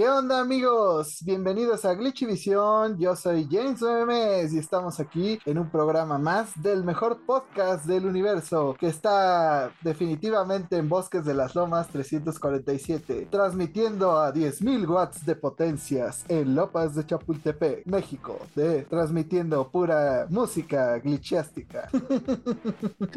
[0.00, 1.22] ¿Qué onda amigos?
[1.26, 2.98] Bienvenidos a Glitchivisión.
[2.98, 8.06] Yo soy James Memes y estamos aquí en un programa más del mejor podcast del
[8.06, 15.36] universo que está definitivamente en Bosques de las Lomas 347, transmitiendo a 10.000 watts de
[15.36, 21.90] potencias en Lopas de Chapultepec, México, de transmitiendo pura música glitchiástica.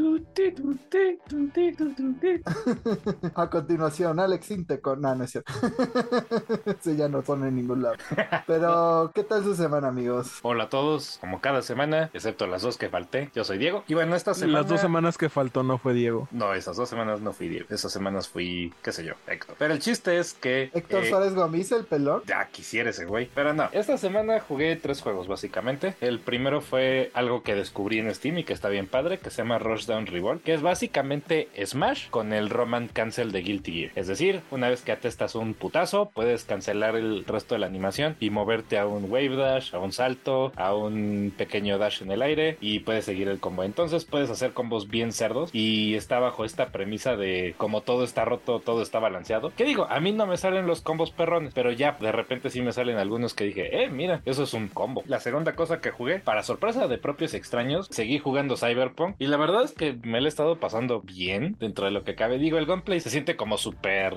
[3.35, 4.99] a continuación, Alex Inte con...
[4.99, 5.53] No, no es cierto.
[6.82, 7.95] sí, ya no son en ningún lado.
[8.48, 10.40] Pero, ¿qué tal su semana, amigos?
[10.41, 13.30] Hola a todos, como cada semana, excepto las dos que falté.
[13.35, 13.84] Yo soy Diego.
[13.88, 14.60] Y bueno, esta semana.
[14.60, 16.27] Las dos semanas que faltó no fue Diego.
[16.32, 17.68] No, esas dos semanas no fui Diego.
[17.70, 19.55] Esas semanas fui, qué sé yo, Héctor.
[19.57, 20.70] Pero el chiste es que.
[20.74, 22.21] Héctor Suárez Gómez, el pelón.
[22.26, 23.30] Ya quisiera ese güey.
[23.34, 23.70] Pero no.
[23.71, 25.96] Esta semana jugué tres juegos, básicamente.
[26.02, 29.37] El primero fue algo que descubrí en Steam y que está bien padre, que se
[29.37, 33.91] llama Rushdown Revolt, que es básicamente Smash con el Roman Cancel de Guilty Gear.
[33.96, 38.15] Es decir, una vez que atestas un putazo, puedes cancelar el resto de la animación
[38.19, 42.21] y moverte a un wave dash, a un salto, a un pequeño dash en el
[42.21, 43.63] aire y puedes seguir el combo.
[43.63, 48.25] Entonces puedes hacer combos bien cerdos y está bajo esta premisa de como todo está
[48.25, 49.51] roto, todo está balanceado.
[49.55, 49.87] ¿Qué digo?
[49.89, 52.97] A mí no me salen los combos perrones, pero ya de repente sí me salen
[52.97, 55.03] algunos que dije, eh, mira, eso es un combo.
[55.07, 59.37] La segunda cosa que jugué, para sorpresa de propios extraños, seguí jugando Cyberpunk y la
[59.37, 62.37] verdad es que me lo he estado pasando bien dentro de lo que cabe.
[62.37, 64.13] Digo, el gameplay se siente como súper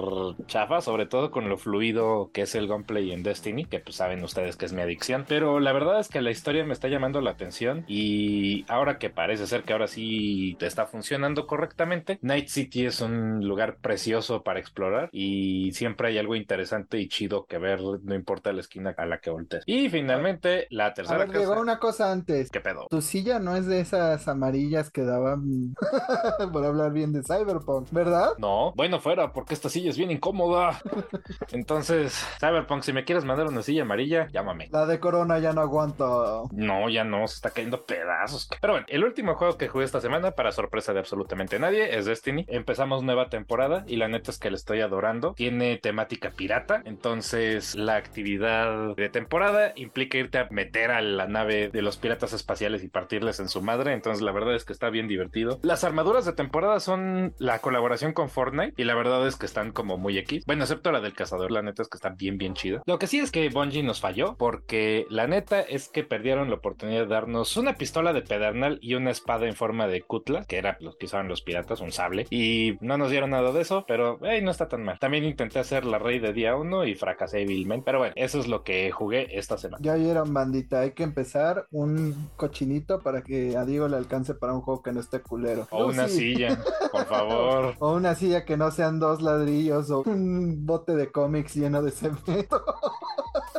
[0.47, 4.23] chafa, sobre todo con lo fluido que es el gameplay en Destiny, que pues saben
[4.23, 5.25] ustedes que es mi adicción.
[5.27, 9.08] Pero la verdad es que la historia me está llamando la atención y ahora que
[9.08, 14.42] parece ser que ahora sí te está funcionando correctamente, Night City es un lugar precioso
[14.42, 18.95] para explorar y siempre hay algo interesante y chido que ver, no importa la esquina
[18.98, 19.63] a la que voltees.
[19.64, 21.58] Y finalmente, la tercera a ver, cosa.
[21.58, 22.51] una cosa antes.
[22.51, 22.86] ¿Qué pedo?
[22.91, 25.74] Tu silla no es de esas amarillas que daban
[26.53, 28.33] por hablar bien de Cyberpunk, ¿verdad?
[28.36, 30.83] No, bueno, fuera, porque esta silla es bien incómoda.
[31.53, 34.69] Entonces, Cyberpunk, si me quieres mandar una silla amarilla, llámame.
[34.70, 36.48] La de Corona ya no aguanto.
[36.53, 38.48] No, ya no, se está cayendo pedazos.
[38.61, 42.07] Pero bueno, el último juego que jugué esta semana, para sorpresa de absolutamente nadie, es
[42.07, 42.45] Destiny.
[42.48, 45.35] Empezamos nueva temporada y la neta es que le estoy adorando.
[45.35, 51.69] Tiene temática pirata, entonces la actividad de temporada implica irte a meter a la nave
[51.69, 53.92] de los piratas espaciales y partirles en su madre.
[53.92, 55.59] Entonces la verdad es que está bien divertido.
[55.63, 59.73] Las armaduras de temporada son la colaboración con Fortnite y la verdad es que están
[59.73, 60.45] como muy X.
[60.47, 62.83] Bueno, excepto la del cazador, la neta es que está bien, bien chida.
[62.87, 66.57] Lo que sí es que Bungie nos falló porque la neta es que perdieron la
[66.57, 70.59] oportunidad de darnos una pistola de pedernal y una espada en forma de cutla, que
[70.59, 73.85] era lo que usaban los piratas, un sable, y no nos dieron nada de eso,
[73.87, 74.99] pero hey, no está tan mal.
[74.99, 78.48] También intenté hacer la rey de día 1 y fracasé vilmente, pero bueno, eso es
[78.48, 79.83] lo que jugué esta semana.
[79.83, 84.55] Ya oyeron, bandita, hay que empezar un cochinito para que a Diego le alcance para
[84.55, 85.67] un juego que no esté culero.
[85.71, 86.35] O una sí.
[86.35, 86.59] silla,
[86.93, 87.75] por favor.
[87.79, 91.91] O una silla que no sean dos ladrillos o un bote de cómics lleno de
[92.14, 92.64] cemento.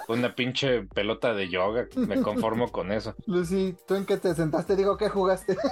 [0.07, 3.13] Una pinche pelota de yoga, me conformo con eso.
[3.25, 4.75] Lucy, ¿tú en qué te sentaste?
[4.75, 5.57] Digo, ¿qué jugaste?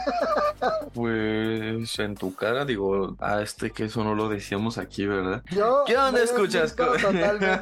[0.93, 5.43] Pues en tu cara, digo, a este que eso no lo decíamos aquí, ¿verdad?
[5.51, 6.75] Yo ¿Qué onda escuchas?
[6.75, 7.59] Totalmente.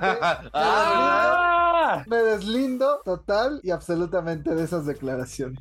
[0.54, 2.04] ¡Ah!
[2.08, 5.60] Me deslindo total y absolutamente de esas declaraciones.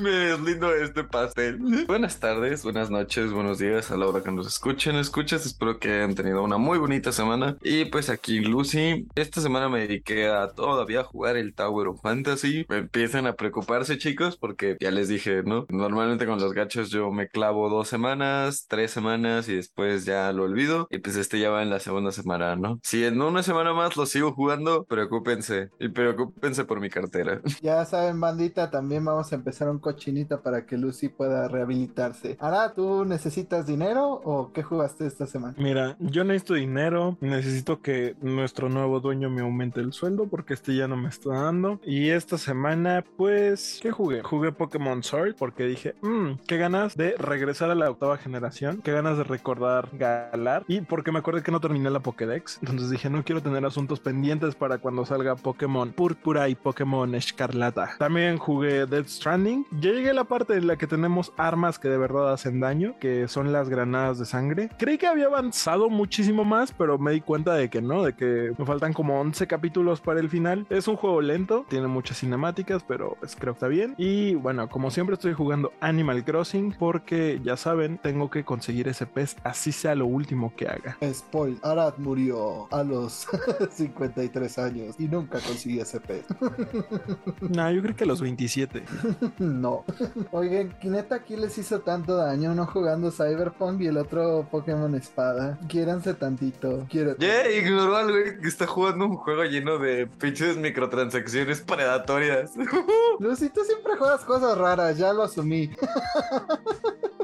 [0.00, 1.58] Me deslindo de este pastel.
[1.86, 5.44] Buenas tardes, buenas noches, buenos días a la hora que nos escuchen, escuchas.
[5.46, 7.56] Espero que hayan tenido una muy bonita semana.
[7.62, 12.64] Y pues aquí Lucy, esta semana me dediqué a todavía jugar el Tower of Fantasy.
[12.70, 15.66] Me empiezan a preocuparse chicos porque ya les dije, ¿no?
[15.68, 20.44] Normalmente con los gachos yo me clavo dos semanas, tres semanas y después ya lo
[20.44, 20.88] olvido.
[20.90, 22.80] Y pues este ya va en la segunda semana, ¿no?
[22.82, 25.68] Si en una semana más lo sigo jugando, preocúpense.
[25.78, 27.42] Y preocúpense por mi cartera.
[27.66, 32.36] Ya saben, bandita, también vamos a empezar un cochinito para que Lucy pueda rehabilitarse.
[32.38, 35.54] Ahora, ¿tú necesitas dinero o qué jugaste esta semana?
[35.58, 40.76] Mira, yo necesito dinero, necesito que nuestro nuevo dueño me aumente el sueldo porque este
[40.76, 41.80] ya no me está dando.
[41.84, 44.22] Y esta semana, pues, ¿qué jugué?
[44.22, 48.92] Jugué Pokémon Sword porque dije, mmm, qué ganas de regresar a la octava generación, qué
[48.92, 50.64] ganas de recordar Galar.
[50.68, 54.00] Y porque me acuerdo que no terminé la Pokédex, entonces dije, no quiero tener asuntos
[54.00, 57.96] pendientes para cuando salga Pokémon Púrpura y Pokémon Escarlata.
[57.98, 59.66] También jugué Death Stranding.
[59.80, 62.94] Ya llegué a la parte en la que tenemos armas que de verdad hacen daño,
[63.00, 64.70] que son las granadas de sangre.
[64.78, 68.25] Creí que había avanzado muchísimo más, pero me di cuenta de que no, de que
[68.56, 70.66] me faltan como 11 capítulos para el final.
[70.70, 73.94] Es un juego lento, tiene muchas cinemáticas, pero pues, creo que está bien.
[73.98, 79.06] Y bueno, como siempre estoy jugando Animal Crossing porque ya saben, tengo que conseguir ese
[79.06, 80.96] pez así sea lo último que haga.
[81.12, 83.26] Spoil, Arad murió a los
[83.70, 84.96] 53 años.
[84.98, 86.24] y nunca conseguí ese pez.
[87.40, 88.82] no, yo creo que a los 27.
[89.38, 89.84] no.
[90.32, 95.58] Oigan, neta aquí les hizo tanto daño uno jugando Cyberpunk y el otro Pokémon Espada.
[95.68, 96.86] Quiéranse tantito.
[96.88, 97.16] Quiero.
[97.16, 102.52] Yeah, ignoró al güey que está jugando un juego lleno de pinches microtransacciones predatorias.
[103.18, 105.70] Lucy, tú siempre juegas cosas raras, ya lo asumí.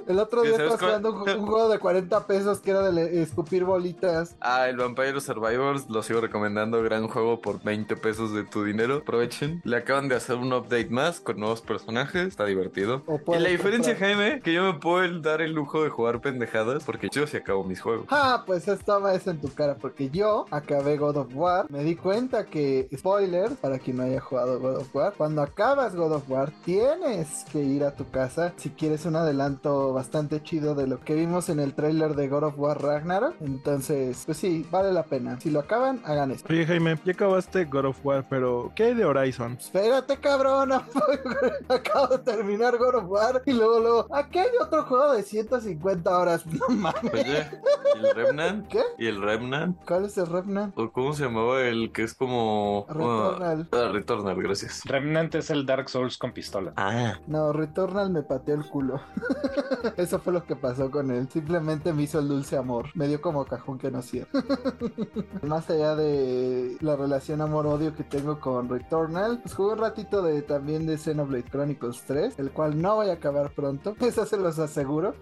[0.07, 4.37] El otro día estás jugando un, juego de 40 pesos que era de escupir bolitas.
[4.41, 6.83] Ah, el Vampire Survivors, lo sigo recomendando.
[6.83, 8.97] Gran juego por 20 pesos de tu dinero.
[8.97, 9.61] Aprovechen.
[9.65, 12.29] Le acaban de hacer un update más con nuevos personajes.
[12.29, 13.03] Está divertido.
[13.29, 17.09] Y la diferencia, Jaime, que yo me puedo dar el lujo de jugar pendejadas porque
[17.11, 18.07] yo sí acabo mis juegos.
[18.11, 19.77] Ah, pues estaba eso en tu cara.
[19.77, 20.47] Porque yo
[20.83, 21.71] acabé God of War.
[21.71, 25.95] Me di cuenta que, spoiler, para quien no haya jugado God of War, cuando acabas
[25.95, 30.75] God of War, tienes que ir a tu casa si quieres un adelanto bastante chido
[30.75, 33.37] de lo que vimos en el trailer de God of War Ragnarok.
[33.41, 35.39] Entonces, pues sí, vale la pena.
[35.41, 36.53] Si lo acaban, hagan esto.
[36.53, 39.53] Oye, Jaime, ya acabaste God of War, pero ¿qué hay de Horizon?
[39.53, 40.73] Espérate, cabrón.
[41.69, 46.19] Acabo de terminar God of War y luego, luego, aquí hay otro juego de 150
[46.19, 46.45] horas.
[46.47, 47.13] No mames.
[47.13, 47.49] Oye,
[47.95, 48.69] ¿y el Remnant?
[48.69, 48.83] ¿Qué?
[48.99, 49.77] ¿Y el Remnant?
[49.87, 50.72] ¿Cuál es el Remnant?
[50.75, 52.87] ¿O cómo se llamaba el que es como.
[52.89, 53.69] Returnal.
[53.73, 54.83] Ah, Returnal, gracias.
[54.85, 56.73] Remnant es el Dark Souls con pistola.
[56.77, 57.15] Ah.
[57.27, 59.01] No, Returnal me pateó el culo.
[59.97, 61.29] Eso fue lo que pasó con él.
[61.31, 62.87] Simplemente me hizo el dulce amor.
[62.95, 64.31] Me dio como cajón que no cierra.
[65.43, 70.43] Más allá de la relación amor-odio que tengo con Returnal, pues jugué un ratito de
[70.43, 73.95] también de Xenoblade Chronicles 3, el cual no voy a acabar pronto.
[74.01, 75.15] Eso se los aseguro.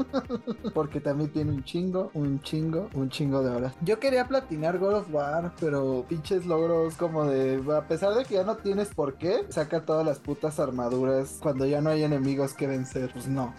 [0.74, 3.74] Porque también tiene un chingo, un chingo, un chingo de horas.
[3.80, 7.62] Yo quería platinar God of War, pero pinches logros como de.
[7.74, 11.66] A pesar de que ya no tienes por qué, saca todas las putas armaduras cuando
[11.66, 13.10] ya no hay enemigos que vencer.
[13.12, 13.54] Pues no.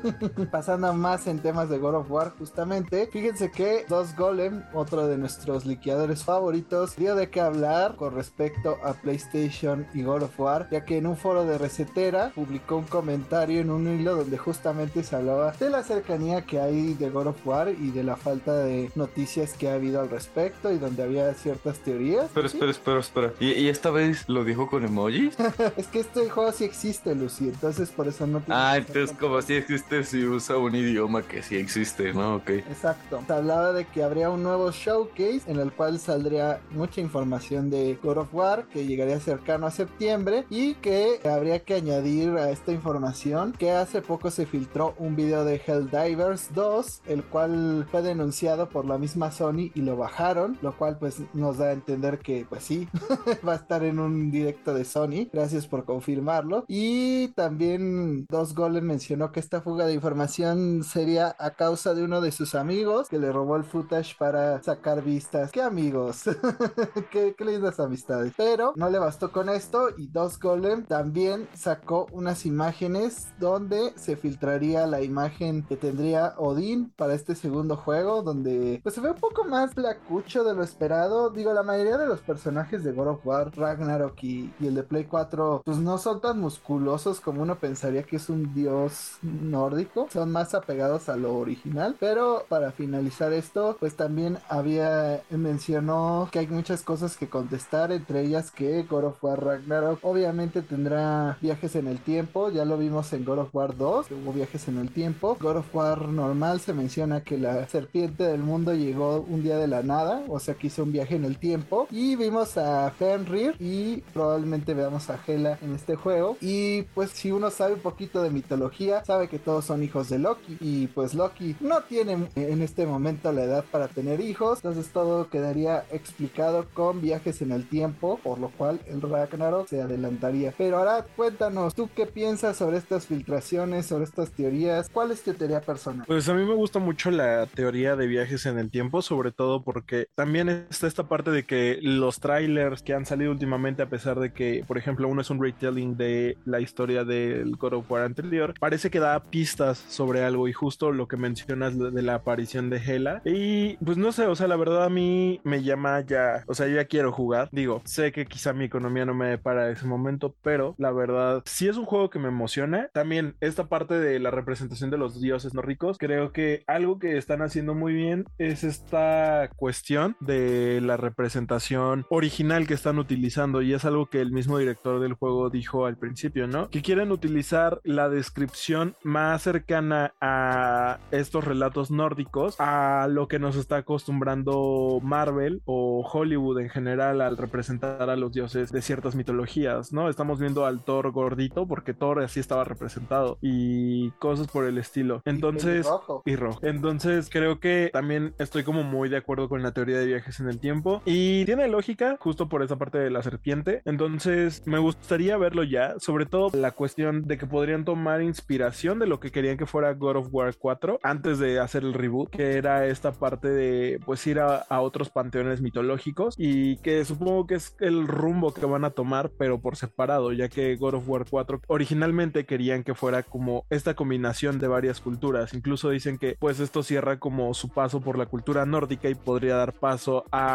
[0.50, 5.18] Pasando más en temas de God of War, justamente, fíjense que Dos Golem, otro de
[5.18, 10.68] nuestros liqueadores favoritos, dio de qué hablar con respecto a PlayStation y God of War,
[10.70, 15.02] ya que en un foro de recetera publicó un comentario en un hilo donde justamente
[15.02, 18.54] se hablaba de la cercanía que hay de God of War y de la falta
[18.54, 22.30] de noticias que ha habido al respecto y donde había ciertas teorías.
[22.32, 23.32] Pero espera, espera, espera.
[23.40, 25.36] ¿Y, ¿Y, esta vez lo dijo con emojis?
[25.76, 29.54] es que este juego sí existe, Lucy, entonces por eso no Ah, entonces como si
[29.54, 32.36] existe, si usa un idioma que sí existe, ¿no?
[32.36, 32.50] Ok.
[32.50, 33.22] Exacto.
[33.26, 37.98] Se hablaba de que habría un nuevo showcase en el cual saldría mucha información de
[38.02, 42.72] God of War que llegaría cercano a septiembre y que habría que añadir a esta
[42.72, 48.68] información que hace poco se filtró un video de Helldivers 2, el cual fue denunciado
[48.68, 52.46] por la misma Sony y lo bajaron, lo cual pues nos da a entender que
[52.48, 52.88] pues sí,
[53.46, 55.28] va a estar en un directo de Sony.
[55.32, 56.64] Gracias por confirmarlo.
[56.68, 62.20] Y también Dos Golem mencionó que esta fuga de información sería a causa de uno
[62.20, 65.50] de sus amigos que le robó el footage para sacar vistas.
[65.52, 66.24] ¿Qué amigos?
[67.10, 68.32] ¿Qué, qué, lindas amistades.
[68.36, 74.16] Pero no le bastó con esto y Dos Golem también sacó unas imágenes donde se
[74.16, 79.16] filtraría la imagen que tendría Odín para este segundo juego, donde pues se ve un
[79.16, 80.95] poco más placucho de lo esperado.
[81.34, 85.04] Digo, la mayoría de los personajes de God of War, Ragnarok y, el de Play
[85.04, 90.08] 4, pues no son tan musculosos como uno pensaría que es un dios nórdico.
[90.10, 91.96] Son más apegados a lo original.
[92.00, 98.22] Pero para finalizar esto, pues también había mencionó que hay muchas cosas que contestar, entre
[98.22, 102.50] ellas que God of War Ragnarok obviamente tendrá viajes en el tiempo.
[102.50, 105.36] Ya lo vimos en God of War 2, que hubo viajes en el tiempo.
[105.40, 109.66] God of War normal se menciona que la serpiente del mundo llegó un día de
[109.66, 111.88] la nada, o sea que hizo un viaje en el tiempo.
[111.90, 116.36] Y vimos a Fenrir y probablemente veamos a Hela en este juego.
[116.40, 120.18] Y pues si uno sabe un poquito de mitología, sabe que todos son hijos de
[120.18, 120.56] Loki.
[120.60, 124.58] Y pues Loki no tiene en este momento la edad para tener hijos.
[124.58, 129.82] Entonces todo quedaría explicado con viajes en el tiempo, por lo cual el Ragnarok se
[129.82, 130.54] adelantaría.
[130.56, 134.88] Pero ahora cuéntanos, ¿tú qué piensas sobre estas filtraciones, sobre estas teorías?
[134.90, 136.06] ¿Cuál es tu teoría personal?
[136.06, 139.62] Pues a mí me gusta mucho la teoría de viajes en el tiempo, sobre todo
[139.62, 144.32] porque también esta parte de que los trailers que han salido últimamente, a pesar de
[144.32, 148.54] que, por ejemplo, uno es un retelling de la historia del God of War anterior,
[148.58, 152.78] parece que da pistas sobre algo y justo lo que mencionas de la aparición de
[152.78, 153.22] Hela.
[153.24, 156.66] Y pues no sé, o sea, la verdad a mí me llama ya, o sea,
[156.66, 157.48] yo ya quiero jugar.
[157.52, 161.68] Digo, sé que quizá mi economía no me para ese momento, pero la verdad, si
[161.68, 162.88] es un juego que me emociona.
[162.92, 167.16] También esta parte de la representación de los dioses no ricos, creo que algo que
[167.16, 173.74] están haciendo muy bien es esta cuestión de la representación original que están utilizando y
[173.74, 176.68] es algo que el mismo director del juego dijo al principio, ¿no?
[176.70, 183.56] Que quieren utilizar la descripción más cercana a, estos relatos nórdicos, a lo que nos
[183.56, 189.92] está acostumbrando Marvel o Hollywood en general al representar a los dioses de ciertas mitologías,
[189.92, 190.08] ¿no?
[190.08, 195.22] Estamos viendo al Thor gordito porque Thor así estaba representado y cosas por el estilo.
[195.24, 196.22] Entonces, rojo.
[196.24, 196.60] y rojo.
[196.62, 200.48] Entonces, creo que también estoy como muy de acuerdo con la teoría de viajes en
[200.48, 203.82] el tiempo y tiene lógica justo por esa parte de la serpiente.
[203.84, 209.06] Entonces, me gustaría verlo ya, sobre todo la cuestión de que podrían tomar inspiración de
[209.06, 212.54] lo que querían que fuera God of War 4 antes de hacer el reboot, que
[212.54, 217.56] era esta parte de pues ir a, a otros panteones mitológicos y que supongo que
[217.56, 221.26] es el rumbo que van a tomar, pero por separado, ya que God of War
[221.28, 225.54] 4 originalmente querían que fuera como esta combinación de varias culturas.
[225.54, 229.56] Incluso dicen que pues esto cierra como su paso por la cultura nórdica y podría
[229.56, 230.45] dar paso a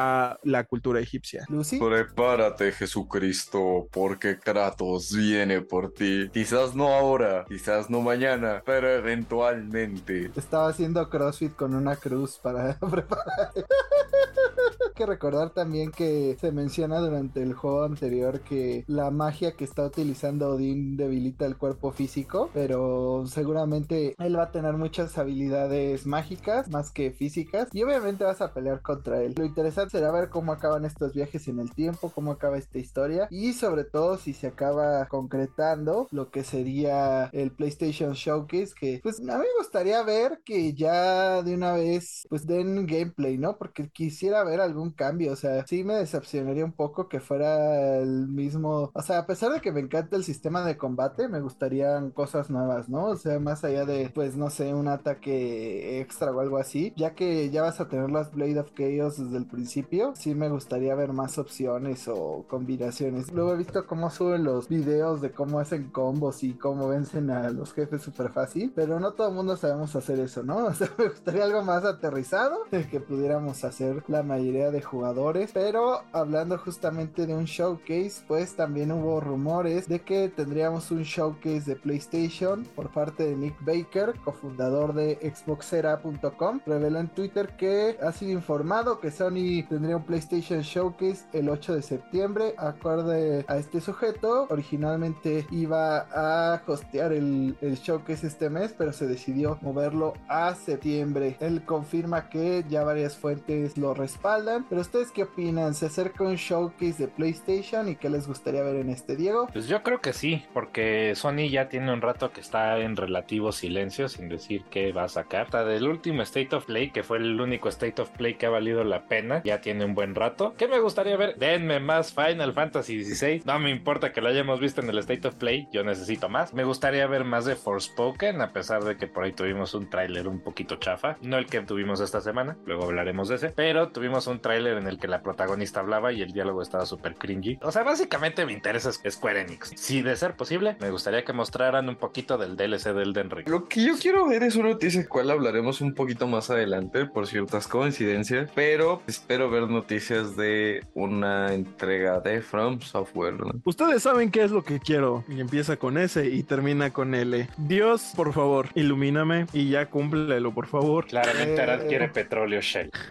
[0.43, 1.45] la cultura egipcia.
[1.49, 6.29] Lucy, Prepárate, Jesucristo, porque Kratos viene por ti.
[6.33, 10.31] Quizás no ahora, quizás no mañana, pero eventualmente.
[10.35, 13.51] estaba haciendo CrossFit con una cruz para preparar.
[13.55, 19.63] Hay que recordar también que se menciona durante el juego anterior que la magia que
[19.63, 26.05] está utilizando Odín debilita el cuerpo físico, pero seguramente él va a tener muchas habilidades
[26.05, 29.33] mágicas más que físicas y obviamente vas a pelear contra él.
[29.37, 33.27] Lo interesante será ver cómo acaban estos viajes en el tiempo, cómo acaba esta historia
[33.29, 39.19] y sobre todo si se acaba concretando lo que sería el PlayStation Showcase que pues
[39.19, 43.57] a mí me gustaría ver que ya de una vez pues den gameplay, ¿no?
[43.57, 48.27] Porque quisiera ver algún cambio, o sea, sí me decepcionaría un poco que fuera el
[48.27, 52.11] mismo, o sea, a pesar de que me encanta el sistema de combate, me gustarían
[52.11, 53.05] cosas nuevas, ¿no?
[53.05, 57.15] O sea, más allá de pues no sé, un ataque extra o algo así, ya
[57.15, 59.70] que ya vas a tener las Blade of Chaos desde el principio,
[60.15, 63.31] sí me gustaría ver más opciones o combinaciones.
[63.31, 67.49] Luego he visto cómo suben los videos de cómo hacen combos y cómo vencen a
[67.51, 70.65] los jefes súper fácil, pero no todo el mundo sabemos hacer eso, ¿no?
[70.71, 76.01] O sea, me gustaría algo más aterrizado que pudiéramos hacer la mayoría de jugadores, pero
[76.13, 81.75] hablando justamente de un showcase, pues también hubo rumores de que tendríamos un showcase de
[81.75, 88.31] PlayStation por parte de Nick Baker, cofundador de Xboxera.com, reveló en Twitter que ha sido
[88.31, 94.47] informado que Sony tendría un PlayStation Showcase el 8 de septiembre, acorde a este sujeto,
[94.49, 101.37] originalmente iba a hostear el, el showcase este mes, pero se decidió moverlo a septiembre.
[101.39, 105.73] Él confirma que ya varias fuentes lo respaldan, pero ustedes qué opinan?
[105.73, 109.47] ¿Se acerca un showcase de PlayStation y qué les gustaría ver en este Diego?
[109.51, 113.51] Pues yo creo que sí, porque Sony ya tiene un rato que está en relativo
[113.51, 115.45] silencio sin decir qué va a sacar.
[115.45, 118.49] Hasta del último State of Play, que fue el único State of Play que ha
[118.49, 120.53] valido la pena, ya tiene un buen rato.
[120.57, 121.35] ¿Qué me gustaría ver?
[121.37, 123.43] Denme más Final Fantasy XVI.
[123.45, 126.53] No me importa que lo hayamos visto en el State of Play, yo necesito más.
[126.53, 130.27] Me gustaría ver más de Forspoken, a pesar de que por ahí tuvimos un tráiler
[130.27, 131.17] un poquito chafa.
[131.21, 133.49] No el que tuvimos esta semana, luego hablaremos de ese.
[133.49, 137.15] Pero tuvimos un tráiler en el que la protagonista hablaba y el diálogo estaba súper
[137.15, 137.59] cringy.
[137.61, 139.73] O sea, básicamente me interesa Square Enix.
[139.75, 143.47] Si de ser posible, me gustaría que mostraran un poquito del DLC del Den Ring.
[143.47, 147.27] Lo que yo quiero ver es una noticia cual hablaremos un poquito más adelante por
[147.27, 153.39] ciertas coincidencias, pero espero ver noticias de una entrega de From Software.
[153.39, 153.53] ¿no?
[153.63, 157.47] Ustedes saben qué es lo que quiero y empieza con S y termina con L.
[157.55, 161.05] Dios, por favor, ilumíname y ya cúmplelo, por favor.
[161.07, 162.91] Claramente Eh, Arad quiere petróleo Shell.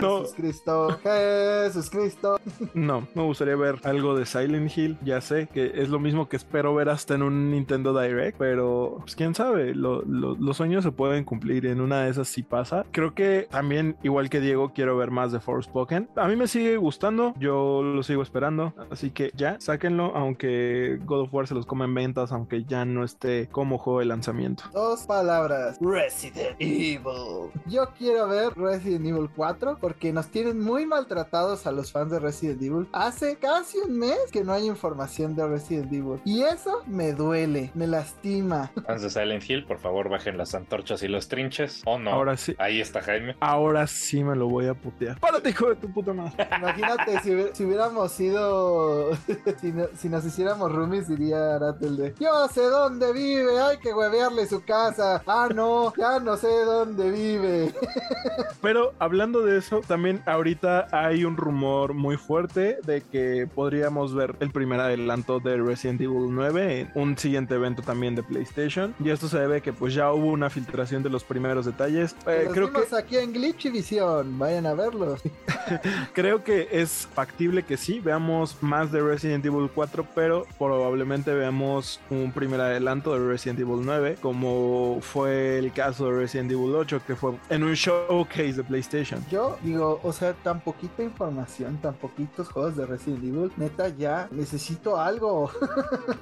[0.00, 2.38] No, Jesús Cristo, Jesús Cristo.
[2.74, 4.96] no, me gustaría ver algo de Silent Hill.
[5.02, 8.98] Ya sé que es lo mismo que espero ver hasta en un Nintendo Direct, pero
[9.00, 11.66] pues quién sabe, Lo- lo- los sueños se pueden cumplir.
[11.66, 12.84] En una de esas sí pasa.
[12.92, 16.10] Creo que también, igual que Diego, quiero ver más de Forspoken.
[16.16, 21.22] A mí me sigue gustando, yo lo sigo esperando, así que ya, sáquenlo, aunque God
[21.22, 24.64] of War se los come en ventas, aunque ya no esté como juego de lanzamiento.
[24.74, 25.78] Dos palabras.
[25.80, 27.50] Resident Evil.
[27.66, 32.18] Yo quiero ver Resident Evil 4 porque nos tienen muy maltratados a los fans de
[32.18, 32.86] Resident Evil.
[32.92, 36.20] Hace casi un mes que no hay información de Resident Evil.
[36.26, 38.70] Y eso me duele, me lastima.
[38.86, 41.82] Fans de Silent Hill, por favor, bajen las antorchas y los trinches.
[41.86, 42.10] O no.
[42.10, 42.54] Ahora sí.
[42.58, 43.36] Ahí está Jaime.
[43.40, 45.18] Ahora sí me lo voy a putear.
[45.46, 46.48] ¡Párate, hijo de tu puta madre!
[46.56, 49.14] Imagínate si, si hubiéramos sido.
[49.60, 53.92] si, no- si nos hiciéramos roomies, diría Aratel de Yo sé dónde vive, hay que
[53.92, 55.22] huevearle su casa.
[55.26, 57.72] Ah, no, ya no sé dónde vive.
[58.62, 64.34] Pero hablando de eso, también ahorita hay un rumor muy fuerte de que podríamos ver
[64.40, 68.94] el primer adelanto de Resident Evil 9 en un siguiente evento también de PlayStation.
[68.98, 72.14] Y esto se debe que pues ya hubo una filtración de los primeros detalles.
[72.26, 75.16] Eh, eh creo que aquí en Glitch Vision, vayan a verlo.
[76.12, 82.00] creo que es factible que sí, veamos más de Resident Evil 4, pero probablemente veamos
[82.10, 87.00] un primer adelanto de Resident Evil 9, como fue el caso de Resident Evil 8,
[87.06, 89.24] que fue en un showcase de PlayStation.
[89.30, 94.28] Yo digo, o sea, tan poquita información, tan poquitos juegos de Resident Evil, neta, ya
[94.30, 95.50] necesito algo.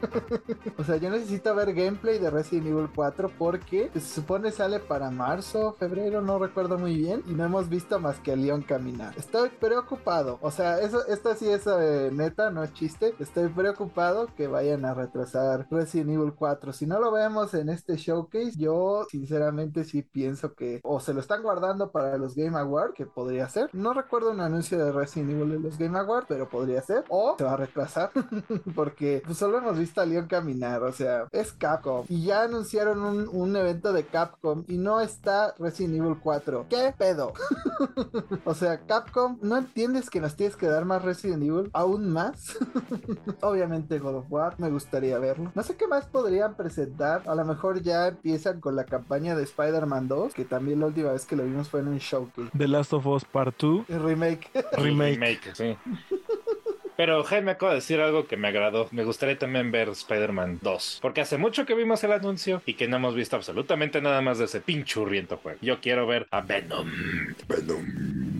[0.78, 5.10] o sea, yo necesito ver gameplay de Resident Evil 4 porque se supone sale para
[5.10, 9.03] marzo, febrero, no recuerdo muy bien, y no hemos visto más que a Leon caminar.
[9.16, 13.14] Estoy preocupado, o sea, eso, esto sí es eh, neta, no es chiste.
[13.18, 16.72] Estoy preocupado que vayan a retrasar Resident Evil 4.
[16.72, 21.20] Si no lo vemos en este showcase, yo sinceramente sí pienso que o se lo
[21.20, 23.70] están guardando para los Game Awards, que podría ser.
[23.72, 27.04] No recuerdo un anuncio de Resident Evil en los Game Awards, pero podría ser.
[27.08, 28.10] O se va a retrasar
[28.74, 32.04] porque pues, solo hemos visto a Leon caminar, o sea, es Capcom.
[32.08, 36.66] Y ya anunciaron un, un evento de Capcom y no está Resident Evil 4.
[36.68, 37.32] ¿Qué pedo?
[38.44, 38.93] o sea, Capcom,
[39.42, 41.70] ¿no entiendes que nos tienes que dar más Resident Evil?
[41.72, 42.58] ¿Aún más?
[43.40, 45.50] Obviamente God of War, me gustaría verlo.
[45.54, 47.22] No sé qué más podrían presentar.
[47.26, 51.12] A lo mejor ya empiezan con la campaña de Spider-Man 2, que también la última
[51.12, 52.50] vez que lo vimos fue en un showcase.
[52.56, 53.88] The Last of Us Part 2.
[53.88, 54.50] Remake.
[54.78, 55.14] Remake.
[55.14, 55.76] Remake, sí.
[56.96, 58.88] Pero Jaime acaba de decir algo que me agradó.
[58.92, 61.00] Me gustaría también ver Spider-Man 2.
[61.02, 64.38] Porque hace mucho que vimos el anuncio y que no hemos visto absolutamente nada más
[64.38, 65.58] de ese pinchurriento juego.
[65.60, 66.88] Yo quiero ver a Venom.
[67.48, 68.33] Venom.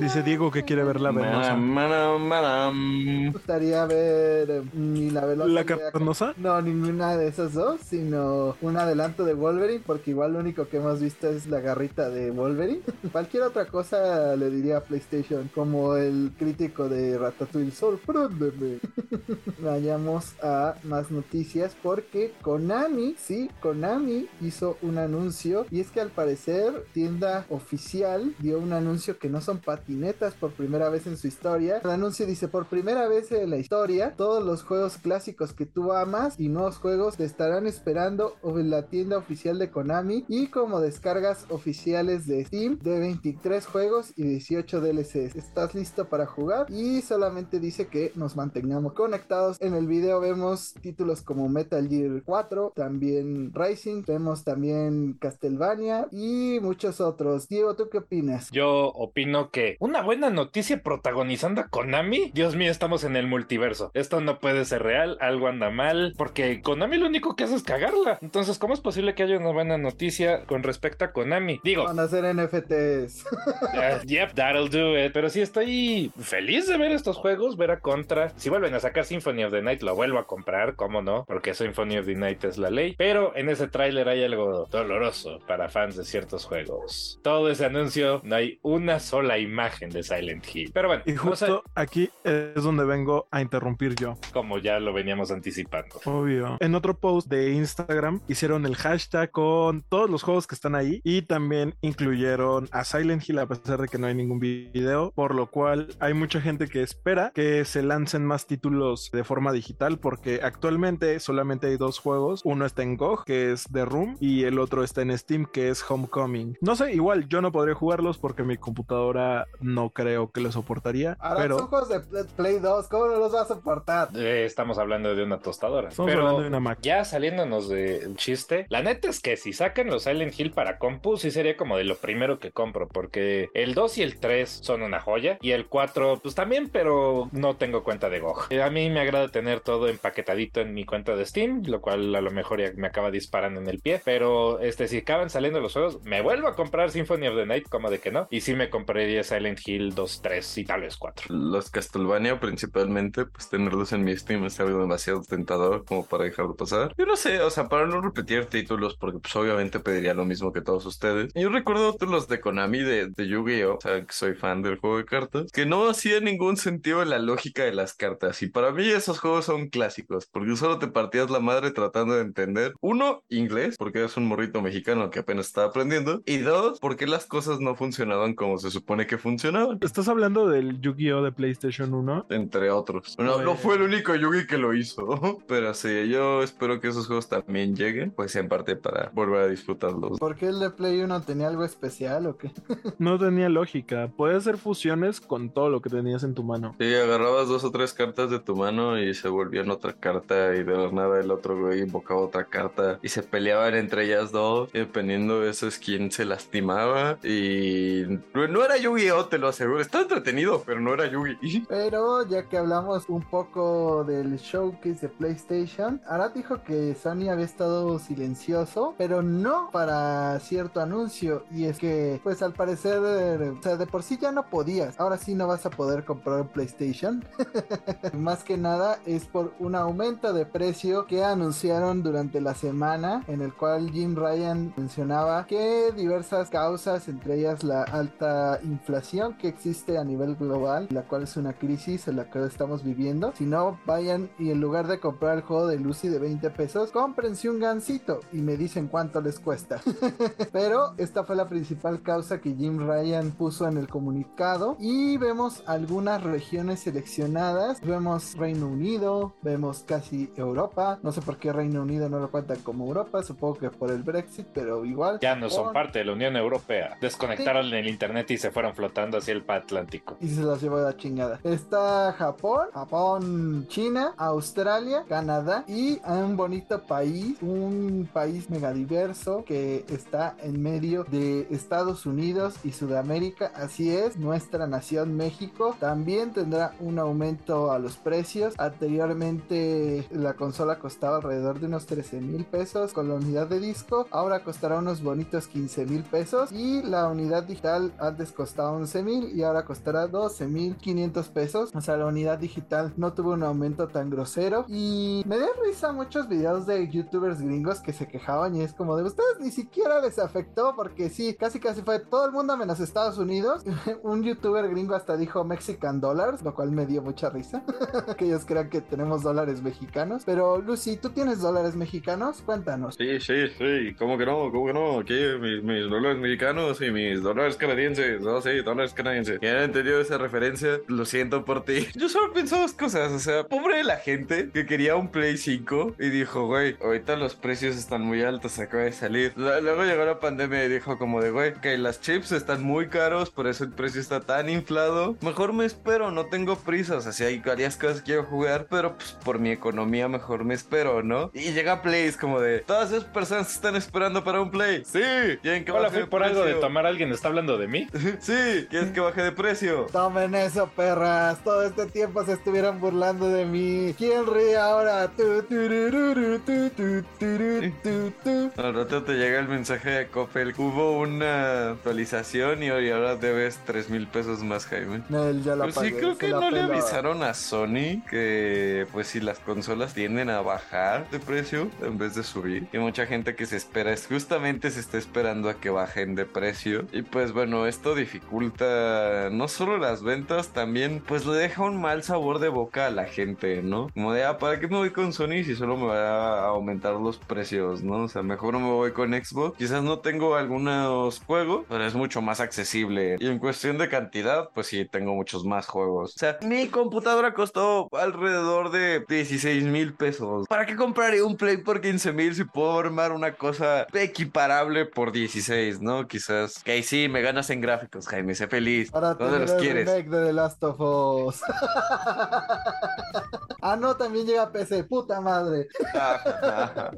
[0.00, 1.54] Dice Diego que quiere ver la venosa.
[1.56, 5.50] Me gustaría ver eh, ni la venosa.
[5.50, 6.34] ¿La carnosa?
[6.36, 10.78] No, ninguna de esas dos, sino un adelanto de Wolverine, porque igual lo único que
[10.78, 12.80] hemos visto es la garrita de Wolverine.
[13.12, 18.78] Cualquier otra cosa le diría a PlayStation, como el crítico de Ratatouille, sorpréndeme.
[19.58, 26.10] Vayamos a más noticias, porque Konami, sí, Konami hizo un anuncio, y es que al
[26.10, 31.26] parecer tienda oficial dio un anuncio que no son patinetas por primera vez en su
[31.26, 31.80] historia.
[31.82, 35.92] El anuncio dice, por primera vez en la historia, todos los juegos clásicos que tú
[35.94, 40.80] amas y nuevos juegos te estarán esperando en la tienda oficial de Konami y como
[40.80, 45.36] descargas oficiales de Steam de 23 juegos y 18 DLCs.
[45.36, 46.66] ¿Estás listo para jugar?
[46.68, 49.56] Y solamente dice que nos mantengamos conectados.
[49.60, 56.58] En el video vemos títulos como Metal Gear 4, también Racing, vemos también Castlevania y
[56.60, 57.48] muchos otros.
[57.48, 58.50] Diego, ¿tú qué opinas?
[58.50, 62.30] Yo opino que una buena noticia protagonizando a Konami.
[62.34, 63.90] Dios mío, estamos en el multiverso.
[63.94, 67.62] Esto no puede ser real, algo anda mal, porque Konami lo único que hace es
[67.62, 68.18] cagarla.
[68.22, 71.60] Entonces, ¿cómo es posible que haya una buena noticia con respecto a Konami?
[71.64, 73.24] Digo, van a hacer NFTs.
[73.26, 75.12] uh, yep, that'll do it.
[75.12, 78.32] Pero sí estoy feliz de ver estos juegos, ver a Contra.
[78.36, 81.24] Si vuelven a sacar Symphony of the Night, lo vuelvo a comprar, ¿cómo no?
[81.26, 82.94] Porque Symphony of the Night es la ley.
[82.96, 87.18] Pero en ese tráiler hay algo doloroso para fans de ciertos juegos.
[87.22, 90.70] Todo ese anuncio, no hay una sola imagen de Silent Hill.
[90.72, 94.16] Pero bueno, y justo aquí es donde vengo a interrumpir yo.
[94.32, 96.00] Como ya lo veníamos anticipando.
[96.04, 96.56] Obvio.
[96.60, 101.00] En otro post de Instagram hicieron el hashtag con todos los juegos que están ahí
[101.04, 105.34] y también incluyeron a Silent Hill a pesar de que no hay ningún video, por
[105.34, 109.98] lo cual hay mucha gente que espera que se lancen más títulos de forma digital
[109.98, 112.42] porque actualmente solamente hay dos juegos.
[112.44, 115.68] Uno está en GOG, que es The Room, y el otro está en Steam, que
[115.68, 116.56] es Homecoming.
[116.60, 121.16] No sé, igual yo no podría jugarlos porque mi computadora no creo que lo soportaría.
[121.20, 121.58] Ahora pero...
[121.58, 124.08] son juegos de Play 2, ¿cómo no los va a soportar?
[124.16, 125.88] Eh, estamos hablando de una tostadora.
[125.88, 126.78] Estamos hablando de una Mac.
[126.82, 131.16] Ya saliéndonos del chiste, la neta es que si sacan los Silent Hill para compu,
[131.16, 134.82] sí sería como de lo primero que compro, porque el 2 y el 3 son
[134.82, 138.46] una joya, y el 4 pues también, pero no tengo cuenta de GOG.
[138.50, 142.14] Eh, a mí me agrada tener todo empaquetadito en mi cuenta de Steam, lo cual
[142.14, 145.60] a lo mejor ya me acaba disparando en el pie, pero este si acaban saliendo
[145.60, 148.40] los juegos, me vuelvo a comprar Symphony of the Night, como de que no, y
[148.40, 151.34] sí me compraría Silent Hill 2, 3 y tal vez 4.
[151.34, 156.56] Los Castlevania principalmente, pues tenerlos en mi Steam es algo demasiado tentador como para dejarlo
[156.56, 156.94] pasar.
[156.96, 160.52] Yo no sé, o sea, para no repetir títulos, porque pues obviamente pediría lo mismo
[160.52, 161.32] que todos ustedes.
[161.34, 164.98] Yo recuerdo los de Konami de, de Yu-Gi-Oh, o sea, que soy fan del juego
[164.98, 168.42] de cartas, que no hacía ningún sentido la lógica de las cartas.
[168.42, 172.22] Y para mí esos juegos son clásicos, porque solo te partías la madre tratando de
[172.22, 177.06] entender, uno, inglés, porque eres un morrito mexicano que apenas está aprendiendo, y dos, porque
[177.06, 179.78] las cosas no funcionaban como se supone que funcionaban.
[179.80, 182.26] ¿Estás hablando del Yu-Gi-Oh de PlayStation 1?
[182.30, 183.16] Entre otros.
[183.18, 185.38] No, no fue el único Yugi que lo hizo.
[185.48, 188.10] Pero sí, yo espero que esos juegos también lleguen.
[188.10, 190.18] Pues en parte para volver a disfrutarlos.
[190.18, 192.50] ¿Por qué el de Play 1 tenía algo especial o qué?
[192.98, 194.10] No tenía lógica.
[194.16, 196.74] Puedes hacer fusiones con todo lo que tenías en tu mano.
[196.78, 200.62] Sí, agarrabas dos o tres cartas de tu mano y se volvían otra carta y
[200.62, 204.70] de la nada el otro güey invocaba otra carta y se peleaban entre ellas dos
[204.72, 210.02] y dependiendo de eso es quién se lastimaba y no era Te lo aseguro, está
[210.02, 211.66] entretenido, pero no era Yu-Gi.
[211.68, 217.44] Pero ya que hablamos un poco del showcase de PlayStation, Arad dijo que Sony había
[217.44, 221.44] estado silencioso, pero no para cierto anuncio.
[221.50, 225.00] Y es que, pues al parecer, o sea, de por sí ya no podías.
[225.00, 227.24] Ahora sí no vas a poder comprar un PlayStation.
[228.12, 233.40] Más que nada es por un aumento de precio que anunciaron durante la semana, en
[233.40, 238.91] el cual Jim Ryan mencionaba que diversas causas, entre ellas la alta inflación
[239.38, 243.32] que existe a nivel global, la cual es una crisis en la que estamos viviendo.
[243.36, 246.90] Si no, vayan y en lugar de comprar el juego de Lucy de 20 pesos,
[246.92, 249.80] cómprense un gancito y me dicen cuánto les cuesta.
[250.52, 255.62] Pero esta fue la principal causa que Jim Ryan puso en el comunicado y vemos
[255.66, 257.80] algunas regiones seleccionadas.
[257.80, 260.98] Vemos Reino Unido, vemos casi Europa.
[261.02, 264.02] No sé por qué Reino Unido no lo cuentan como Europa, supongo que por el
[264.02, 265.18] Brexit, pero igual.
[265.20, 266.96] Ya no son Por- parte de la Unión Europea.
[267.00, 270.16] Desconectaron el internet y se fueron flotando hacia el Atlántico.
[270.20, 271.38] y se las llevó de la chingada.
[271.44, 280.34] Está Japón, Japón, China, Australia, Canadá y un bonito país, un país megadiverso que está
[280.42, 283.52] en medio de Estados Unidos y Sudamérica.
[283.54, 288.54] Así es, nuestra nación México también tendrá un aumento a los precios.
[288.58, 294.08] Anteriormente la consola costaba alrededor de unos 13 mil pesos con la unidad de disco.
[294.10, 299.36] Ahora costará unos bonitos 15 mil pesos y la unidad digital antes costaba 11 mil
[299.36, 301.70] y ahora costará 12 mil 500 pesos.
[301.74, 305.92] O sea, la unidad digital no tuvo un aumento tan grosero y me da risa
[305.92, 310.00] muchos videos de youtubers gringos que se quejaban y es como de ustedes ni siquiera
[310.00, 313.62] les afectó porque sí, casi casi fue todo el mundo menos Estados Unidos.
[314.02, 317.62] un youtuber gringo hasta dijo Mexican Dollars, lo cual me dio mucha risa.
[318.18, 320.22] que ellos crean que tenemos dólares mexicanos.
[320.24, 322.42] Pero Lucy, ¿tú tienes dólares mexicanos?
[322.42, 322.94] Cuéntanos.
[322.96, 324.50] Sí, sí, sí, ¿cómo que no?
[324.50, 324.98] ¿Cómo que no?
[325.00, 328.20] Aquí mis, mis dólares mexicanos y mis dólares canadienses.
[328.20, 329.38] No, sí, dólares canadienses.
[329.38, 330.80] ¿Quién ha entendido esa referencia?
[330.86, 331.88] Lo siento por ti.
[331.94, 335.36] Yo solo pienso dos cosas, o sea, pobre de la gente que quería un Play
[335.36, 339.32] 5 y dijo, güey, ahorita los precios están muy altos, acaba de salir.
[339.36, 343.30] Luego llegó la pandemia y dijo como de, güey, que las chips están muy caros,
[343.30, 345.16] por eso el precio está tan inflado.
[345.20, 348.66] Mejor me espero, no tengo prisa, o sea, si hay varias cosas que quiero jugar,
[348.70, 351.30] pero pues por mi economía mejor me espero, ¿no?
[351.34, 354.82] Y llega Play, es como de, todas esas personas están esperando para un Play.
[354.84, 355.00] Sí,
[355.42, 356.60] quieren que Hola, fui por algo de precio.
[356.60, 356.86] tomar.
[356.86, 357.88] ¿Alguien está hablando de mí?
[358.20, 358.32] Sí,
[358.68, 359.86] quieres que baje de precio.
[359.92, 361.42] Tomen eso, perras.
[361.44, 363.94] Todo este tiempo se estuvieran burlando de mí.
[363.96, 365.08] ¿Quién ríe ahora?
[365.08, 368.60] Tu, turururu, tu, tu, tururu, tu, tu.
[368.60, 370.54] Al rato te llega el mensaje de Coppel.
[370.56, 375.02] Hubo una actualización y hoy ahora debes 3 mil pesos más, Jaime.
[375.08, 379.20] Nel, ya la Pero sí, creo que no le avisaron a Sony que, pues, si
[379.20, 382.66] las consolas tienden a bajar de precio en vez de subir.
[382.72, 386.24] Y mucha gente que se espera, es justamente se está esperando a que bajen de
[386.24, 386.86] precio.
[386.92, 392.02] Y pues, bueno, esto dificulta no solo las ventas, también, pues, le deja un mal
[392.02, 393.88] sabor de boca a la gente, ¿no?
[393.94, 396.94] Como de, ah, ¿para qué me voy con Sony si solo me va a aumentar
[396.94, 398.04] los precios, ¿no?
[398.04, 399.58] O sea, mejor me voy con Xbox.
[399.58, 403.16] Quizás no tengo algunos juegos, pero es mucho más accesible.
[403.20, 406.14] Y en cuestión de cantidad, pues sí, tengo muchos más juegos.
[406.16, 410.46] O sea, mi computadora costó alrededor de 16 mil pesos.
[410.48, 415.12] ¿Para qué compraré un Play por 15 mil si puedo armar una cosa equiparable por
[415.12, 416.06] 16, ¿no?
[416.06, 416.62] Quizás.
[416.62, 418.90] Que sí, me ganas en gráficos, Jaime, sé feliz.
[418.90, 419.86] Para ¿Dónde tener los quieres?
[419.86, 421.42] de The Last of Us.
[423.62, 424.84] ah, no, también llega a PC.
[424.84, 425.68] Puta madre.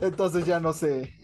[0.01, 1.15] Entonces ya no sé.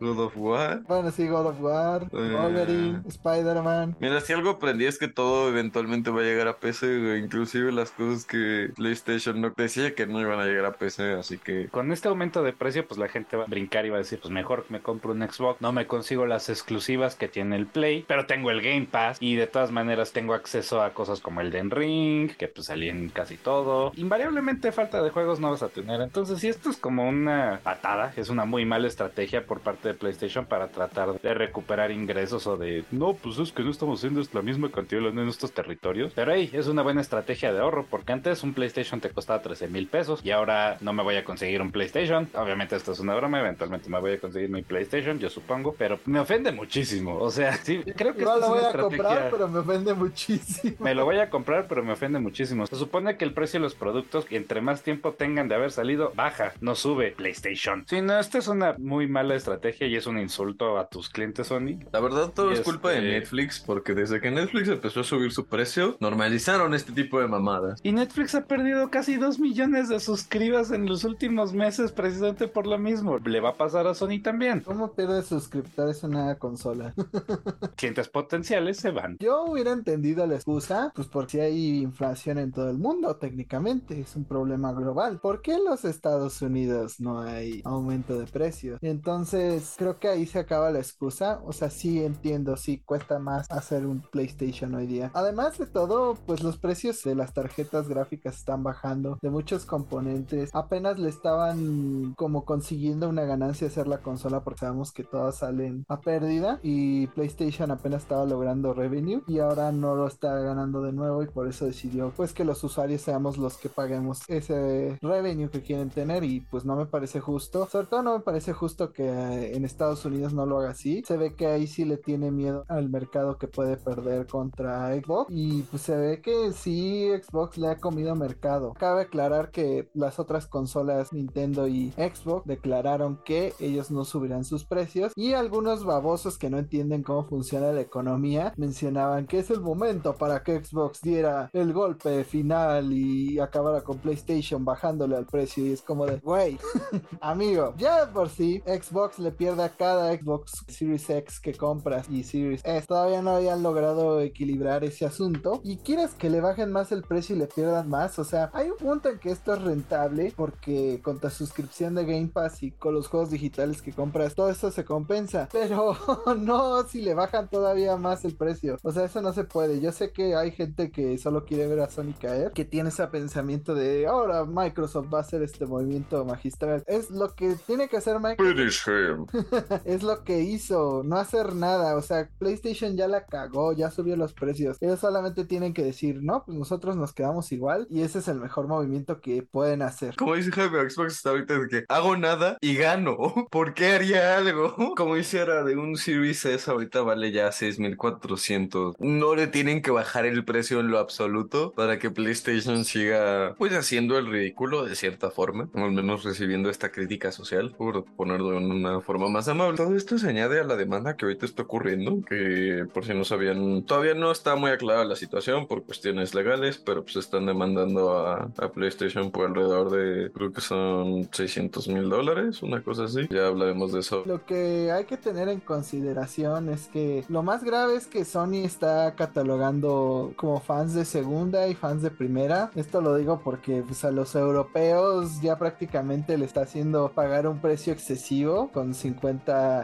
[0.00, 0.82] God of War.
[0.86, 2.08] Bueno, sí, God of War, Eh.
[2.32, 3.96] Wolverine, Spider-Man.
[4.00, 7.18] Mira, si algo aprendí es que todo eventualmente va a llegar a PC, güey.
[7.20, 11.38] Inclusive las cosas que PlayStation no decía que no iban a llegar a PC, así
[11.38, 11.68] que...
[11.68, 14.18] Con este aumento de precio, pues la gente va a brincar y va a decir,
[14.20, 18.04] pues mejor me compro un Xbox, no me consigo las exclusivas que tiene el Play,
[18.06, 21.50] pero tengo el Game Pass y de todas maneras tengo acceso a cosas como el
[21.50, 23.92] Den Ring, que pues salían casi todo.
[23.96, 26.00] Invariablemente falta de juegos no vas a tener.
[26.00, 29.94] Entonces, si esto es como una patada, es una muy mala estrategia por parte de
[29.94, 34.22] PlayStation para tratar de recuperar ingresos o de no, pues es que no estamos haciendo
[34.32, 36.12] la misma cantidad en estos territorios.
[36.14, 39.68] Pero hey, es una buena estrategia de ahorro porque antes un PlayStation te costaba 13
[39.68, 42.28] mil pesos y ahora no me voy a conseguir un PlayStation.
[42.34, 45.98] Obviamente esto es una broma, eventualmente me voy a conseguir mi PlayStation, yo supongo, pero
[46.06, 47.16] me ofende muchísimo.
[47.16, 50.76] O sea, sí, creo que esta lo voy a comprar, pero me ofende muchísimo.
[50.80, 52.66] me lo voy a comprar, pero me ofende muchísimo.
[52.66, 56.12] Se supone que el precio de los productos, entre más tiempo tengan de haber salido,
[56.14, 57.12] baja, no sube.
[57.12, 57.84] PlayStation.
[57.88, 61.46] Sí, no, esta es una muy mala estrategia y es un insulto a tus clientes,
[61.48, 61.78] Sony.
[61.92, 65.04] La verdad, todo Y es culpa de este- Netflix, porque desde que Netflix empezó a
[65.04, 67.80] subir su precio, normalizaron este tipo de mamadas.
[67.82, 72.66] Y Netflix ha perdido casi 2 millones de suscribas en los últimos meses precisamente por
[72.66, 73.18] lo mismo.
[73.18, 74.60] Le va a pasar a Sony también.
[74.60, 76.94] ¿Cómo pierdes suscriptores en una consola?
[77.76, 79.16] Clientes potenciales se van.
[79.20, 84.16] Yo hubiera entendido la excusa, pues porque hay inflación en todo el mundo, técnicamente, es
[84.16, 85.18] un problema global.
[85.20, 88.78] ¿Por qué en los Estados Unidos no hay aumento de precios?
[88.82, 91.40] Entonces, creo que ahí se acaba la excusa.
[91.44, 95.10] O sea, sí entiendo, sí cuesta más hacer un PlayStation hoy día.
[95.14, 100.50] Además de todo, pues los precios de las tarjetas gráficas están bajando, de muchos componentes.
[100.52, 105.84] Apenas le estaban como consiguiendo una ganancia hacer la consola porque sabemos que todas salen
[105.88, 110.92] a pérdida y PlayStation apenas estaba logrando revenue y ahora no lo está ganando de
[110.92, 115.50] nuevo y por eso decidió pues que los usuarios seamos los que paguemos ese revenue
[115.50, 117.66] que quieren tener y pues no me parece justo.
[117.70, 121.02] Sobre todo no me parece justo que en Estados Unidos no lo haga así.
[121.06, 125.30] Se ve que ahí sí le tiene miedo al mercado que puede perder contra Xbox
[125.30, 128.74] y pues se ve que sí Xbox le ha comido mercado.
[128.74, 134.64] Cabe aclarar que las otras consolas Nintendo y Xbox declararon que ellos no subirán sus
[134.64, 139.60] precios y algunos babosos que no entienden cómo funciona la economía mencionaban que es el
[139.60, 145.64] momento para que Xbox diera el golpe final y acabara con PlayStation bajándole al precio
[145.64, 146.58] y es como de, güey,
[147.20, 152.08] amigo, ya de por sí Xbox le pierde a cada Xbox Series X que compras
[152.08, 152.86] y Series S.
[152.86, 157.36] Todavía no habían logrado equilibrar ese asunto y quieres que le bajen más el precio
[157.36, 158.18] y le pierdan más.
[158.18, 162.06] O sea, hay un punto en que esto es rentable porque con tu suscripción de
[162.06, 165.48] Game Pass y con los juegos digitales que compras, todo eso se compensa.
[165.52, 165.94] Pero
[166.38, 168.78] no si le bajan todavía más el precio.
[168.82, 169.80] O sea, eso no se puede.
[169.80, 173.06] Yo sé que hay gente que solo quiere ver a Sony caer, que tiene ese
[173.08, 176.82] pensamiento de ahora Microsoft va a hacer este movimiento magistral.
[176.86, 179.33] Es lo que tiene que hacer Microsoft.
[179.84, 181.96] es lo que hizo, no hacer nada.
[181.96, 184.76] O sea, PlayStation ya la cagó, ya subió los precios.
[184.80, 187.86] Ellos solamente tienen que decir, no, pues nosotros nos quedamos igual.
[187.90, 190.16] Y ese es el mejor movimiento que pueden hacer.
[190.16, 193.16] Como dice Jaime, Xbox está ahorita de que hago nada y gano.
[193.50, 194.74] ¿Por qué haría algo?
[194.96, 198.96] Como hiciera de un Series S, ahorita vale ya 6400.
[198.98, 203.72] No le tienen que bajar el precio en lo absoluto para que PlayStation siga, pues,
[203.72, 208.58] haciendo el ridículo de cierta forma, al menos recibiendo esta crítica social, por ponerlo de
[208.58, 209.76] una forma más amable.
[209.76, 213.24] Todo esto se añade a la demanda que ahorita está ocurriendo, que por si no
[213.24, 218.16] sabían, todavía no está muy aclarada la situación por cuestiones legales, pero pues están demandando
[218.18, 223.26] a, a PlayStation por alrededor de, creo que son 600 mil dólares, una cosa así.
[223.30, 224.22] Ya hablaremos de eso.
[224.26, 228.64] Lo que hay que tener en consideración es que lo más grave es que Sony
[228.64, 232.70] está catalogando como fans de segunda y fans de primera.
[232.74, 237.60] Esto lo digo porque pues, a los europeos ya prácticamente le está haciendo pagar un
[237.60, 239.13] precio excesivo con 50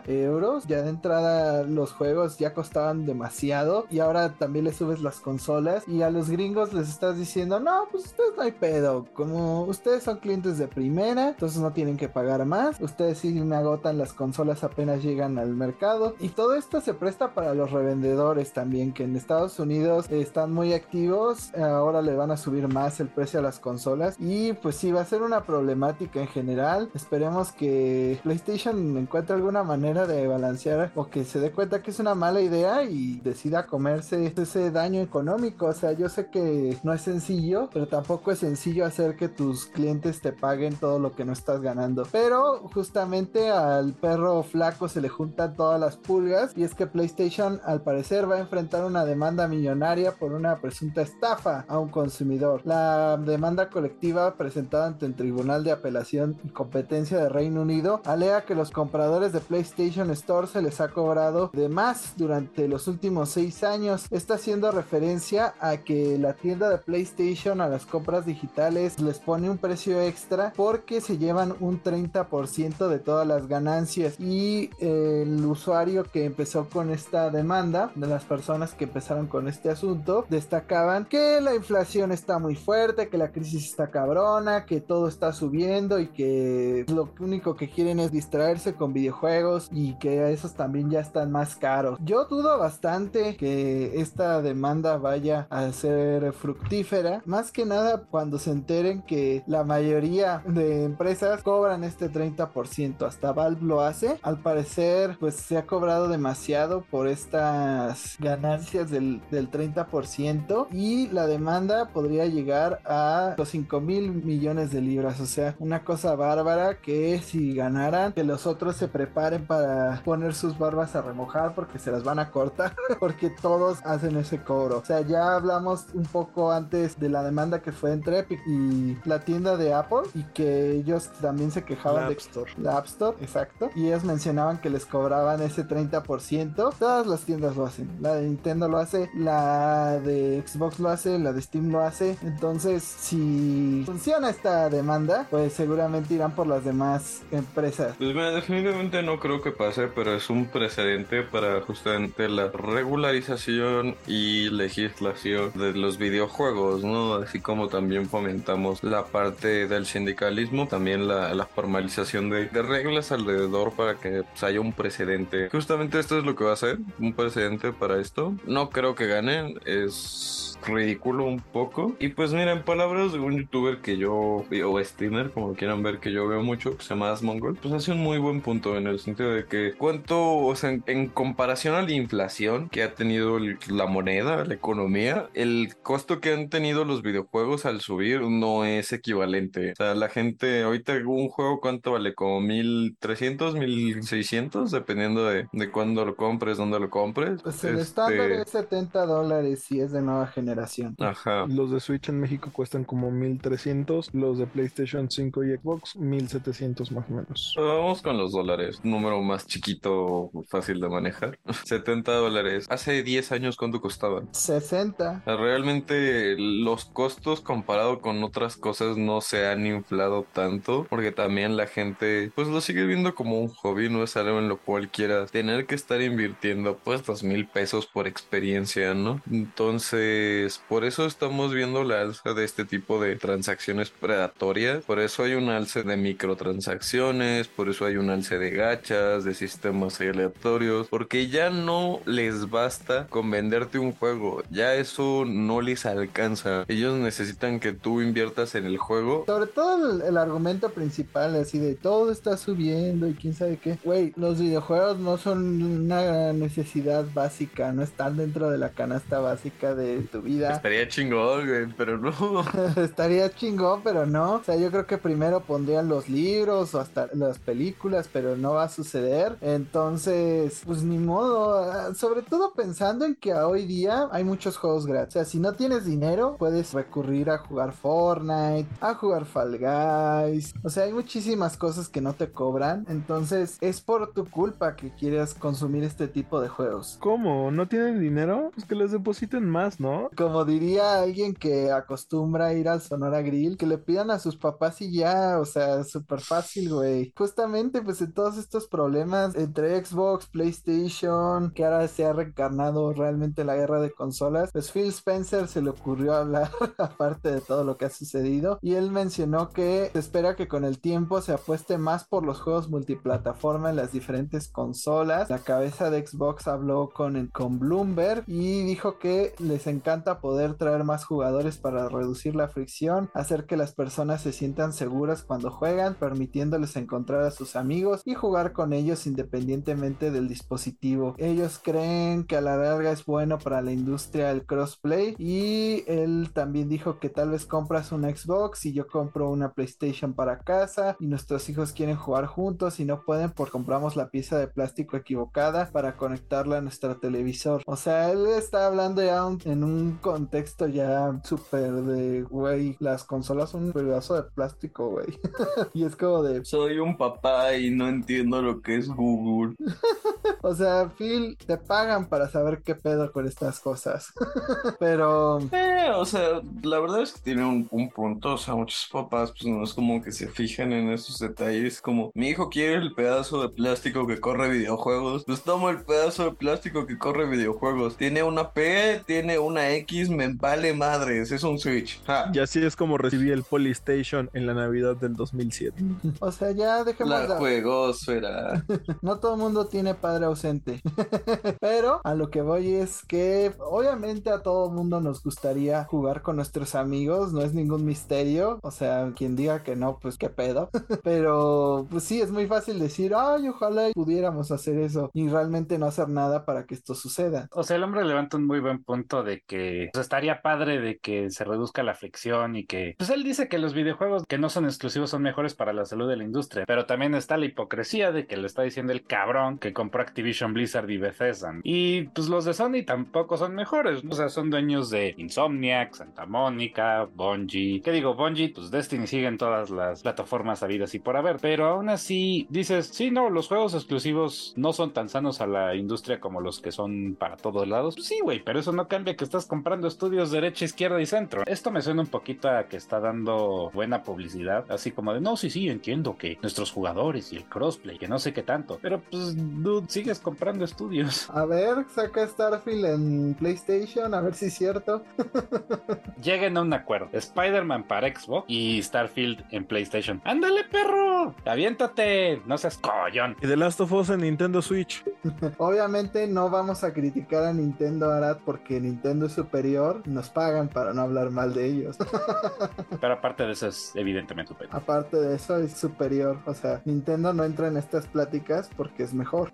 [0.06, 0.66] euros.
[0.66, 5.86] Ya de entrada los juegos ya costaban demasiado y ahora también le subes las consolas
[5.86, 9.06] y a los gringos les estás diciendo no, pues ustedes no hay pedo.
[9.14, 12.80] Como ustedes son clientes de primera, entonces no tienen que pagar más.
[12.80, 16.14] Ustedes sí me agotan las consolas apenas llegan al mercado.
[16.20, 20.72] Y todo esto se presta para los revendedores también, que en Estados Unidos están muy
[20.72, 21.54] activos.
[21.54, 24.16] Ahora le van a subir más el precio a las consolas.
[24.18, 26.90] Y pues sí, va a ser una problemática en general.
[26.94, 31.98] Esperemos que PlayStation encuentre alguna manera de balancear o que se dé cuenta que es
[31.98, 35.66] una mala idea y decida comerse ese daño económico.
[35.66, 39.66] O sea, yo sé que no es sencillo, pero tampoco es sencillo hacer que tus
[39.66, 42.06] clientes te paguen todo lo que no estás ganando.
[42.12, 47.60] Pero justamente al perro flaco se le juntan todas las pulgas y es que PlayStation
[47.64, 52.62] al parecer va a enfrentar una demanda millonaria por una presunta estafa a un consumidor.
[52.64, 58.44] La demanda colectiva presentada ante el Tribunal de Apelación y Competencia de Reino Unido alega
[58.44, 63.30] que los compradores de PlayStation Store se les ha cobrado de más durante los últimos
[63.30, 64.06] seis años.
[64.10, 69.48] Está haciendo referencia a que la tienda de PlayStation a las compras digitales les pone
[69.48, 76.04] un precio extra porque se llevan un 30% de todas las ganancias y el usuario
[76.04, 81.40] que empezó con esta demanda de las personas que empezaron con este asunto destacaban que
[81.40, 86.08] la inflación está muy fuerte, que la crisis está cabrona, que todo está subiendo y
[86.08, 91.30] que lo único que quieren es distraerse con videojuegos y que esos también ya están
[91.30, 91.98] más caros.
[92.02, 98.50] Yo dudo bastante que esta demanda vaya a ser fructífera, más que nada cuando se
[98.50, 104.18] enteren que la mayoría de empresas cobran este 30%, hasta Valve lo hace.
[104.22, 111.26] Al parecer, pues se ha cobrado demasiado por estas ganancias del, del 30% y la
[111.26, 116.80] demanda podría llegar a los 5 mil millones de libras, o sea, una cosa bárbara
[116.80, 121.78] que si ganaran, que los otros se preparen para poner sus barbas a remojar porque
[121.78, 124.78] se las van a cortar, porque todos hacen ese cobro.
[124.78, 128.96] O sea, ya hablamos un poco antes de la demanda que fue entre Epic y
[129.04, 132.52] la tienda de Apple y que ellos también se quejaban La de App Store.
[132.56, 133.70] la App Store, exacto.
[133.74, 136.74] Y ellos mencionaban que les cobraban ese 30%.
[136.78, 137.90] Todas las tiendas lo hacen.
[138.00, 142.16] La de Nintendo lo hace, la de Xbox lo hace, la de Steam lo hace.
[142.22, 147.94] Entonces, si funciona esta demanda, pues seguramente irán por las demás empresas.
[147.98, 154.50] Pues definitivamente no creo que pase, pero es un precedente para justamente la regularización y
[154.50, 157.14] legislación de los videojuegos, ¿no?
[157.14, 163.12] Así como también fomentamos la parte del sindicalismo, también la, la formalización de, de reglas
[163.12, 165.48] alrededor para que pues, haya un precedente.
[165.50, 168.34] Justamente esto es lo que va a ser, un precedente para esto.
[168.46, 171.96] No creo que ganen, es ridículo un poco.
[171.98, 176.00] Y pues mira, en palabras de un youtuber que yo, o streamer, como quieran ver,
[176.00, 178.86] que yo veo mucho, que se llama Asmongold, pues hace un muy buen punto en
[178.86, 182.94] el sentido de que cuánto, o sea, en, en comparación a la inflación que ha
[182.94, 188.20] tenido el- la moneda, la economía, el costo que han tenido los videojuegos al subir
[188.22, 189.72] no es equivalente.
[189.72, 192.14] O sea, la gente, ahorita un juego, ¿cuánto vale?
[192.14, 197.42] Como 1300, 1600, dependiendo de, de cuándo lo compres, dónde lo compres.
[197.42, 200.49] Pues el Este, estándar es 70 dólares si es de nueva generación.
[200.98, 201.46] Ajá.
[201.48, 206.92] Los de Switch en México cuestan como 1300, los de PlayStation 5 y Xbox 1700
[206.92, 207.54] más o menos.
[207.56, 211.38] Vamos con los dólares, número más chiquito, fácil de manejar.
[211.64, 212.66] 70 dólares.
[212.70, 214.28] Hace 10 años, ¿cuánto costaban?
[214.32, 215.22] 60.
[215.26, 221.66] Realmente los costos comparado con otras cosas no se han inflado tanto porque también la
[221.66, 225.30] gente pues lo sigue viendo como un hobby, no es algo en lo cual quieras
[225.30, 229.20] tener que estar invirtiendo pues dos mil pesos por experiencia, ¿no?
[229.30, 235.24] Entonces por eso estamos viendo la alza de este tipo de transacciones predatorias, por eso
[235.24, 240.88] hay un alce de microtransacciones, por eso hay un alce de gachas, de sistemas aleatorios,
[240.88, 246.64] porque ya no les basta con venderte un juego, ya eso no les alcanza.
[246.68, 249.24] Ellos necesitan que tú inviertas en el juego.
[249.26, 253.78] Sobre todo el, el argumento principal, así de todo está subiendo y quién sabe qué.
[253.84, 259.74] Güey, los videojuegos no son una necesidad básica, no están dentro de la canasta básica
[259.74, 260.29] de tu vida.
[260.38, 262.12] Estaría chingón, güey, pero no.
[262.76, 264.34] Estaría chingón, pero no.
[264.34, 268.52] O sea, yo creo que primero pondrían los libros o hasta las películas, pero no
[268.54, 269.36] va a suceder.
[269.40, 271.58] Entonces, pues ni modo.
[271.58, 275.10] Ah, Sobre todo pensando en que hoy día hay muchos juegos gratis.
[275.10, 280.54] O sea, si no tienes dinero, puedes recurrir a jugar Fortnite, a jugar Fall Guys.
[280.62, 282.86] O sea, hay muchísimas cosas que no te cobran.
[282.88, 286.96] Entonces, es por tu culpa que quieras consumir este tipo de juegos.
[287.00, 287.50] ¿Cómo?
[287.50, 288.50] ¿No tienen dinero?
[288.54, 290.10] Pues que les depositen más, ¿no?
[290.20, 294.82] Como diría alguien que acostumbra ir al Sonora Grill, que le pidan a sus papás
[294.82, 297.10] y ya, o sea, súper fácil, güey.
[297.16, 303.44] Justamente, pues en todos estos problemas entre Xbox, PlayStation, que ahora se ha reencarnado realmente
[303.44, 307.78] la guerra de consolas, pues Phil Spencer se le ocurrió hablar aparte de todo lo
[307.78, 311.78] que ha sucedido y él mencionó que se espera que con el tiempo se apueste
[311.78, 315.30] más por los juegos multiplataforma en las diferentes consolas.
[315.30, 320.82] La cabeza de Xbox habló con, con Bloomberg y dijo que les encanta poder traer
[320.82, 325.94] más jugadores para reducir la fricción, hacer que las personas se sientan seguras cuando juegan,
[325.94, 331.14] permitiéndoles encontrar a sus amigos y jugar con ellos independientemente del dispositivo.
[331.18, 336.30] Ellos creen que a la larga es bueno para la industria el crossplay y él
[336.32, 340.96] también dijo que tal vez compras una Xbox y yo compro una PlayStation para casa
[340.98, 344.96] y nuestros hijos quieren jugar juntos y no pueden porque compramos la pieza de plástico
[344.96, 347.62] equivocada para conectarla a nuestro televisor.
[347.66, 353.50] O sea, él está hablando ya en un contexto ya súper de, güey, las consolas
[353.50, 355.06] son un pedazo de plástico, güey.
[355.74, 359.56] y es como de, Soy un papá y no entiendo lo que es Google.
[360.42, 364.12] o sea, Phil, te pagan para saber qué pedo con estas cosas.
[364.78, 365.38] Pero.
[365.52, 368.34] Eh, o sea, la verdad es que tiene un, un, punto.
[368.34, 371.80] O sea, muchos papás, pues no es como que se fijan en esos detalles.
[371.80, 375.24] Como mi hijo quiere el pedazo de plástico que corre videojuegos.
[375.24, 377.96] Pues tomo el pedazo de plástico que corre videojuegos.
[377.96, 379.79] Tiene una P, tiene una X,
[380.10, 381.32] me vale madres.
[381.32, 382.00] Es un Switch.
[382.32, 385.82] Y así es como recibí el Polystation en la Navidad del 2007.
[386.20, 388.64] O sea, ya dejemos la, juegosfera.
[389.02, 390.80] no todo el mundo tiene padre ausente.
[391.60, 396.36] Pero a lo que voy es que obviamente a todo mundo nos gustaría jugar con
[396.36, 398.58] nuestros amigos, no es ningún misterio.
[398.62, 400.70] O sea, quien diga que no, pues qué pedo.
[401.04, 405.86] Pero pues sí, es muy fácil decir, ay, ojalá pudiéramos hacer eso y realmente no
[405.86, 407.48] hacer nada para que esto suceda.
[407.52, 410.98] O sea, el hombre levanta un muy buen punto de que pues, estaría padre de
[410.98, 414.48] que se reduzca la fricción y que, pues él dice que los videojuegos que no
[414.48, 418.12] son exclusivos son mejores para la salud de la industria, pero también está la hipocresía
[418.12, 421.54] de que le está diciendo el cabrón que compró Activision Blizzard y Bethesda.
[421.62, 426.26] Y pues los de Sony tampoco son mejores, o sea, son dueños de Insomniac, Santa
[426.26, 427.80] Mónica, Bungie.
[427.82, 428.14] ¿Qué digo?
[428.14, 432.46] Bungie, pues Destiny sigue en todas las plataformas habidas y por haber, pero aún así
[432.50, 436.60] dices, sí, no, los juegos exclusivos no son tan sanos a la industria como los
[436.60, 437.94] que son para todos lados.
[437.94, 441.42] Pues sí, güey, pero eso no cambia que estás comprando estudios derecha, izquierda y centro.
[441.46, 445.36] Esto me suena un poquito a que está dando buena publicidad, así como de, no,
[445.36, 449.00] sí, sí, entiendo que nuestros jugadores y el crossplay, que no sé qué tanto, pero
[449.10, 451.28] pues, dude, sigues comprando estudios.
[451.34, 455.02] A ver, saca Starfield en PlayStation, a ver si es cierto.
[456.22, 457.08] Lleguen a un acuerdo.
[457.12, 460.20] Spider-Man para Xbox y Starfield en PlayStation.
[460.24, 461.34] ¡Ándale, perro!
[461.44, 462.42] ¡Aviéntate!
[462.46, 463.36] No seas collón.
[463.40, 465.04] Y The Last of Us en Nintendo Switch.
[465.58, 470.06] Obviamente no vamos a criticar a Nintendo Arad porque Nintendo es superior.
[470.06, 471.96] Nos pagan para no hablar mal de ellos.
[473.00, 474.76] Pero aparte de eso es evidentemente superior.
[474.76, 476.38] Aparte de eso es superior.
[476.46, 479.50] O sea, Nintendo no entra en estas pláticas porque es mejor.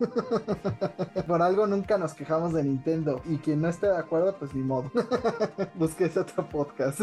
[1.27, 3.23] Por algo nunca nos quejamos de Nintendo.
[3.25, 4.91] Y quien no esté de acuerdo, pues ni modo.
[5.75, 7.01] Busques otro podcast.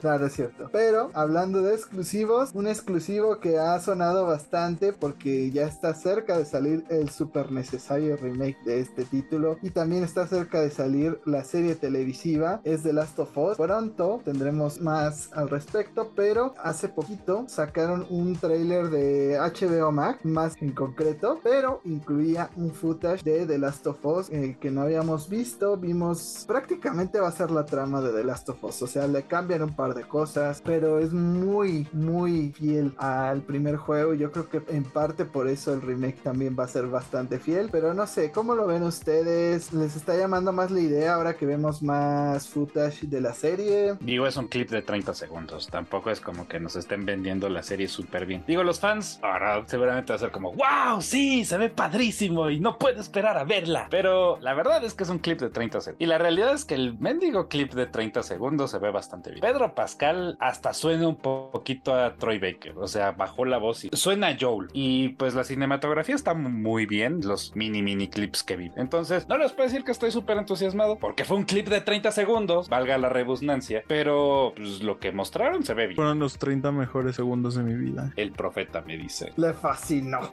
[0.00, 0.68] claro, es cierto.
[0.70, 6.44] Pero hablando de exclusivos, un exclusivo que ha sonado bastante porque ya está cerca de
[6.44, 9.58] salir el super necesario remake de este título.
[9.62, 12.60] Y también está cerca de salir la serie televisiva.
[12.64, 13.56] Es The Last of Us.
[13.56, 16.12] Pronto tendremos más al respecto.
[16.14, 21.40] Pero hace poquito sacaron un trailer de HBO Max, más en concreto.
[21.42, 25.76] Pero incluía un footage de The Last of Us eh, que no habíamos visto.
[25.76, 28.82] Vimos prácticamente va a ser la trama de The Last of Us.
[28.82, 33.76] O sea, le cambian un par de cosas, pero es muy, muy fiel al primer
[33.76, 34.14] juego.
[34.14, 37.68] Yo creo que en parte por eso el remake también va a ser bastante fiel.
[37.70, 39.72] Pero no sé, ¿cómo lo ven ustedes?
[39.72, 41.46] ¿Les está llamando más la idea ahora que
[41.82, 43.94] más footage de la serie?
[44.00, 45.68] Digo, es un clip de 30 segundos.
[45.68, 48.44] Tampoco es como que nos estén vendiendo la serie súper bien.
[48.46, 52.60] Digo, los fans ahora seguramente va a ser como, wow, sí, se ve padrísimo y
[52.60, 53.88] no puedo esperar a verla.
[53.90, 56.02] Pero la verdad es que es un clip de 30 segundos.
[56.02, 59.40] Y la realidad es que el mendigo clip de 30 segundos se ve bastante bien.
[59.40, 62.74] Pedro Pascal hasta suena un poquito a Troy Baker.
[62.78, 64.68] O sea, bajó la voz y suena a Joel.
[64.72, 67.20] Y pues la cinematografía está muy bien.
[67.22, 68.70] Los mini, mini clips que vi.
[68.76, 72.12] Entonces, no les puedo decir que estoy súper entusiasmado porque fue un clip de 30
[72.12, 72.68] segundos.
[72.68, 73.82] Valga la rebusnancia.
[73.88, 75.96] Pero pues, lo que mostraron se ve bien.
[75.96, 78.12] Fueron los 30 mejores segundos de mi vida.
[78.16, 79.32] El profeta me dice.
[79.36, 80.30] Le fascinó.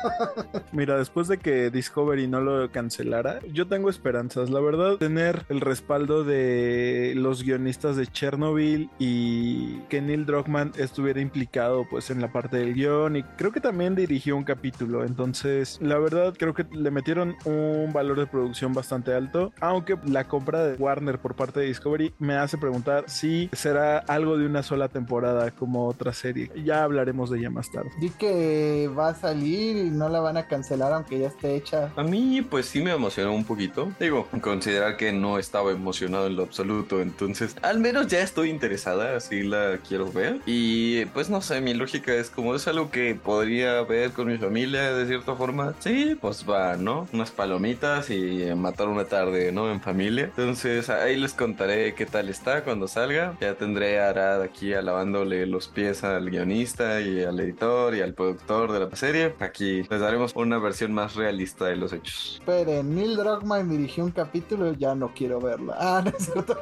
[0.72, 4.48] Mira, después de que Discovery no lo cancelara, yo tengo esperanzas.
[4.48, 11.20] La verdad, tener el respaldo de los guionistas de Chernobyl y que Neil Druckmann estuviera
[11.20, 15.04] implicado pues en la parte del guion y creo que también dirigió un capítulo.
[15.04, 19.52] Entonces, la verdad, creo que le metieron un valor de producción bastante alto.
[19.60, 24.38] Aunque la compra de Warner por parte de Discovery me hace preguntar si será algo
[24.38, 26.52] de una sola temporada como otra serie.
[26.64, 27.90] Ya hablaremos de ella más tarde.
[27.98, 31.90] Di que va a salir y no la van a cancelar aunque ya esté hecha.
[31.96, 33.90] A mí pues sí me emocionó un poquito.
[33.98, 37.00] Digo, considerar que no estaba emocionado en lo absoluto.
[37.00, 40.40] Entonces, al menos ya estoy interesada, así la quiero ver.
[40.46, 44.38] Y pues no sé, mi lógica es como es algo que podría ver con mi
[44.38, 45.74] familia de cierta forma.
[45.80, 47.08] Sí, pues va, ¿no?
[47.12, 49.72] Unas palomitas y matar una tarde, ¿no?
[49.72, 50.25] En familia.
[50.26, 53.36] Entonces, ahí les contaré qué tal está cuando salga.
[53.40, 58.14] Ya tendré a Arad aquí alabándole los pies al guionista y al editor y al
[58.14, 59.34] productor de la serie.
[59.40, 62.38] Aquí les daremos una versión más realista de los hechos.
[62.40, 65.76] Esperen, Neil Druckmann dirigió un capítulo, ya no quiero verla.
[65.86, 66.58] Ah, no es cierto.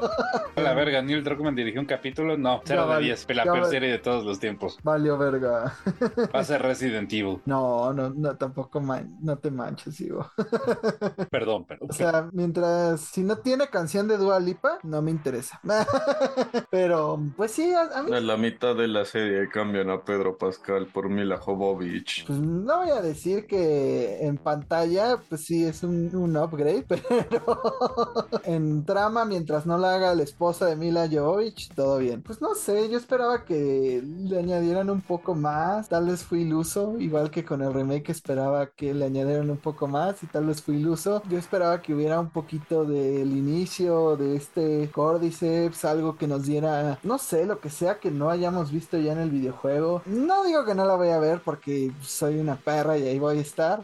[0.56, 3.98] La verga, Neil Druckmann dirigió un capítulo, no, 0 de 10, la peor serie de
[3.98, 4.78] todos los tiempos.
[4.82, 5.74] Valió verga.
[6.34, 7.40] Va a ser Resident Evil.
[7.46, 10.30] No, no, no, tampoco, man, no te manches, digo.
[11.30, 11.88] Perdón, perdón.
[11.90, 15.60] O sea, mientras si no tiene canción de Dua Lipa, no me interesa.
[16.70, 20.88] Pero, pues sí, a, a mí la mitad de la serie cambian a Pedro Pascal
[20.88, 22.24] por Mila Jovovich.
[22.26, 28.40] Pues no voy a decir que en pantalla, pues sí es un, un upgrade, pero
[28.44, 32.22] en trama, mientras no la haga la esposa de Mila Jovovich, todo bien.
[32.22, 36.98] Pues no sé, yo esperaba que le añadieran un poco más, tal vez fui iluso,
[36.98, 40.62] igual que con el remake esperaba que le añadieran un poco más y tal vez
[40.62, 41.22] fui iluso.
[41.28, 46.98] Yo esperaba que hubiera un poquito del inicio de este Cordyceps, algo que nos diera,
[47.02, 50.02] no sé, lo que sea que no hayamos visto ya en el videojuego.
[50.06, 53.38] No digo que no la voy a ver porque soy una perra y ahí voy
[53.38, 53.82] a estar.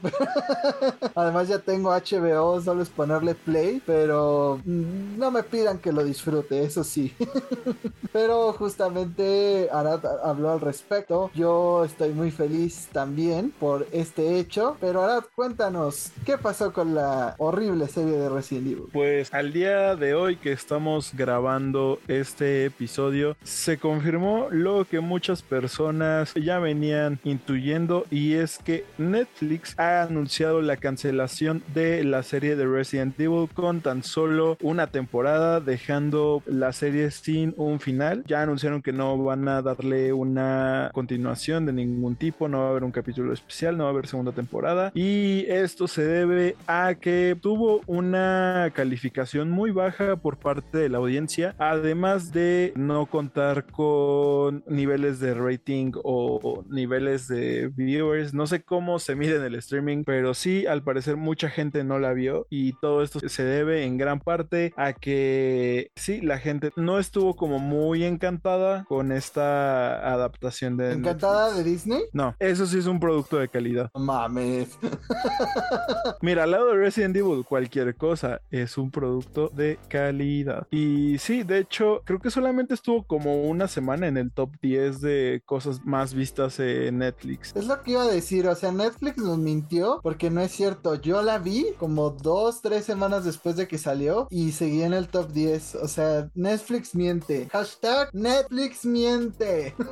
[1.15, 6.05] Además ya tengo HBO, solo es ponerle play, pero mm, no me pidan que lo
[6.05, 7.15] disfrute, eso sí.
[8.13, 11.31] pero justamente Arad habló al respecto.
[11.35, 14.77] Yo estoy muy feliz también por este hecho.
[14.81, 18.89] Pero Arad, cuéntanos, ¿qué pasó con la horrible serie de Resident Evil?
[18.93, 25.43] Pues al día de hoy que estamos grabando este episodio, se confirmó lo que muchas
[25.43, 32.57] personas ya venían intuyendo y es que Netflix ha anunciado la cancelación de la serie
[32.57, 38.25] de Resident Evil con tan solo una temporada, dejando la serie sin un final.
[38.27, 42.71] Ya anunciaron que no van a darle una continuación de ningún tipo, no va a
[42.71, 46.95] haber un capítulo especial, no va a haber segunda temporada y esto se debe a
[46.95, 53.67] que tuvo una calificación muy baja por parte de la audiencia, además de no contar
[53.67, 59.55] con niveles de rating o niveles de viewers, no sé cómo se mide en el
[59.55, 63.85] streaming, pero sí al parecer mucha gente no la vio y todo esto se debe
[63.85, 70.13] en gran parte a que sí, la gente no estuvo como muy encantada con esta
[70.13, 70.93] adaptación de...
[70.93, 71.65] ¿Encantada Netflix.
[71.65, 72.03] de Disney?
[72.13, 73.91] No, eso sí es un producto de calidad.
[73.95, 74.79] Mames.
[76.23, 80.67] Mira, al lado de Resident Evil, cualquier cosa es un producto de calidad.
[80.71, 85.01] Y sí, de hecho, creo que solamente estuvo como una semana en el top 10
[85.01, 87.53] de cosas más vistas en Netflix.
[87.55, 90.97] Es lo que iba a decir, o sea, Netflix nos mintió porque no es cierto.
[90.97, 95.09] Yo la vi como dos, tres semanas después de que salió y seguí en el
[95.09, 95.77] top 10.
[95.77, 97.49] O sea, Netflix miente.
[97.53, 99.75] Hashtag Netflix miente.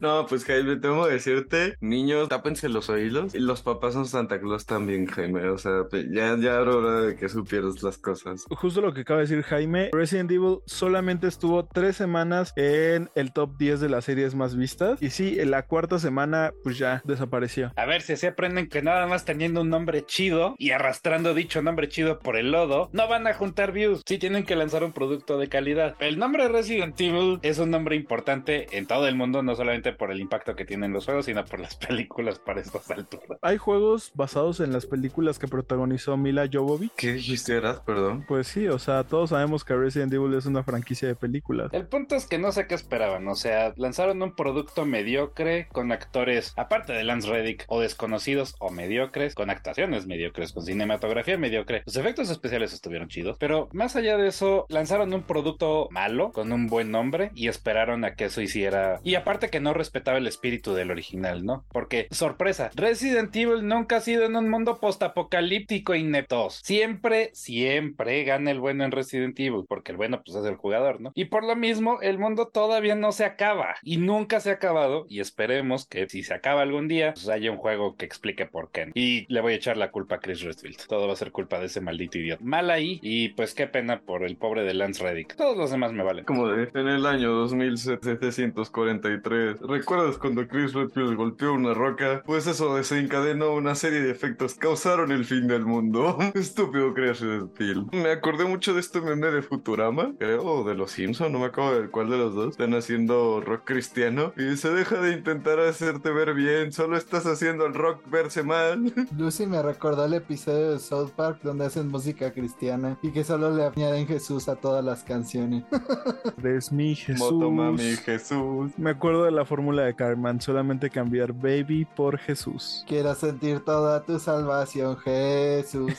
[0.00, 3.34] No, pues Jaime, tengo que decirte, niños, tápense los oídos.
[3.34, 5.46] Y los papás son Santa Claus también, Jaime.
[5.50, 8.44] O sea, ya, ya era hora de que supieras las cosas.
[8.48, 13.32] Justo lo que acaba de decir Jaime, Resident Evil solamente estuvo tres semanas en el
[13.32, 15.00] top 10 de las series más vistas.
[15.02, 17.72] Y sí, en la cuarta semana, pues ya desapareció.
[17.76, 21.62] A ver si así aprenden que nada más teniendo un nombre chido y arrastrando dicho
[21.62, 24.02] nombre chido por el lodo, no van a juntar views.
[24.06, 25.96] Sí tienen que lanzar un producto de calidad.
[26.00, 30.10] El nombre Resident Evil es un nombre importante en todo el mundo, no solamente por
[30.10, 33.38] el impacto que tienen los juegos, sino por las películas para estas alturas.
[33.42, 36.92] Hay juegos basados en las películas que protagonizó Mila Jovovich.
[36.96, 37.60] ¿Qué dijiste?
[37.84, 38.24] Perdón.
[38.28, 41.72] Pues sí, o sea, todos sabemos que Resident Evil es una franquicia de películas.
[41.72, 45.92] El punto es que no sé qué esperaban, o sea, lanzaron un producto mediocre con
[45.92, 51.82] actores, aparte de Lance Reddick, o desconocidos o mediocres, con actuaciones mediocres, con cinematografía mediocre.
[51.86, 56.52] Los efectos especiales estuvieron chidos, pero más allá de eso, lanzaron un producto malo, con
[56.52, 59.00] un buen nombre, y esperaron a que eso hiciera...
[59.04, 61.64] Y aparte que no respetaba el espíritu del original, ¿no?
[61.72, 66.60] Porque, sorpresa, Resident Evil nunca ha sido en un mundo postapocalíptico ineptos.
[66.64, 71.00] Siempre, siempre gana el bueno en Resident Evil, porque el bueno pues es el jugador,
[71.00, 71.12] ¿no?
[71.14, 75.06] Y por lo mismo, el mundo todavía no se acaba y nunca se ha acabado
[75.08, 78.70] y esperemos que si se acaba algún día, pues haya un juego que explique por
[78.70, 78.90] qué.
[78.94, 80.86] Y le voy a echar la culpa a Chris Redfield.
[80.88, 82.42] Todo va a ser culpa de ese maldito idiota.
[82.44, 85.36] Mal ahí y pues qué pena por el pobre de Lance Reddick.
[85.36, 86.24] Todos los demás me valen.
[86.24, 92.22] Como de, en el año 2743, ¿recuerdas cuando Chris Redfield golpeó una roca?
[92.24, 96.18] Pues eso desencadenó una serie de efectos, causaron el fin del mundo.
[96.34, 97.94] Estúpido Chris Redfield.
[97.94, 101.46] Me acordé mucho de este meme de Futurama, creo, o de los Simpson, no me
[101.46, 102.50] acuerdo de cuál de los dos.
[102.52, 107.66] Están haciendo rock cristiano y se deja de intentar hacerte ver bien, solo estás haciendo
[107.66, 108.92] el rock verse mal.
[109.18, 113.50] Lucy me recordó el episodio de South Park donde hacen música cristiana y que solo
[113.50, 115.64] le añaden Jesús a todas las canciones.
[116.50, 117.32] Es mi Jesús.
[117.32, 118.72] Motomami Jesús.
[118.76, 122.84] Me acuerdo de la fórmula de Carmen, solamente cambiar baby por Jesús.
[122.88, 125.92] Quiero sentir toda tu salvación, Jesús.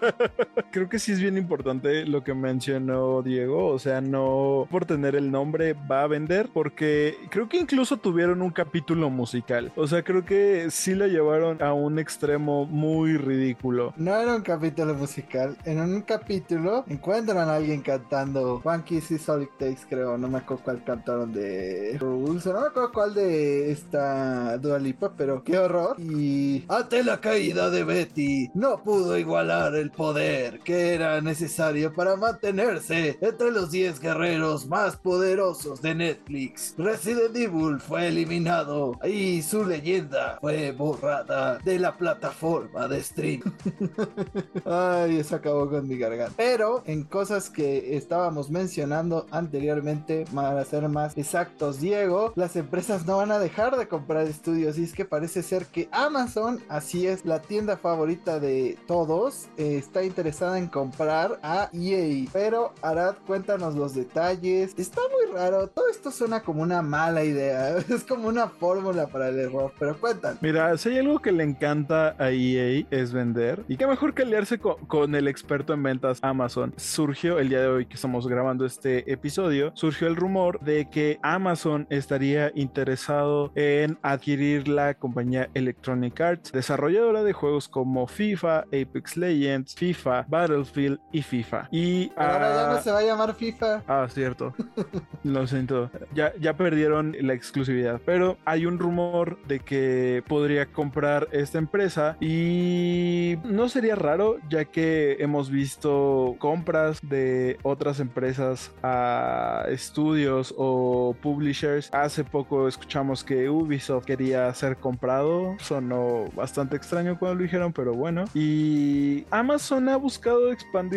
[0.72, 5.16] Creo que sí es bien importante lo que mencionó Diego, o sea, no por tener
[5.16, 10.02] el nombre va a vender, porque creo que incluso tuvieron un capítulo musical, o sea,
[10.02, 13.92] creo que sí lo llevaron a un extremo muy ridículo.
[13.96, 15.56] No era un capítulo musical.
[15.64, 20.16] En un capítulo encuentran a alguien cantando One Kiss is All It Takes, creo.
[20.18, 22.46] No me acuerdo cuál cantaron de Rules.
[22.46, 25.96] No me acuerdo cuál de esta Dua Lipa, pero qué horror.
[25.98, 26.64] Y.
[26.68, 33.16] ¡Ante la caída de Betty no pudo igualar el poder que era necesario para mantenerse
[33.20, 36.74] entre los 10 guerreros más poderosos de Netflix.
[36.76, 43.42] Resident Evil fue eliminado y su leyenda fue borrada de la plataforma de stream.
[44.64, 46.34] Ay, eso acabó con mi garganta.
[46.36, 53.18] Pero en cosas que estábamos mencionando anteriormente, para ser más exactos, Diego, las empresas no
[53.18, 57.24] van a dejar de comprar estudios y es que parece ser que Amazon, así es,
[57.24, 62.28] la tienda favorita de todos, eh, está interesada en comprar a EA.
[62.32, 64.74] Pero Arad, cuéntanos los detalles.
[64.78, 69.28] Está muy raro, todo esto suena como una mala idea, es como una fórmula para
[69.28, 70.42] el error, pero cuéntanos.
[70.42, 73.64] Mira, si hay algo que le encanta a EA es vender.
[73.68, 76.72] Y qué mejor que aliarse con, con el experto en ventas Amazon.
[76.76, 81.18] Surgió el día de hoy que estamos grabando este episodio, surgió el rumor de que
[81.22, 89.16] Amazon estaría interesado en adquirir la compañía Electronic Arts, desarrolladora de juegos como FIFA, Apex
[89.16, 91.68] Legends, FIFA, Battlefield y FIFA.
[91.70, 93.82] Y Ahora ya ah, no se va a llamar FIFA.
[93.86, 94.54] Ah, cierto.
[95.24, 95.90] Lo siento.
[96.14, 98.00] Ya, ya perdieron la exclusividad.
[98.04, 102.16] Pero hay un rumor de que podría comprar esta empresa.
[102.20, 111.16] Y no sería raro, ya que hemos visto compras de otras empresas a estudios o
[111.20, 111.90] publishers.
[111.92, 115.56] Hace poco escuchamos que Ubisoft quería ser comprado.
[115.60, 118.24] Sonó bastante extraño cuando lo dijeron, pero bueno.
[118.34, 120.50] Y Amazon ha buscado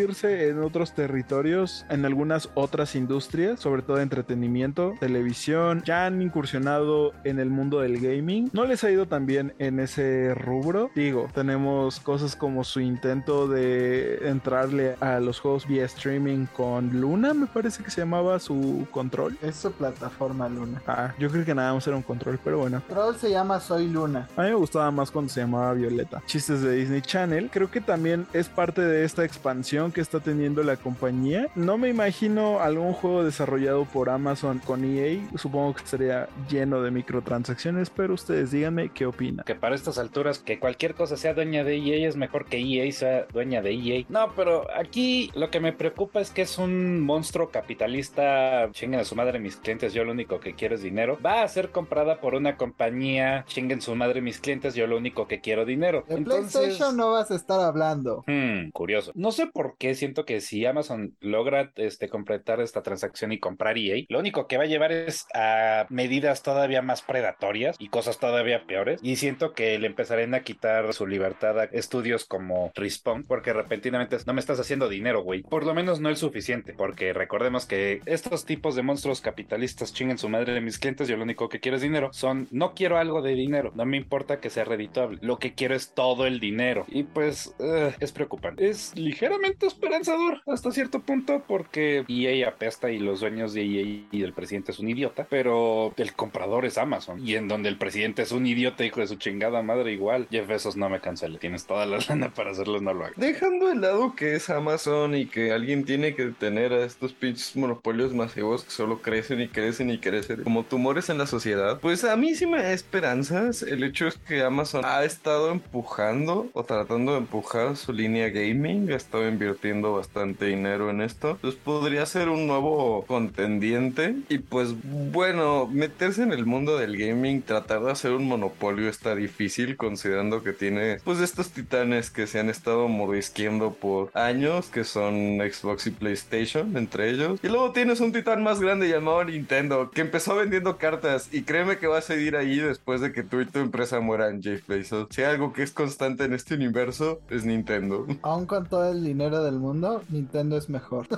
[0.03, 5.81] expandirse en otros territorios, en algunas otras industrias, sobre todo entretenimiento, televisión.
[5.85, 8.49] Ya han incursionado en el mundo del gaming.
[8.53, 10.91] No les ha ido tan bien en ese rubro.
[10.95, 17.33] Digo, tenemos cosas como su intento de entrarle a los juegos vía streaming con Luna,
[17.33, 19.37] me parece que se llamaba su control.
[19.41, 20.81] Es su plataforma Luna.
[20.87, 22.81] Ah, yo creo que nada más era un control, pero bueno.
[22.89, 24.27] Troll se llama Soy Luna.
[24.35, 26.21] A mí me gustaba más cuando se llamaba Violeta.
[26.25, 27.49] Chistes de Disney Channel.
[27.51, 31.47] Creo que también es parte de esta expansión que está teniendo la compañía.
[31.55, 35.19] No me imagino algún juego desarrollado por Amazon con EA.
[35.37, 39.45] Supongo que estaría lleno de microtransacciones, pero ustedes díganme qué opinan.
[39.45, 42.91] Que para estas alturas, que cualquier cosa sea dueña de EA es mejor que EA
[42.91, 44.05] sea dueña de EA.
[44.09, 48.69] No, pero aquí lo que me preocupa es que es un monstruo capitalista.
[48.71, 51.17] Chinguen a su madre mis clientes, yo lo único que quiero es dinero.
[51.23, 53.45] Va a ser comprada por una compañía.
[53.47, 56.03] Chinguen su madre mis clientes, yo lo único que quiero dinero.
[56.07, 58.23] De Entonces, PlayStation no vas a estar hablando.
[58.27, 59.11] Hmm, curioso.
[59.15, 63.77] No sé por qué siento que si Amazon logra este, completar esta transacción y comprar
[63.77, 68.17] EA, lo único que va a llevar es a medidas todavía más predatorias y cosas
[68.17, 69.01] todavía peores.
[69.03, 74.15] Y siento que le empezarán a quitar su libertad a estudios como Respawn, porque repentinamente
[74.25, 75.41] no me estás haciendo dinero, güey.
[75.41, 80.17] Por lo menos no el suficiente, porque recordemos que estos tipos de monstruos capitalistas chinguen
[80.17, 82.07] su madre de mis clientes, yo lo único que quiero es dinero.
[82.13, 85.19] Son, no quiero algo de dinero, no me importa que sea redituable.
[85.21, 86.85] Lo que quiero es todo el dinero.
[86.87, 88.69] Y pues eh, es preocupante.
[88.69, 94.23] Es ligeramente esperanzador hasta cierto punto porque EA apesta y los dueños de EA y
[94.23, 97.25] el presidente es un idiota, pero el comprador es Amazon.
[97.25, 100.27] Y en donde el presidente es un idiota, hijo de su chingada madre, igual.
[100.31, 101.39] Jeff Bezos no me cancele.
[101.39, 103.17] Tienes toda la lana para hacerlo, no lo hagas.
[103.17, 107.55] Dejando de lado que es Amazon y que alguien tiene que tener a estos pinches
[107.55, 112.03] monopolios masivos que solo crecen y crecen y crecen como tumores en la sociedad, pues
[112.03, 113.63] a mí sí me da esperanzas.
[113.63, 118.91] El hecho es que Amazon ha estado empujando o tratando de empujar su línea gaming,
[118.91, 121.37] ha estado invirtiendo bastante dinero en esto.
[121.41, 124.75] Pues podría ser un nuevo contendiente y pues
[125.11, 130.43] bueno, meterse en el mundo del gaming, tratar de hacer un monopolio está difícil considerando
[130.43, 135.87] que tiene pues estos titanes que se han estado mordisqueando por años, que son Xbox
[135.87, 137.39] y PlayStation, entre ellos.
[137.41, 141.77] Y luego tienes un titán más grande llamado Nintendo, que empezó vendiendo cartas y créeme
[141.77, 145.07] que va a seguir ahí después de que tú y tu empresa mueran, Jeff Bezos.
[145.11, 148.05] Si algo que es constante en este universo, es Nintendo.
[148.21, 151.07] Aún con todo el dinero del mundo, Nintendo es mejor.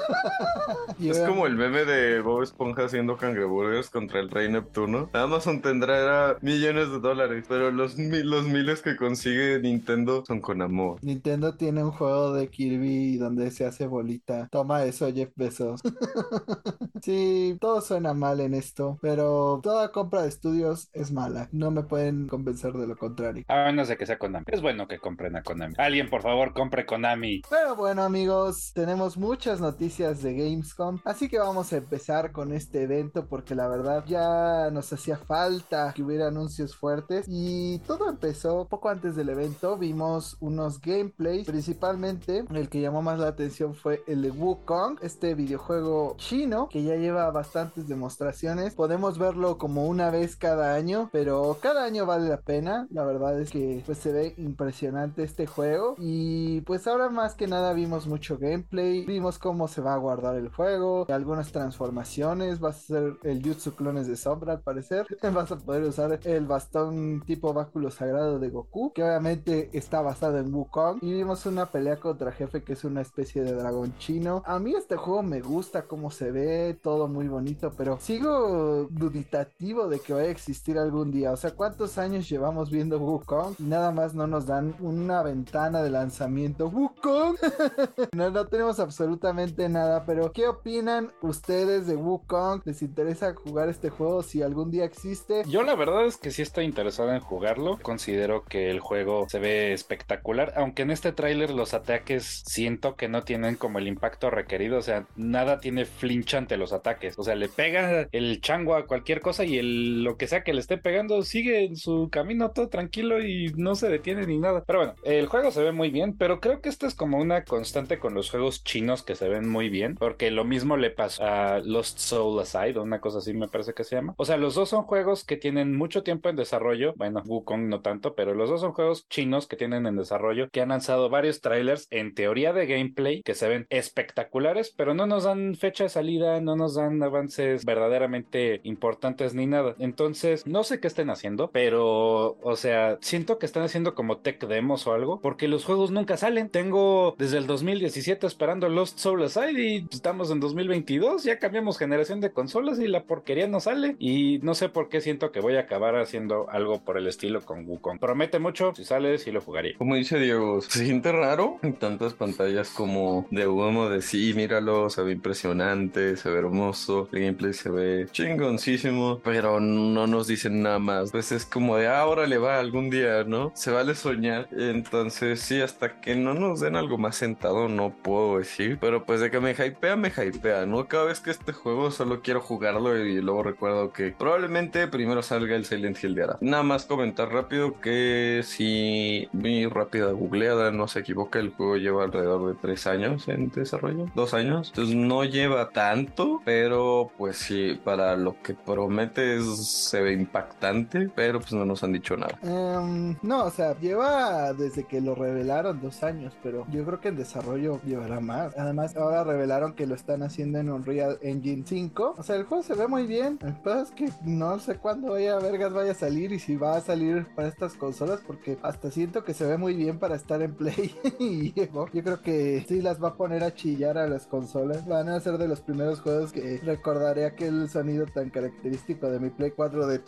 [0.97, 5.09] Y Es como el meme de Bob Esponja haciendo cangreburgers contra el Rey Neptuno.
[5.11, 10.61] Amazon tendrá millones de dólares, pero los, mi- los miles que consigue Nintendo son con
[10.61, 10.99] amor.
[11.03, 14.47] Nintendo tiene un juego de Kirby donde se hace bolita.
[14.51, 15.81] Toma eso, Jeff Bezos.
[17.01, 21.49] Sí, todo suena mal en esto, pero toda compra de estudios es mala.
[21.51, 23.43] No me pueden convencer de lo contrario.
[23.47, 24.45] A menos de que sea Konami.
[24.47, 25.75] Es bueno que compren a Konami.
[25.77, 27.41] Alguien, por favor, compre Konami.
[27.49, 32.83] Pero bueno amigos, tenemos muchas noticias de Gamescom, así que vamos a empezar con este
[32.83, 38.69] evento porque la verdad ya nos hacía falta que hubiera anuncios fuertes y todo empezó
[38.69, 44.01] poco antes del evento, vimos unos gameplays, principalmente el que llamó más la atención fue
[44.07, 50.09] el de Wukong, este videojuego chino que ya lleva bastantes demostraciones, podemos verlo como una
[50.09, 54.13] vez cada año, pero cada año vale la pena, la verdad es que pues se
[54.13, 59.67] ve impresionante este juego y pues ahora más que nada vimos mucho gameplay, vimos cómo
[59.67, 64.15] se va a guardar el juego, algunas transformaciones, vas a ser el Jutsu clones de
[64.15, 69.03] Sombra al parecer, vas a poder usar el bastón tipo báculo sagrado de Goku, que
[69.03, 73.43] obviamente está basado en Wukong y vimos una pelea contra jefe que es una especie
[73.43, 74.43] de dragón chino.
[74.45, 79.87] A mí este juego me gusta cómo se ve, todo muy bonito, pero sigo duditativo
[79.87, 81.31] de que vaya a existir algún día.
[81.31, 85.81] O sea, ¿cuántos años llevamos viendo Wukong y nada más no nos dan una ventana
[85.81, 86.67] de lanzamiento?
[86.67, 87.35] ¡Wukong!
[88.13, 92.61] no, no tenemos absolutamente nada, pero ¿qué opinan ustedes de Wukong?
[92.65, 95.43] ¿Les interesa jugar este juego si algún día existe?
[95.47, 97.77] Yo la verdad es que sí estoy interesado en jugarlo.
[97.81, 103.07] Considero que el juego se ve espectacular, aunque en este tráiler los ataques siento que
[103.07, 107.17] no tienen como el impacto requerido, o sea, nada tiene flinch ante los ataques.
[107.17, 110.59] O sea, le pega el chango a cualquier cosa y lo que sea que le
[110.59, 114.63] esté pegando sigue en su camino todo tranquilo y no se detiene ni nada.
[114.65, 117.43] Pero bueno, el juego se ve muy bien, pero creo que esto es como una
[117.43, 121.23] constante con los juegos chinos que se ven muy bien, porque lo mismo le pasó
[121.23, 124.15] a Lost Soul Aside, una cosa así me parece que se llama.
[124.17, 127.81] O sea, los dos son juegos que tienen mucho tiempo en desarrollo, bueno, Wukong no
[127.81, 131.41] tanto, pero los dos son juegos chinos que tienen en desarrollo, que han lanzado varios
[131.41, 135.89] trailers en teoría de gameplay que se ven espectaculares, pero no nos dan fecha de
[135.89, 139.75] salida, no nos dan avances verdaderamente importantes ni nada.
[139.79, 144.43] Entonces, no sé qué estén haciendo, pero, o sea, siento que están haciendo como tech
[144.45, 146.49] demos o algo, porque los juegos nunca salen.
[146.49, 152.21] Tengo desde el 2017 esperando Lost Soul Aside y estamos en 2022, ya cambiamos generación
[152.21, 153.97] de consolas y la porquería no sale.
[153.99, 157.41] Y no sé por qué siento que voy a acabar haciendo algo por el estilo
[157.41, 157.99] con Wukong.
[157.99, 159.77] Promete mucho, si sale, sí lo jugaría.
[159.77, 164.89] Como dice Diego, se siente raro en tantas pantallas como de humo de sí, míralo,
[164.89, 170.61] se ve impresionante, se ve hermoso, el gameplay se ve chingoncísimo, pero no nos dicen
[170.61, 171.11] nada más.
[171.11, 173.51] Pues es como de ahora le va algún día, ¿no?
[173.53, 174.47] Se vale soñar.
[174.53, 178.77] Entonces, sí, hasta que no nos den algo más sentado, no puedo decir.
[178.79, 180.87] Pero pues de que me hypea, me hypea, ¿no?
[180.87, 185.55] Cada vez que este juego solo quiero jugarlo y luego recuerdo que probablemente primero salga
[185.55, 186.37] el Silent Hill de Ara.
[186.41, 192.03] Nada más comentar rápido que si mi rápida googleada no se equivoca, el juego lleva
[192.03, 194.69] alrededor de tres años en desarrollo, dos años.
[194.69, 201.39] Entonces no lleva tanto, pero pues sí, para lo que promete se ve impactante, pero
[201.39, 202.37] pues no nos han dicho nada.
[202.43, 207.09] Em, no, o sea, lleva desde que lo revelaron dos años, pero yo creo que
[207.09, 208.57] en desarrollo llevará más.
[208.57, 212.15] Además, ahora revelaron que lo están haciendo en Unreal Engine 5.
[212.17, 213.39] O sea, el juego se ve muy bien.
[213.41, 216.55] El problema es que no sé cuándo vaya a vergas vaya a salir y si
[216.55, 220.15] va a salir para estas consolas, porque hasta siento que se ve muy bien para
[220.15, 220.95] estar en Play.
[221.19, 221.69] y yo
[222.03, 224.87] creo que sí las va a poner a chillar a las consolas.
[224.87, 229.29] Van a ser de los primeros juegos que recordaré aquel sonido tan característico de mi
[229.29, 229.99] Play 4 de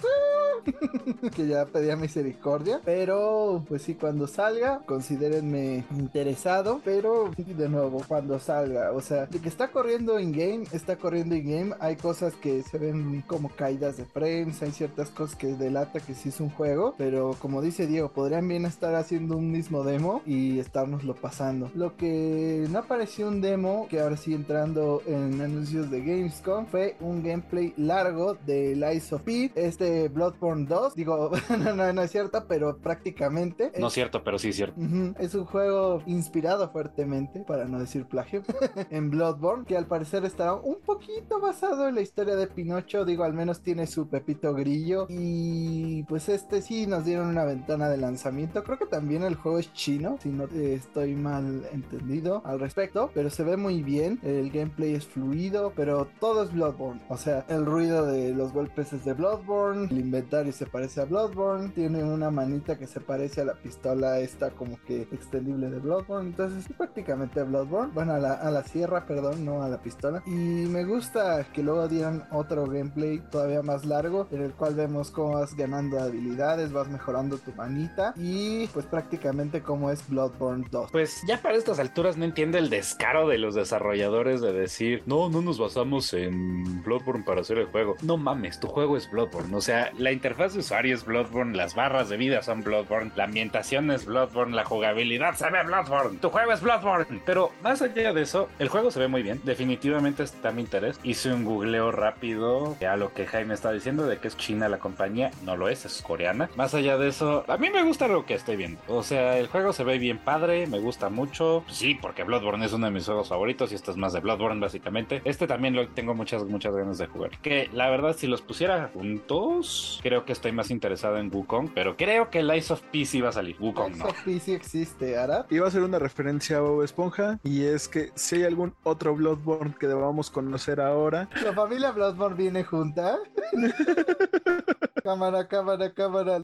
[1.35, 2.81] que ya pedía misericordia.
[2.83, 6.81] Pero, pues sí, cuando salga, considérenme interesado.
[6.83, 11.75] Pero, de nuevo, cuando salga, o sea, de que está corriendo in-game, está corriendo in-game.
[11.79, 16.13] Hay cosas que se ven como caídas de frames, hay ciertas cosas que delata que
[16.13, 16.95] sí es un juego.
[16.97, 21.71] Pero, como dice Diego, podrían bien estar haciendo un mismo demo y estárnoslo pasando.
[21.75, 26.95] Lo que no apareció un demo, que ahora sí entrando en anuncios de Gamescom, fue
[26.99, 30.95] un gameplay largo de Lies of P, este Bloodborne 2.
[30.95, 33.71] Digo, no, no, no, es cierto, pero prácticamente.
[33.79, 34.79] No es cierto, pero sí es cierto.
[34.79, 35.15] Uh -huh.
[35.19, 38.43] Es un juego inspirado fuertemente, para no decir plagio,
[38.89, 43.05] en Bloodborne, que al parecer estará un poquito basado en la historia de Pinocho.
[43.05, 45.05] Digo, al menos tiene su Pepito Grillo.
[45.09, 48.63] Y pues este sí nos dieron una ventana de lanzamiento.
[48.63, 53.11] Creo que también el juego es chino, si no estoy mal entendido al respecto.
[53.13, 54.19] Pero se ve muy bien.
[54.23, 57.01] El gameplay es fluido, pero todo es Bloodborne.
[57.09, 61.05] O sea, el ruido de los golpes es de Bloodborne, el inventario se parece a
[61.05, 65.79] Bloodborne, tiene una manita que se parece a la pistola esta como que extendible de
[65.79, 69.81] Bloodborne, entonces es prácticamente Bloodborne, bueno a la, a la sierra, perdón, no a la
[69.81, 70.23] pistola.
[70.25, 75.11] Y me gusta que luego dieran otro gameplay todavía más largo, en el cual vemos
[75.11, 80.91] cómo vas ganando habilidades, vas mejorando tu manita y pues prácticamente como es Bloodborne 2.
[80.91, 85.29] Pues ya para estas alturas no entiende el descaro de los desarrolladores de decir, no,
[85.29, 87.95] no nos basamos en Bloodborne para hacer el juego.
[88.01, 91.73] No mames, tu juego es Bloodborne, o sea, la interfaz de usuario es Bloodborne, las
[91.73, 96.29] barras de vida son Bloodborne, la ambientación es Bloodborne, la jugabilidad se ve Bloodborne, tu
[96.29, 97.21] juego es Bloodborne.
[97.25, 100.99] Pero más allá de eso, el juego se ve muy bien, definitivamente está mi interés.
[101.01, 104.79] Hice un googleo rápido a lo que Jaime está diciendo de que es china la
[104.79, 106.49] compañía, no lo es, es coreana.
[106.57, 108.81] Más allá de eso, a mí me gusta lo que estoy viendo.
[108.89, 111.63] O sea, el juego se ve bien padre, me gusta mucho.
[111.69, 114.59] Sí, porque Bloodborne es uno de mis juegos favoritos y esto es más de Bloodborne
[114.59, 115.21] básicamente.
[115.23, 117.31] Este también lo tengo muchas, muchas ganas de jugar.
[117.41, 121.97] Que la verdad, si los pusiera juntos, creo que estoy más interesado en Wukong, pero
[121.97, 123.57] creo que el Ice of P sí va a salir.
[123.59, 124.05] Wukong Ice no.
[124.05, 125.45] of P sí existe, ¿Ara?
[125.49, 129.13] Iba a ser una referencia a Bob Esponja y es que si hay algún otro
[129.15, 133.17] Bloodborne que debamos conocer ahora, La familia Bloodborne viene junta.
[135.07, 136.41] cámara, cámara, cámara.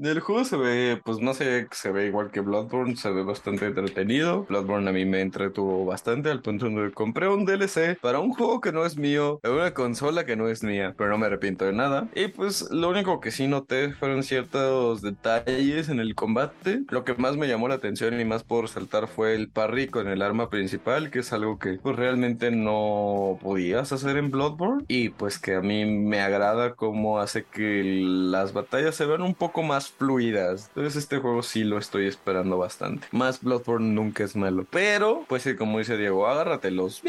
[0.00, 3.66] El juego se ve, pues no sé, se ve igual que Bloodborne, se ve bastante
[3.66, 4.44] entretenido.
[4.44, 8.60] Bloodborne a mí me entretuvo bastante al punto donde compré un DLC para un juego
[8.60, 11.64] que no es mío, en una consola que no es mía, pero no me arrepiento
[11.64, 12.08] de nada.
[12.14, 16.82] Y pues lo único que sí noté fueron ciertos detalles en el combate.
[16.88, 20.08] Lo que más me llamó la atención y más por saltar fue el parry con
[20.08, 25.08] el arma principal, que es algo que pues realmente no podías hacer en Bloodborne y
[25.08, 29.62] pues que a mí me agrada cómo hace que las batallas se vean un poco
[29.62, 30.68] más fluidas.
[30.68, 33.06] Entonces este juego sí lo estoy esperando bastante.
[33.10, 37.02] Más Bloodborne nunca es malo, pero pues sí, como dice Diego, agárrate los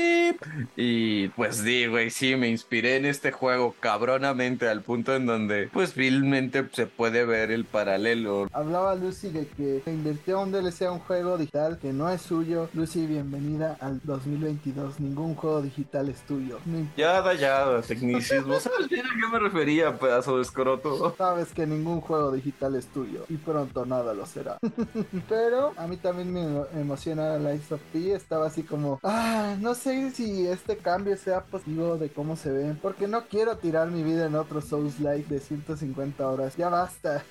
[0.75, 5.69] y pues digo, y sí me inspiré en este juego cabronamente al punto en donde
[5.76, 8.47] pues vilmente se puede ver el paralelo.
[8.53, 12.21] Hablaba Lucy de que se invirtió un DLC a un juego digital que no es
[12.21, 12.69] suyo.
[12.73, 15.01] Lucy, bienvenida al 2022.
[15.01, 16.59] Ningún juego digital es tuyo.
[16.95, 18.57] Ya da ya, tecnicismo.
[18.61, 21.13] ¿Sabes bien a qué me refería, pedazo de escroto?
[21.17, 24.57] Sabes que ningún juego digital es tuyo y pronto nada lo será.
[25.28, 28.13] Pero a mí también me emo- emociona Lies of P.
[28.13, 32.80] Estaba así como, ah, no sé si este cambio sea positivo de cómo se ven,
[32.82, 36.55] porque no quiero tirar mi vida en otro Souls Like de 150 horas.
[36.55, 37.24] Ya basta.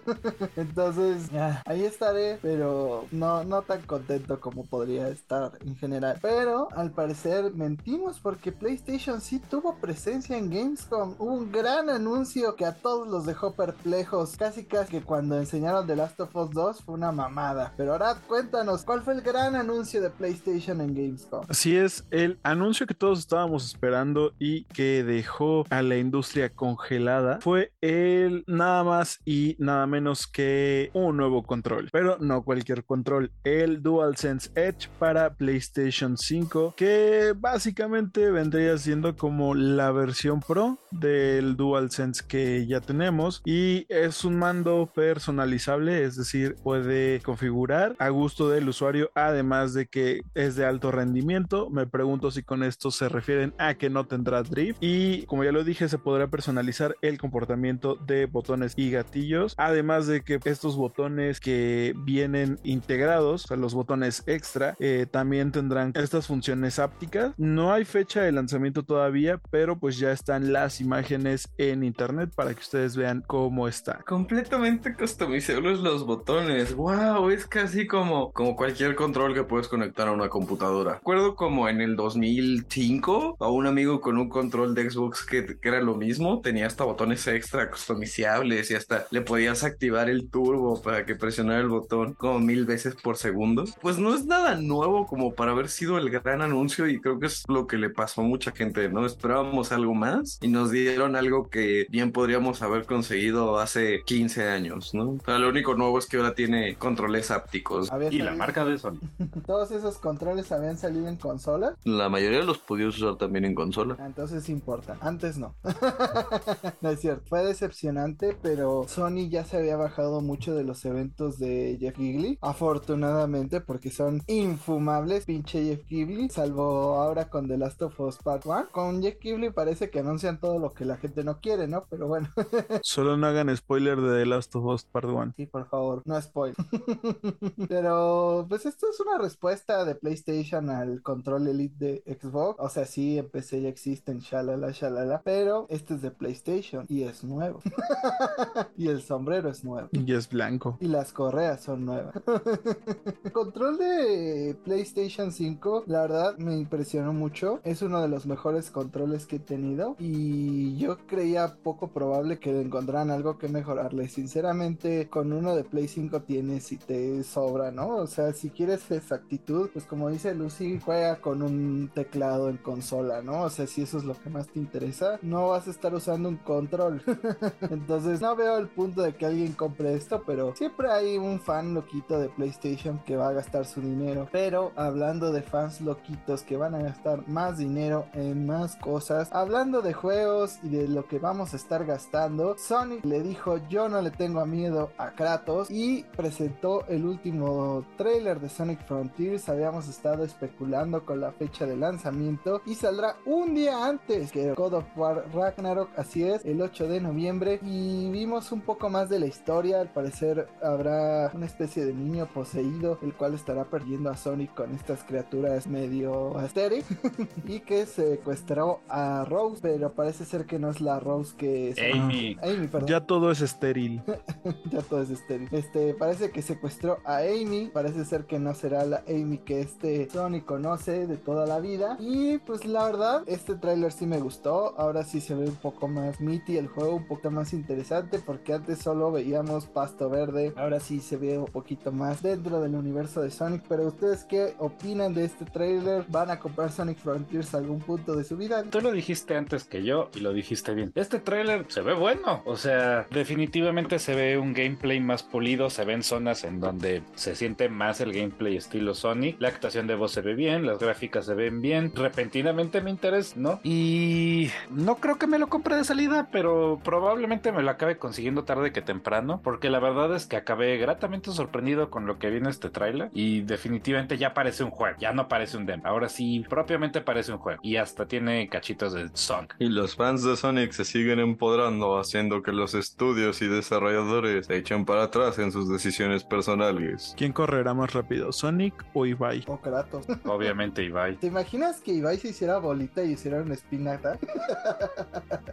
[0.56, 6.18] Entonces, ya, ahí estaré, pero no, no tan contento como podría estar en general.
[6.20, 11.14] Pero al parecer mentimos porque PlayStation sí tuvo presencia en Gamescom.
[11.18, 14.36] Hubo un gran anuncio que a todos los dejó perplejos.
[14.36, 17.72] Casi casi que cuando enseñaron The Last of Us 2 fue una mamada.
[17.76, 21.44] Pero ahora cuéntanos, ¿cuál fue el gran anuncio de PlayStation en Gamescom?
[21.48, 27.38] Así es, el anuncio que todos estábamos esperando y que dejó a la industria congelada
[27.40, 31.88] fue el nada más y nada menos que un nuevo control.
[31.92, 39.54] Pero no cualquier control, el DualSense Edge para PlayStation 5, que básicamente vendría siendo como
[39.54, 46.54] la versión Pro del DualSense que ya tenemos y es un mando personalizable, es decir,
[46.62, 51.68] puede configurar a gusto del usuario, además de que es de alto rendimiento.
[51.70, 55.50] Me pregunto si con esto se refieren a que no tendrá drift y como ya
[55.50, 60.76] lo dije, se podrá personalizar el comportamiento de botones y gatillos, además de que estos
[60.76, 67.34] botones que vienen integrados, o los botones extra, eh, también tendrán estas funciones ápticas.
[67.36, 72.54] No hay fecha de lanzamiento todavía, pero pues ya están las imágenes en internet para
[72.54, 74.00] que ustedes vean cómo está.
[74.06, 76.74] Completamente customizables los botones.
[76.74, 80.94] Wow, es casi como, como cualquier control que puedes conectar a una computadora.
[80.94, 85.68] Recuerdo como en el 2005 a un amigo con un control de Xbox que, que
[85.68, 86.40] era lo mismo.
[86.40, 91.60] Tenía hasta botones extra customizables y hasta le podías activar el turbo para que presionara
[91.60, 93.64] el botón como mil veces por segundo.
[93.80, 97.26] Pues no es nada nuevo como para haber sido el gran anuncio y creo que
[97.26, 99.06] es lo que le pasó a mucha gente, ¿no?
[99.06, 104.94] Esperábamos algo más y nos dieron algo que bien podríamos haber conseguido hace 15 años,
[104.94, 105.10] ¿no?
[105.10, 107.90] O sea, lo único nuevo es que ahora tiene controles ápticos.
[107.90, 108.98] Había Y la marca de Sony.
[109.46, 111.74] Todos esos controles habían salido en consola.
[111.84, 113.96] La mayoría los podías usar también en consola.
[113.98, 114.96] Ah, Entonces importa.
[115.00, 115.54] Antes no.
[116.80, 117.22] no es cierto.
[117.28, 122.38] Fue decepcionante, pero Sony ya se había bajado mucho de los eventos de Jeff Gigley.
[122.40, 126.30] Afortunadamente, porque son infumables, pinche Jeff Gigley.
[126.30, 128.68] Salvo ahora con The Last of Us Part 1.
[128.72, 131.84] Con Jeff Gigley parece que anuncian todo lo que la gente no quiere, ¿no?
[131.90, 132.28] Pero bueno,
[132.82, 135.34] Solo no hagan spoiler de The Last of Us Part 1.
[135.36, 136.54] sí, por favor, no spoil.
[137.68, 142.58] pero, pues esto es una respuesta de PlayStation al control Elite de Xbox.
[142.58, 145.20] O sea, sí, en PC ya existen, shalala, shalala.
[145.22, 147.41] Pero este es de PlayStation y es nuevo.
[148.76, 149.88] y el sombrero es nuevo.
[149.92, 150.76] Y es blanco.
[150.80, 152.14] Y las correas son nuevas.
[153.24, 157.60] El control de PlayStation 5, la verdad, me impresionó mucho.
[157.64, 159.96] Es uno de los mejores controles que he tenido.
[159.98, 164.08] Y yo creía poco probable que encontraran algo que mejorarle.
[164.08, 167.96] Sinceramente, con uno de Play 5 tienes y te sobra, ¿no?
[167.96, 173.22] O sea, si quieres exactitud, pues como dice Lucy, juega con un teclado en consola,
[173.22, 173.42] ¿no?
[173.42, 176.28] O sea, si eso es lo que más te interesa, no vas a estar usando
[176.28, 177.02] un control.
[177.70, 181.74] Entonces, no veo el punto de que alguien compre esto, pero siempre hay un fan
[181.74, 184.28] loquito de PlayStation que va a gastar su dinero.
[184.32, 189.82] Pero hablando de fans loquitos que van a gastar más dinero en más cosas, hablando
[189.82, 192.56] de juegos y de lo que vamos a estar gastando.
[192.58, 198.40] Sonic le dijo yo no le tengo miedo a Kratos y presentó el último trailer
[198.40, 199.48] de Sonic Frontiers.
[199.48, 204.74] Habíamos estado especulando con la fecha de lanzamiento y saldrá un día antes que God
[204.74, 209.20] of War Ragnarok, así es, el 8 de noviembre y vimos un poco más de
[209.20, 209.80] la historia.
[209.80, 214.74] Al parecer habrá una especie de niño poseído el cual estará perdiendo a Sonic con
[214.74, 216.84] estas criaturas medio asteric
[217.46, 221.78] y que secuestró a Rose, pero parece ser que no es la Rose que es
[221.78, 222.36] Amy.
[222.42, 222.88] Amy, perdón.
[222.88, 224.02] Ya todo es estéril.
[224.70, 225.48] ya todo es estéril.
[225.52, 227.70] Este, parece que secuestró a Amy.
[227.72, 231.96] Parece ser que no será la Amy que este Sonic conoce de toda la vida.
[232.00, 234.74] Y pues la verdad, este tráiler sí me gustó.
[234.78, 238.18] Ahora sí se ve un poco más meaty el juego, un poco más interesante.
[238.18, 240.52] Porque antes solo veíamos pasto verde.
[240.56, 243.64] Ahora sí se ve un poquito más dentro del universo de Sonic.
[243.68, 246.04] Pero ustedes qué opinan de este tráiler?
[246.08, 248.62] ¿Van a comprar Sonic Frontiers a algún punto de su vida?
[248.64, 250.92] Tú lo dijiste antes que yo y lo dijiste bien.
[250.94, 252.42] Este tráiler se ve bueno.
[252.46, 255.70] O sea, definitivamente se ve un gameplay más pulido.
[255.70, 259.40] Se ven zonas en donde se siente más el gameplay estilo Sonic.
[259.40, 261.92] La actuación de voz se ve bien, las gráficas se ven bien.
[261.94, 263.60] Repentinamente me interesa, ¿no?
[263.62, 268.44] Y no creo que me lo compre de salida, pero probablemente me lo acabe consiguiendo
[268.44, 269.40] tarde que temprano.
[269.42, 273.08] Porque la verdad es que acabé gratamente sorprendido con lo que viene este tráiler.
[273.14, 274.98] Y definitivamente ya parece un juego.
[275.00, 275.84] Ya no parece un demo.
[275.86, 277.60] Ahora sí, propiamente parece un juego.
[277.62, 279.56] Y hasta tiene cachitos de Sonic.
[279.58, 284.56] Y los fans de Sonic se siguen empoderando, haciendo que los estudios y desarrolladores se
[284.58, 287.14] echen para atrás en sus decisiones personales.
[287.16, 289.44] ¿Quién correrá más rápido, Sonic o Ibai?
[289.46, 290.04] O Kratos.
[290.26, 291.16] Obviamente, Ibai.
[291.16, 294.18] ¿Te imaginas que Ibai se hiciera bolita y hiciera una espinata?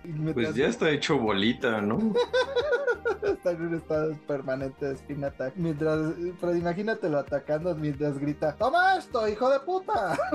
[0.04, 1.29] Y Pues ya está hecho bolita,
[1.82, 2.00] ¿no?
[3.24, 5.54] Está en un estado permanente de spin attack.
[5.56, 10.18] Mientras, pero imagínatelo atacando mientras grita: ¡Toma esto, hijo de puta!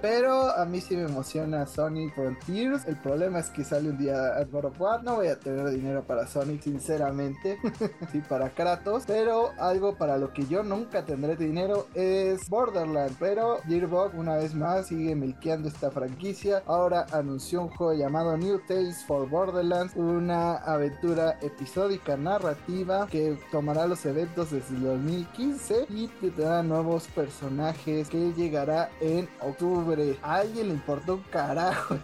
[0.00, 2.86] Pero a mí sí me emociona Sonic Frontiers.
[2.86, 5.04] El problema es que sale un día a of War.
[5.04, 7.58] No voy a tener dinero para Sonic, sinceramente.
[8.12, 9.04] sí, para Kratos.
[9.06, 13.16] Pero algo para lo que yo nunca tendré dinero es Borderlands.
[13.18, 16.62] Pero Gearbox, una vez más, sigue milkeando esta franquicia.
[16.66, 19.94] Ahora anunció un juego llamado New Tales for Borderlands.
[19.96, 28.08] Una aventura episódica narrativa que tomará los eventos desde el 2015 y tendrá nuevos personajes
[28.08, 30.18] que llegará en octubre.
[30.22, 31.96] A alguien le importó un carajo.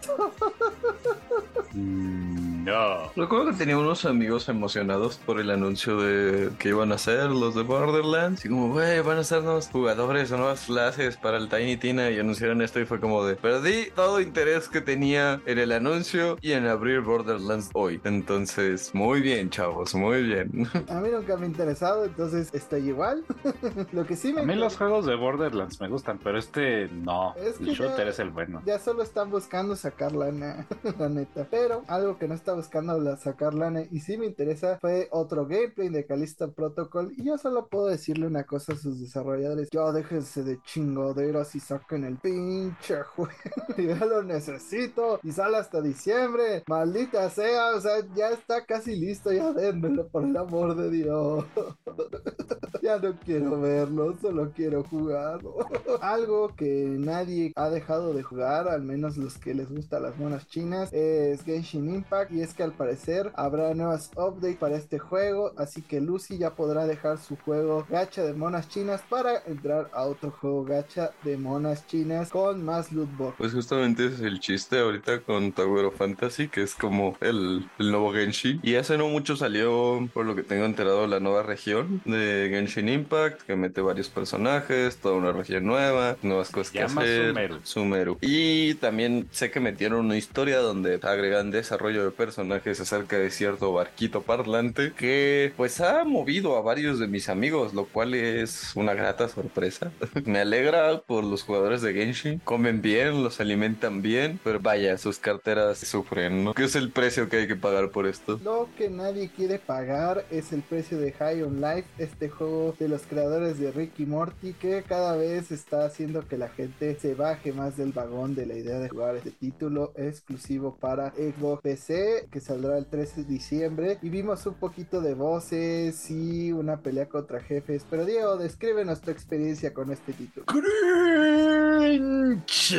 [2.67, 3.13] No.
[3.15, 7.55] Recuerdo que tenía unos amigos emocionados por el anuncio de que iban a ser los
[7.55, 8.45] de Borderlands.
[8.45, 12.11] Y como, güey, van a ser nuevos jugadores o nuevas clases para el Tiny Tina.
[12.11, 16.37] Y anunciaron esto y fue como de, perdí todo interés que tenía en el anuncio
[16.41, 18.01] y en abrir Borderlands hoy.
[18.03, 20.69] Entonces, muy bien, chavos, muy bien.
[20.89, 23.25] A mí nunca me ha interesado, entonces estoy igual.
[23.93, 27.33] Lo que sí me A mí los juegos de Borderlands me gustan, pero este no.
[27.37, 28.61] Es que el shooter ya- es el bueno.
[28.67, 30.67] Ya solo están buscando sacar lana,
[30.99, 31.47] la neta.
[31.49, 35.47] Pero algo que no está buscando la sacar lana y sí me interesa fue otro
[35.47, 37.13] gameplay de Calista Protocol.
[37.17, 41.61] Y yo solo puedo decirle una cosa a sus desarrolladores: Yo déjense de chingoderos y
[41.61, 43.33] saquen el pinche juego.
[43.79, 45.21] ya lo necesito.
[45.23, 46.65] Y sale hasta diciembre.
[46.67, 49.33] Maldita sea, o sea, ya está casi listo.
[49.33, 51.45] Ya dénmelo, por el amor de Dios.
[52.83, 55.57] ya no quiero verlo, solo quiero jugarlo.
[56.01, 60.47] Algo que nadie ha dejado de jugar, al menos los que les gustan las monas
[60.47, 62.33] chinas, es Genshin Impact.
[62.33, 65.53] Y es que al parecer habrá nuevas updates para este juego.
[65.57, 70.05] Así que Lucy ya podrá dejar su juego gacha de monas chinas para entrar a
[70.05, 73.35] otro juego gacha de monas chinas con más loot box.
[73.39, 77.69] Pues justamente ese es el chiste ahorita con Tower of Fantasy, que es como el,
[77.79, 78.61] el nuevo Genshin.
[78.63, 82.89] Y hace no mucho salió, por lo que tengo enterado, la nueva región de Genshin
[82.89, 87.29] Impact, que mete varios personajes, toda una región nueva, nuevas cosas que hacer.
[87.29, 87.59] Sumeru.
[87.65, 88.19] Sumeru.
[88.21, 93.73] Y también sé que metieron una historia donde agregan desarrollo de personajes acerca de cierto
[93.73, 98.95] barquito parlante que pues ha movido a varios de mis amigos, lo cual es una
[98.95, 99.93] grata sorpresa.
[100.25, 102.41] Me alegra por los jugadores de Genshin.
[102.41, 106.55] Comen bien, los alimentan bien, pero vaya, sus carteras sufren, ¿no?
[106.55, 108.39] ¿Qué es el precio que hay que pagar por esto?
[108.43, 112.89] Lo que nadie quiere pagar es el precio de High on Life, este juego de
[112.89, 117.15] los creadores de Rick y Morty que cada vez está haciendo que la gente se
[117.15, 122.16] baje más del vagón de la idea de jugar este título exclusivo para Xbox PC
[122.31, 127.09] que saldrá el 13 de diciembre y vimos un poquito de voces y una pelea
[127.09, 127.87] contra jefes.
[127.89, 130.47] Pero Diego, descríbenos tu experiencia con este título.
[130.47, 132.77] Cringe.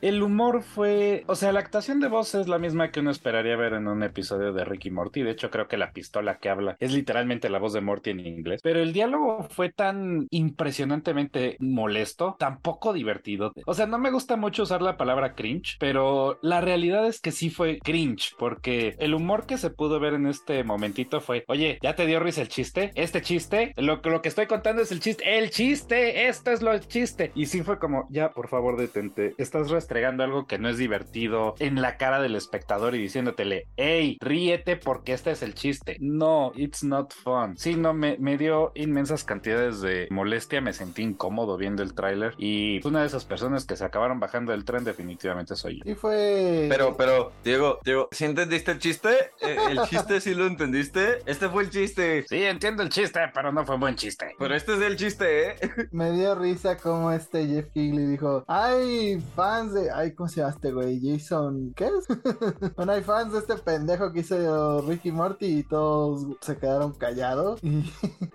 [0.00, 3.56] El humor fue, o sea, la actuación de voz es la misma que uno esperaría
[3.56, 5.22] ver en un episodio de Ricky Morty.
[5.22, 8.20] De hecho, creo que la pistola que habla es literalmente la voz de Morty en
[8.20, 8.60] inglés.
[8.62, 13.52] Pero el diálogo fue tan impresionantemente molesto, tan poco divertido.
[13.66, 17.32] O sea, no me gusta mucho usar la palabra cringe, pero la realidad es que
[17.32, 21.78] sí fue cringe, porque el humor que se pudo ver en este momentito fue, oye,
[21.80, 22.90] ¿ya te dio risa el chiste?
[22.94, 26.78] Este chiste, lo, lo que estoy contando es el chiste, el chiste, esto es lo
[26.78, 27.32] chiste.
[27.34, 29.34] Y sí fue como, ya, por favor, detente.
[29.38, 34.18] Estás restregando algo que no es divertido en la cara del espectador y diciéndotele, hey,
[34.20, 35.96] ríete porque este es el chiste.
[36.00, 37.56] No, it's not fun.
[37.56, 42.34] Sí, no, me, me dio inmensas cantidades de molestia, me sentí incómodo viendo el tráiler
[42.36, 45.90] y una de esas personas que se acabaron bajando del tren definitivamente soy yo.
[45.90, 46.66] Y fue...
[46.68, 49.08] Pero, pero, Diego, Diego, ¿sí entendiste el chiste?
[49.40, 51.22] Eh, ¿El chiste sí lo entendiste?
[51.26, 52.24] Este fue el chiste.
[52.28, 54.34] Sí, entiendo el chiste, pero no fue un buen chiste.
[54.38, 55.56] Pero este es el chiste, ¿eh?
[55.92, 59.90] Me dio risa como este Jeff Kigley dijo, hay fans de...
[59.90, 61.00] Ay, ¿cómo se llama este güey?
[61.00, 61.72] Jason...
[61.74, 62.06] ¿Qué es?
[62.76, 67.60] bueno, hay fans de este pendejo que hizo Ricky Morty y todos se quedaron callados
[67.64, 67.90] y,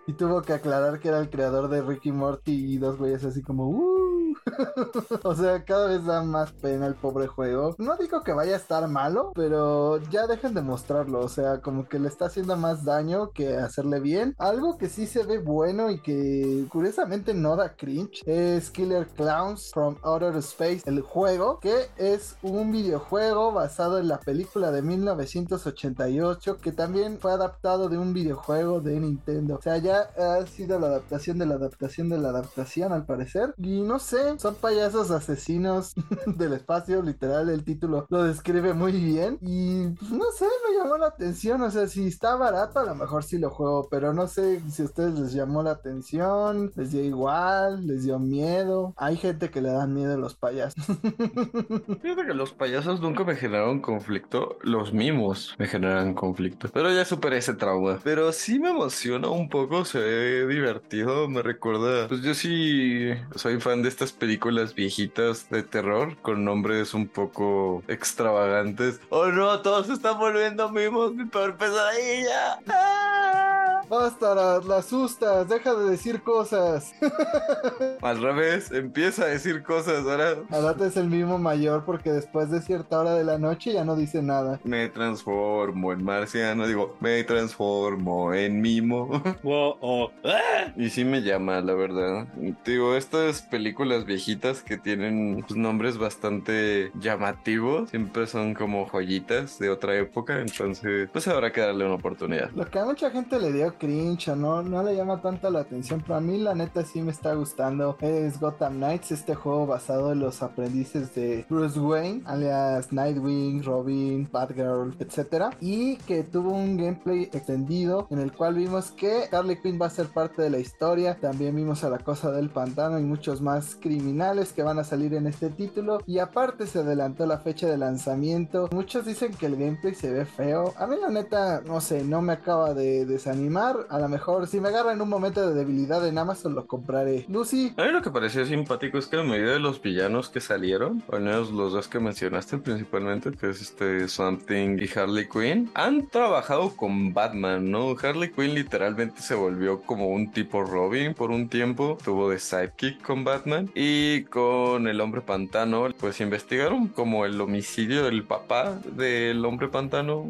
[0.07, 3.41] y tuvo que aclarar que era el creador de Ricky Morty y dos güeyes así
[3.41, 3.67] como...
[3.67, 4.16] Uh.
[5.23, 7.75] o sea, cada vez da más pena el pobre juego.
[7.77, 11.19] No digo que vaya a estar malo, pero ya dejen de mostrarlo.
[11.19, 14.35] O sea, como que le está haciendo más daño que hacerle bien.
[14.37, 19.71] Algo que sí se ve bueno y que curiosamente no da cringe es Killer Clowns
[19.73, 26.57] from Outer Space, el juego, que es un videojuego basado en la película de 1988
[26.61, 29.55] que también fue adaptado de un videojuego de Nintendo.
[29.55, 33.53] O sea, ya ha sido la adaptación de la adaptación de la adaptación al parecer.
[33.57, 35.93] Y no sé, son payasos asesinos
[36.25, 39.37] del espacio, literal, el título lo describe muy bien.
[39.41, 41.61] Y pues, no sé, me llamó la atención.
[41.61, 44.81] O sea, si está barato, a lo mejor sí lo juego, pero no sé si
[44.81, 48.93] a ustedes les llamó la atención, les dio igual, les dio miedo.
[48.97, 50.85] Hay gente que le dan miedo a los payasos.
[52.01, 56.69] Fíjate que los payasos nunca me generaron conflicto, los mimos me generan conflicto.
[56.73, 57.99] Pero ya superé ese trauma.
[58.03, 62.07] Pero sí me emociona un poco, se ve divertido, me recuerda.
[62.07, 67.83] Pues yo sí soy fan de estas películas viejitas de terror con nombres un poco
[67.87, 68.99] extravagantes.
[69.09, 72.59] Oh no, todos se están volviendo mimos, mi peor pesadilla.
[72.67, 73.67] ¡Ah!
[73.89, 76.93] Basta, la, asustas, deja de decir cosas.
[78.01, 80.35] Al revés, empieza a decir cosas ahora.
[80.49, 83.95] Ahora es el mismo mayor porque después de cierta hora de la noche ya no
[83.95, 84.59] dice nada.
[84.65, 89.21] Me transformo en marciano, digo, me transformo en mimo.
[89.43, 90.73] Wow, oh, ¡ah!
[90.75, 92.27] Y sí me llama, la verdad.
[92.65, 99.69] Digo, estas películas viejitas que tienen pues, nombres bastante llamativos, siempre son como joyitas de
[99.69, 102.51] otra época, entonces pues habrá que darle una oportunidad.
[102.51, 106.01] Lo que a mucha gente le dio cringe no, no le llama tanto la atención,
[106.01, 107.97] pero a mí la neta sí me está gustando.
[108.01, 114.27] Es Gotham Knights, este juego basado en los aprendices de Bruce Wayne, alias Nightwing, Robin,
[114.31, 119.79] Batgirl, etcétera, y que tuvo un gameplay extendido en el cual vimos que Harley Quinn
[119.81, 121.17] va a ser parte de la historia.
[121.19, 125.13] También vimos a la cosa del pantano y muchos más criminales que van a salir
[125.13, 125.99] en este título.
[126.05, 128.69] Y aparte se adelantó la fecha de lanzamiento.
[128.71, 130.73] Muchos dicen que el gameplay se ve feo.
[130.77, 133.87] A mí la neta, no sé, no me acaba de desanimar.
[133.89, 137.25] A lo mejor si me agarra en un momento de debilidad en Amazon lo compraré.
[137.29, 140.41] Lucy, A mí lo que pareció simpático es que la mayoría de los villanos que
[140.41, 145.71] salieron, al menos los dos que mencionaste principalmente, que es este Something y Harley Quinn,
[145.73, 147.95] han trabajado con Batman, ¿no?
[148.01, 153.01] Harley Quinn literalmente se volvió como un tipo Robin por un tiempo, tuvo de sidekick
[153.01, 159.45] con Batman y con el hombre pantano, pues investigaron como el homicidio del papá del
[159.45, 160.25] hombre pantano.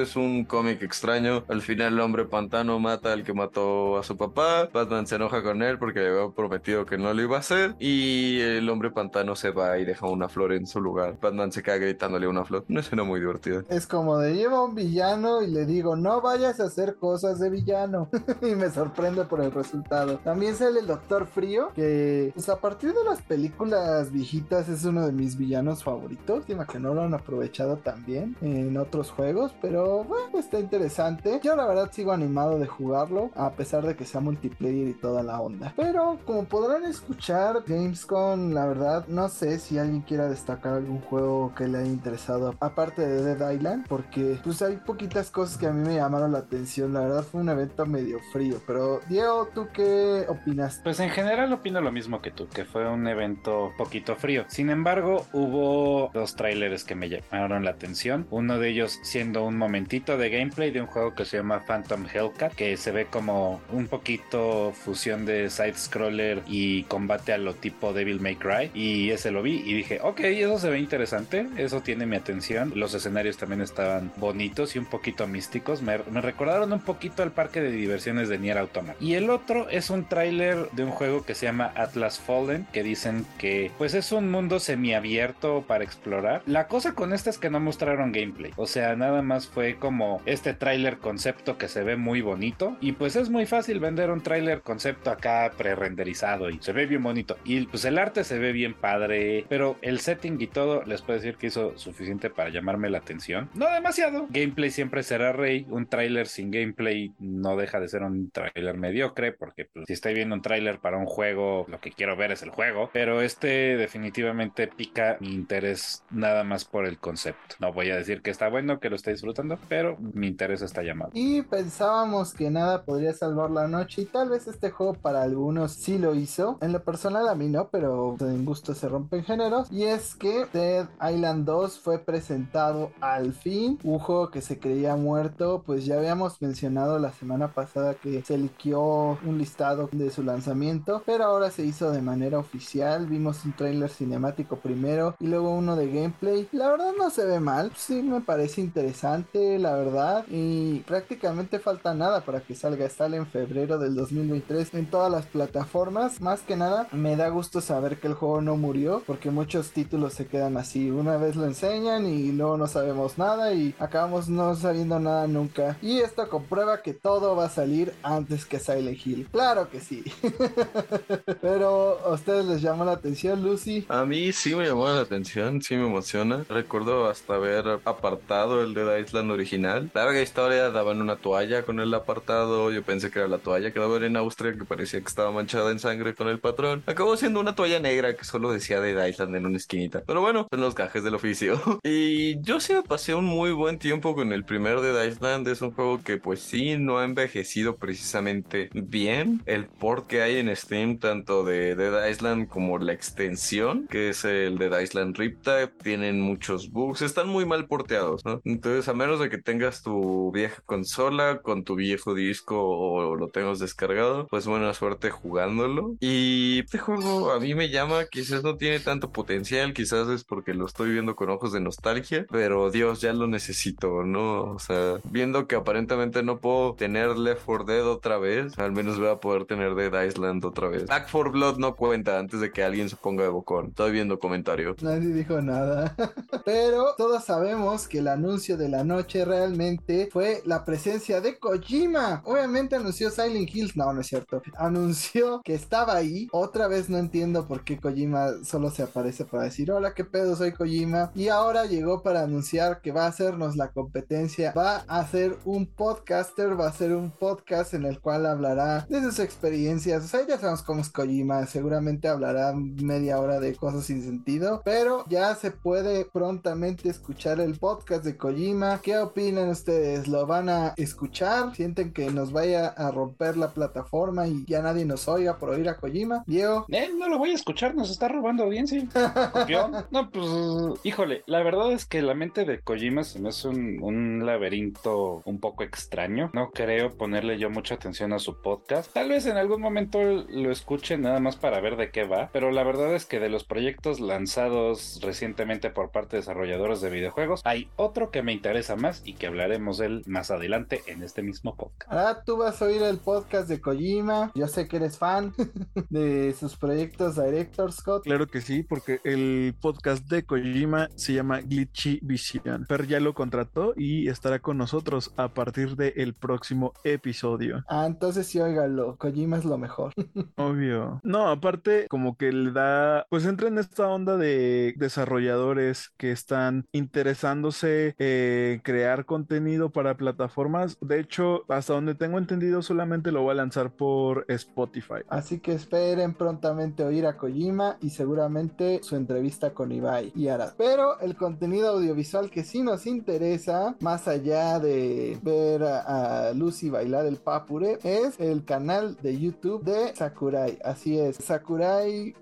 [0.00, 4.16] Es un cómic extraño, al final el hombre pantano mata al que mató a su
[4.16, 7.40] papá, Batman se enoja con él porque le había prometido que no lo iba a
[7.40, 11.18] hacer y el hombre pantano se va y deja una flor en su lugar.
[11.20, 12.64] Batman se queda gritándole una flor.
[12.68, 13.62] Una escena muy divertida.
[13.68, 17.38] es como de lleva a un villano y le digo, no vayas a hacer cosas
[17.40, 18.08] de villano.
[18.40, 20.18] y me sorprende por el resultado.
[20.18, 22.56] También sale el Doctor Frío, que pues a
[22.94, 26.38] de las películas viejitas es uno de mis villanos favoritos.
[26.38, 31.40] Lástima que no lo han aprovechado tan bien en otros juegos, pero bueno, está interesante.
[31.42, 35.22] Yo la verdad sigo animado de jugarlo, a pesar de que sea multiplayer y toda
[35.22, 35.72] la onda.
[35.76, 41.52] Pero como podrán escuchar, Gamescom, la verdad, no sé si alguien quiera destacar algún juego
[41.56, 45.72] que le haya interesado, aparte de Dead Island, porque pues hay poquitas cosas que a
[45.72, 46.92] mí me llamaron la atención.
[46.92, 50.80] La verdad fue un evento medio frío, pero Diego, ¿tú qué opinas?
[50.84, 54.44] Pues en general opino lo mismo que tú, que fue un evento poquito frío.
[54.48, 58.26] Sin embargo, hubo dos trailers que me llamaron la atención.
[58.30, 62.06] Uno de ellos siendo un momentito de gameplay de un juego que se llama Phantom
[62.12, 67.92] Hellcat, que se ve como un poquito fusión de side-scroller y combate a lo tipo
[67.92, 68.70] Devil May Cry.
[68.74, 72.72] Y ese lo vi y dije, ok, eso se ve interesante, eso tiene mi atención.
[72.74, 75.82] Los escenarios también estaban bonitos y un poquito místicos.
[75.82, 78.96] Me, me recordaron un poquito al parque de diversiones de Nier Automata.
[79.00, 82.82] Y el otro es un tráiler de un juego que se llama Atlas Fallen, que
[82.82, 86.42] dicen que pues es un mundo semiabierto para explorar.
[86.46, 88.52] La cosa con este es que no mostraron gameplay.
[88.56, 92.76] O sea, nada más fue como este tráiler concepto que se ve muy bonito.
[92.80, 97.02] Y pues es muy fácil vender un tráiler concepto acá pre-renderizado y se ve bien
[97.02, 97.36] bonito.
[97.44, 101.18] Y pues el arte se ve bien padre, pero el setting y todo les puedo
[101.18, 103.48] decir que hizo suficiente para llamarme la atención.
[103.54, 104.26] No demasiado.
[104.30, 105.66] Gameplay siempre será rey.
[105.68, 110.14] Un tráiler sin gameplay no deja de ser un tráiler mediocre porque pues, si estoy
[110.14, 112.90] viendo un tráiler para un juego, lo que quiero ver es el juego.
[112.92, 117.56] Pero este definitivamente pica mi interés nada más por el concepto.
[117.60, 120.82] No voy a decir que está bueno, que lo estoy disfrutando, pero mi interés está
[120.82, 121.10] llamado.
[121.14, 125.72] Y pensábamos que nada podría salvar la noche y tal vez este juego para algunos
[125.72, 126.58] sí lo hizo.
[126.60, 129.70] En lo personal a mí no, pero en gusto se rompen géneros.
[129.70, 133.78] Y es que Dead Island 2 fue presentado al fin.
[133.84, 138.38] Un juego que se creía muerto, pues ya habíamos mencionado la semana pasada que se
[138.38, 143.06] liqueó un listado de su lanzamiento, pero ahora se hizo de manera oficial.
[143.06, 146.48] Vimos un trailer cinemático primero y luego uno de gameplay.
[146.52, 150.24] La verdad no se ve mal, sí me parece interesante, la verdad.
[150.28, 152.88] Y prácticamente falta nada para que salga.
[152.88, 156.20] Sale en febrero del 2023 en todas las plataformas.
[156.20, 160.14] Más que nada, me da gusto saber que el juego no murió, porque muchos títulos
[160.14, 160.90] se quedan así.
[160.90, 165.76] Una vez lo enseñan y luego no sabemos nada y acabamos no sabiendo nada nunca.
[165.82, 169.28] Y esto comprueba que todo va a salir antes que Silent Hill.
[169.32, 170.04] Claro que sí.
[171.40, 173.86] Pero ustedes les llama la atención, Lucy.
[173.88, 176.44] A mí sí me llamó la atención, sí me emociona.
[176.48, 179.92] Recuerdo hasta haber apartado el de Island original.
[179.94, 182.72] Larga historia, daban una toalla con el apartado.
[182.72, 185.70] Yo pensé que era la toalla que daban en Austria, que parecía que estaba manchada
[185.70, 186.82] en sangre con el patrón.
[186.86, 190.02] Acabó siendo una toalla negra que solo decía Dead Island en una esquinita.
[190.04, 191.60] Pero bueno, son los gajes del oficio.
[191.84, 195.46] y yo sí me pasé un muy buen tiempo con el primer Dead Island.
[195.46, 199.42] Es un juego que pues sí no ha envejecido precisamente bien.
[199.46, 202.15] El port que hay en Steam, tanto de Dead Island
[202.48, 207.02] como la extensión, que es el Dead Island Riptide, tienen muchos bugs.
[207.02, 208.40] Están muy mal porteados, ¿no?
[208.44, 213.28] Entonces, a menos de que tengas tu vieja consola con tu viejo disco o lo
[213.28, 215.96] tengas descargado, pues buena suerte jugándolo.
[216.00, 220.54] Y este juego a mí me llama, quizás no tiene tanto potencial, quizás es porque
[220.54, 224.54] lo estoy viendo con ojos de nostalgia, pero Dios, ya lo necesito, ¿no?
[224.54, 228.98] O sea, viendo que aparentemente no puedo tener Left 4 Dead otra vez, al menos
[228.98, 230.86] voy a poder tener Dead Island otra vez.
[230.86, 233.68] Back 4 Blood no cuenta antes de que alguien se ponga de bocón.
[233.68, 234.82] Estoy viendo comentarios.
[234.82, 235.94] Nadie dijo nada.
[236.44, 242.22] Pero todos sabemos que el anuncio de la noche realmente fue la presencia de Kojima.
[242.24, 243.76] Obviamente anunció Silent Hills.
[243.76, 244.42] No, no es cierto.
[244.56, 246.28] Anunció que estaba ahí.
[246.32, 250.36] Otra vez no entiendo por qué Kojima solo se aparece para decir hola, qué pedo,
[250.36, 251.10] soy Kojima.
[251.14, 254.52] Y ahora llegó para anunciar que va a hacernos la competencia.
[254.56, 259.00] Va a hacer un podcaster, va a hacer un podcast en el cual hablará de
[259.02, 260.04] sus experiencias.
[260.04, 261.46] O sea, ya sabemos cómo es Kojima.
[261.46, 264.62] Seguramente hablará media hora de cosas sin sentido.
[264.64, 268.80] Pero ya se puede prontamente escuchar el podcast de Kojima.
[268.82, 270.08] ¿Qué opinan ustedes?
[270.08, 271.54] ¿Lo van a escuchar?
[271.54, 275.68] ¿Sienten que nos vaya a romper la plataforma y ya nadie nos oiga por oír
[275.68, 276.24] a Kojima?
[276.26, 276.66] Diego.
[276.68, 278.86] Eh, no lo voy a escuchar, nos está robando audiencia.
[279.32, 279.72] ¿Copión?
[279.90, 283.82] No, pues, híjole, la verdad es que la mente de Kojima se me hace un,
[283.82, 286.30] un laberinto un poco extraño.
[286.34, 288.92] No creo ponerle yo mucha atención a su podcast.
[288.92, 292.50] Tal vez en algún momento lo escuche nada más para ver de qué va, pero
[292.50, 297.40] la verdad es que de los proyectos lanzados recientemente por parte de desarrolladores de videojuegos,
[297.44, 301.22] hay otro que me interesa más y que hablaremos de él más adelante en este
[301.22, 301.92] mismo podcast.
[301.92, 304.32] Ah, tú vas a oír el podcast de Kojima.
[304.34, 305.34] Yo sé que eres fan
[305.90, 308.04] de sus proyectos Director Scott.
[308.04, 312.66] Claro que sí, porque el podcast de Kojima se llama Glitchy Vision.
[312.66, 317.64] Per ya lo contrató y estará con nosotros a partir del próximo episodio.
[317.68, 318.96] Ah, entonces sí, óigalo.
[318.96, 319.92] Kojima es lo mejor.
[320.36, 321.00] Obvio.
[321.02, 326.66] No, aparte, como que le da, pues entra en esta onda de desarrolladores que están
[326.72, 330.78] interesándose en crear contenido para plataformas.
[330.80, 335.02] De hecho, hasta donde tengo entendido, solamente lo va a lanzar por Spotify.
[335.08, 340.54] Así que esperen prontamente oír a Kojima y seguramente su entrevista con Ibai y Arad.
[340.56, 346.70] Pero el contenido audiovisual que sí nos interesa, más allá de ver a, a Lucy
[346.70, 350.58] bailar el papure, es el canal de YouTube de Sakurai.
[350.64, 351.65] Así es, Sakurai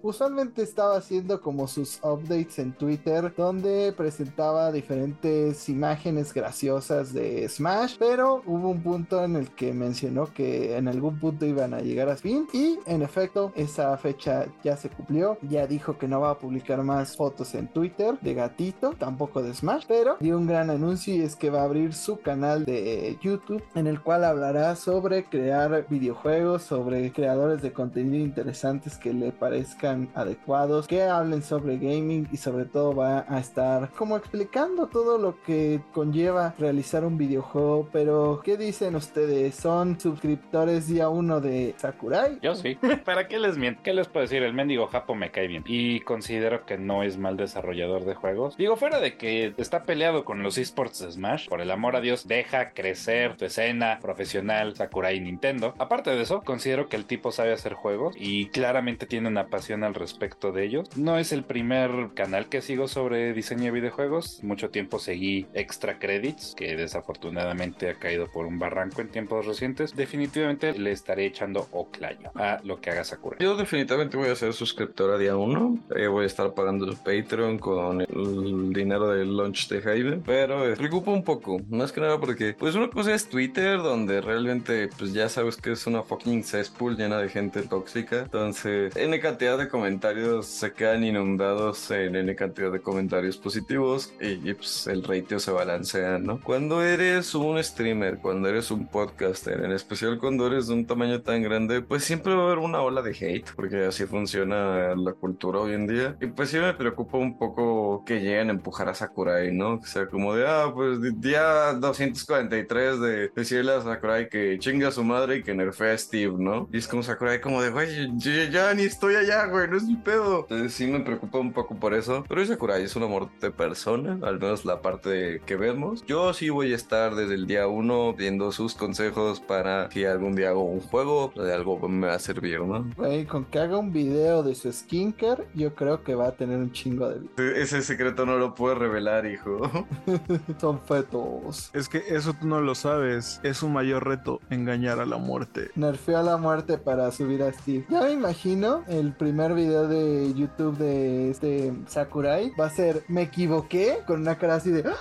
[0.02, 7.96] usualmente estaba haciendo como sus updates en Twitter, donde presentaba diferentes imágenes graciosas de Smash,
[7.98, 12.08] pero hubo un punto en el que mencionó que en algún punto iban a llegar
[12.08, 16.30] a fin y en efecto esa fecha ya se cumplió, ya dijo que no va
[16.30, 20.70] a publicar más fotos en Twitter de gatito, tampoco de Smash, pero dio un gran
[20.70, 24.76] anuncio y es que va a abrir su canal de YouTube en el cual hablará
[24.76, 31.76] sobre crear videojuegos, sobre creadores de contenido interesantes que le parezcan adecuados, que hablen sobre
[31.76, 37.18] gaming y sobre todo va a estar como explicando todo lo que conlleva realizar un
[37.18, 39.54] videojuego, pero ¿qué dicen ustedes?
[39.54, 42.38] ¿Son suscriptores día uno de Sakurai?
[42.42, 42.76] Yo sí.
[43.04, 43.82] ¿Para qué les miento?
[43.82, 44.42] ¿Qué les puedo decir?
[44.42, 48.56] El mendigo Japo me cae bien y considero que no es mal desarrollador de juegos.
[48.56, 52.00] Digo, fuera de que está peleado con los esports de Smash, por el amor a
[52.00, 55.74] Dios, deja crecer tu escena profesional Sakurai Nintendo.
[55.78, 59.84] Aparte de eso, considero que el tipo sabe hacer juegos y claramente tiene una pasión
[59.84, 60.88] al respecto de ellos.
[60.96, 64.42] No es el primer canal que sigo sobre diseño de videojuegos.
[64.42, 69.94] Mucho tiempo seguí Extra Credits, que desafortunadamente ha caído por un barranco en tiempos recientes.
[69.94, 73.38] Definitivamente le estaré echando oclayo a lo que haga Sakurai.
[73.40, 75.78] Yo definitivamente voy a ser suscriptor a día uno.
[75.96, 80.22] Eh, voy a estar pagando el Patreon con el dinero del launch de Hayden.
[80.24, 81.60] Pero me preocupa un poco.
[81.68, 85.72] Más que nada porque, pues una cosa es Twitter, donde realmente, pues ya sabes que
[85.72, 88.20] es una fucking cesspool llena de gente tóxica.
[88.20, 94.48] Entonces, N cantidad de comentarios se quedan inundados en N cantidad de comentarios positivos y,
[94.48, 96.40] y, pues el ratio se balancea, ¿no?
[96.40, 101.20] Cuando eres un streamer, cuando eres un podcaster, en especial cuando eres de un tamaño
[101.20, 105.12] tan grande, pues siempre va a haber una ola de hate, porque así funciona la
[105.12, 106.16] cultura hoy en día.
[106.20, 109.74] Y pues sí me preocupa un poco que lleguen a empujar a Sakurai, ¿no?
[109.74, 114.92] O sea, como de, ah, pues día 243 de decirle a Sakurai que chinga a
[114.92, 116.68] su madre y que nerfea a Steve, ¿no?
[116.72, 119.96] Y es como Sakurai como de, güey, ya ni estoy allá, güey, no es mi
[119.96, 120.40] pedo.
[120.42, 122.24] Entonces sí me preocupa un poco por eso.
[122.28, 126.04] Pero Sakurai es un amor de persona, al menos la parte que vemos.
[126.06, 130.36] Yo sí voy a estar desde el día uno viendo sus consejos para que algún
[130.36, 132.88] día hago un juego, de algo me va a servir, ¿no?
[132.96, 136.58] Güey, con que haga un video de su skincare, yo creo que va a tener
[136.58, 137.58] un chingo de vida.
[137.58, 139.86] Ese secreto no lo puedo revelar, hijo.
[140.60, 141.70] Son fetos.
[141.74, 143.40] Es que eso tú no lo sabes.
[143.42, 145.70] Es un mayor reto engañar a la muerte.
[145.74, 147.86] Nerfeó a la muerte para subir a Steve.
[147.88, 152.52] Ya me imagino el primer video de YouTube de este Sakurai.
[152.58, 154.84] Va a ser, me equivoqué, con una cara así de...
[154.88, 154.94] "Ah",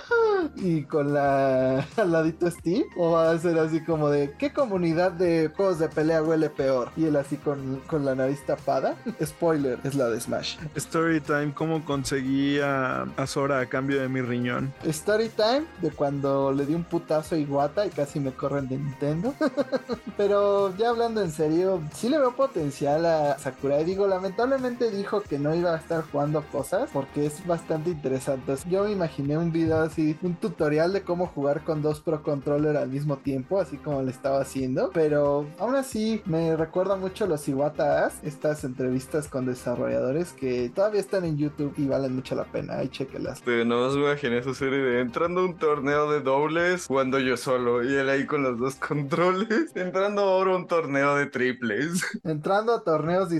[0.56, 2.84] Y con la al ladito Steve.
[2.96, 6.90] O va a ser así como de, ¿qué comunidad de juegos de pelea huele peor?
[6.96, 8.94] Y él así con, con la nariz tapada.
[9.24, 10.56] Spoiler, es la de Smash.
[10.76, 14.72] Storytime, ¿cómo conseguí a, a Sora a cambio de mi riñón?
[14.84, 18.76] Story time de cuando le di un putazo a Iwata y casi me corren de
[18.76, 19.34] Nintendo.
[20.16, 23.73] Pero ya hablando en serio, sí le veo potencial a Sakurai.
[23.82, 28.54] Digo, lamentablemente dijo que no iba a estar jugando cosas porque es bastante interesante.
[28.68, 32.76] Yo me imaginé un video así, un tutorial de cómo jugar con dos Pro Controller
[32.76, 34.90] al mismo tiempo, así como le estaba haciendo.
[34.92, 41.00] Pero aún así me recuerda mucho los Iwata As, estas entrevistas con desarrolladores que todavía
[41.00, 42.78] están en YouTube y valen mucho la pena.
[42.78, 43.42] Ahí chequelas.
[43.44, 47.36] Pero no me imaginé esa serie de entrando a un torneo de dobles, jugando yo
[47.36, 52.02] solo y él ahí con los dos controles, entrando ahora a un torneo de triples.
[52.24, 53.30] entrando a torneos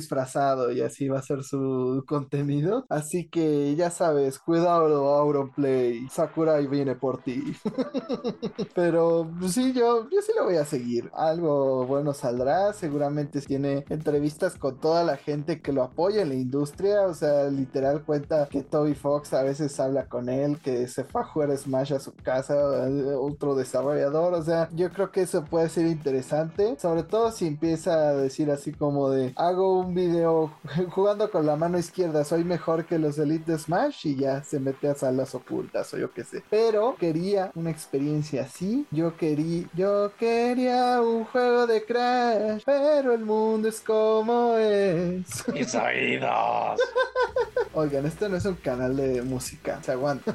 [0.73, 2.87] y así va a ser su contenido.
[2.89, 7.43] Así que ya sabes, cuidado Auronplay, Sakurai viene por ti.
[8.75, 11.11] Pero pues, sí, yo, yo sí lo voy a seguir.
[11.15, 16.35] Algo bueno saldrá, seguramente tiene entrevistas con toda la gente que lo apoya en la
[16.35, 21.05] industria, o sea, literal cuenta que Toby Fox a veces habla con él, que se
[21.05, 22.55] fue a jugar Smash a su casa,
[23.19, 28.09] otro desarrollador, o sea, yo creo que eso puede ser interesante, sobre todo si empieza
[28.09, 30.14] a decir así como de hago un video
[30.91, 34.61] jugando con la mano izquierda, soy mejor que los Elite de Smash y ya se
[34.61, 36.43] mete a salas ocultas o yo qué sé.
[36.51, 43.25] Pero quería una experiencia así, yo quería, yo quería un juego de Crash, pero el
[43.25, 45.49] mundo es como es.
[45.53, 46.81] Mis oídos.
[47.75, 50.33] Oigan, este no es un canal de música, se aguanta.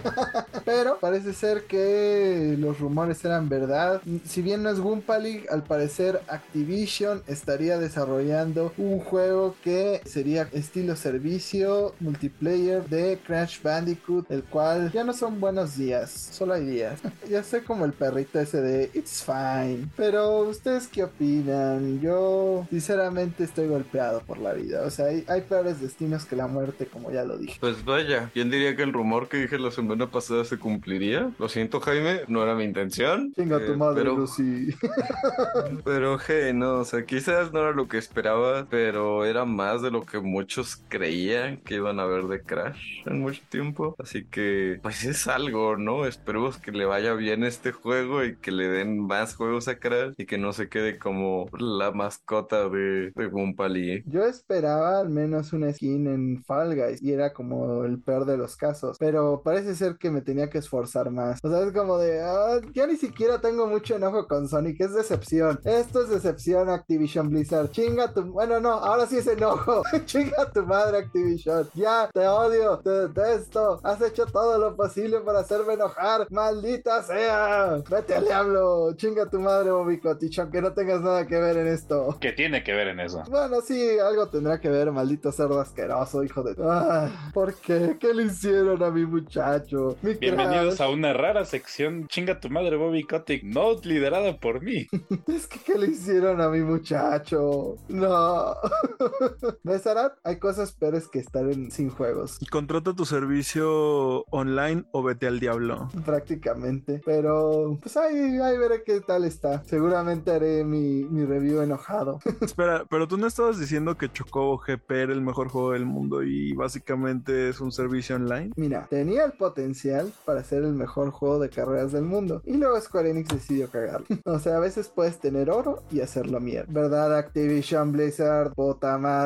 [0.66, 4.02] Pero parece ser que los rumores eran verdad.
[4.26, 9.69] Si bien no es Goomba League, al parecer Activision estaría desarrollando un juego que
[10.06, 16.54] sería estilo servicio multiplayer de Crash Bandicoot, el cual ya no son buenos días, solo
[16.54, 17.00] hay días.
[17.30, 19.88] ya sé como el perrito ese de It's fine.
[19.96, 22.02] Pero ustedes qué opinan?
[22.02, 24.84] Yo sinceramente estoy golpeado por la vida.
[24.86, 27.58] O sea, hay, hay peores destinos que la muerte, como ya lo dije.
[27.60, 31.32] Pues vaya, ¿quién diría que el rumor que dije la semana pasada se cumpliría?
[31.40, 33.34] Lo siento, Jaime, no era mi intención.
[33.36, 34.70] Chinga eh, tu madre, pero- Lucy.
[35.84, 39.92] Pero, hey, no, o sea, quizás no era lo que esperaba, pero era más de
[39.92, 43.94] lo que muchos creían que iban a ver de Crash en mucho tiempo.
[44.00, 46.06] Así que, pues es algo, ¿no?
[46.06, 50.14] Esperemos que le vaya bien este juego y que le den más juegos a Crash
[50.16, 54.04] y que no se quede como la mascota de, de.
[54.06, 58.38] Yo esperaba al menos una skin en Fall Guys y era como el peor de
[58.38, 61.40] los casos, pero parece ser que me tenía que esforzar más.
[61.44, 64.94] O sea, es como de, ah, ya ni siquiera tengo mucho enojo con Sonic, es
[64.94, 65.60] decepción.
[65.66, 67.72] Esto es decepción Activision Blizzard.
[67.72, 69.84] Chinga tu, bueno, no, ahora sí es enojo.
[70.06, 71.68] Chinga tu madre Activision.
[71.74, 73.80] Ya, te odio, te detesto.
[73.84, 76.28] Has hecho todo lo posible para hacerme enojar.
[76.30, 77.82] Maldita sea.
[77.90, 78.94] Vete al diablo.
[78.96, 82.18] Chinga tu madre, Bobby Kotick, aunque no tengas nada que ver en esto.
[82.20, 83.24] ¿Qué tiene que ver en eso?
[83.30, 86.56] Bueno, sí, algo tendrá que ver, maldito cerdo asqueroso, hijo de...
[86.62, 87.98] Ah, ¿Por qué?
[88.00, 89.98] ¿Qué le hicieron a mi muchacho?
[90.02, 94.88] Mi Bienvenidos a una rara sección Chinga tu madre Bobby Kotick, no liderada por mí.
[95.28, 97.78] Es que ¿qué le hicieron a mi muchacho?
[97.88, 98.56] No.
[99.64, 100.12] ¿Ves, Arad?
[100.24, 105.40] Hay cosas peores que estar en- sin juegos, Contrata tu servicio online o vete al
[105.40, 105.90] diablo.
[106.06, 107.02] prácticamente.
[107.06, 109.64] Pero, pues ahí, ahí veré qué tal está.
[109.66, 112.20] Seguramente haré mi, mi review enojado.
[112.42, 116.24] Espera, pero tú no estabas diciendo que Chocobo GP era el mejor juego del mundo
[116.24, 118.52] y básicamente es un servicio online.
[118.56, 122.42] Mira, tenía el potencial para ser el mejor juego de carreras del mundo.
[122.46, 124.06] Y luego Square Enix decidió cagarlo.
[124.26, 126.68] O sea, a veces puedes tener oro y hacerlo mierda.
[126.72, 128.54] ¿Verdad, Activision Blizzard?
[128.54, 129.19] Puta madre.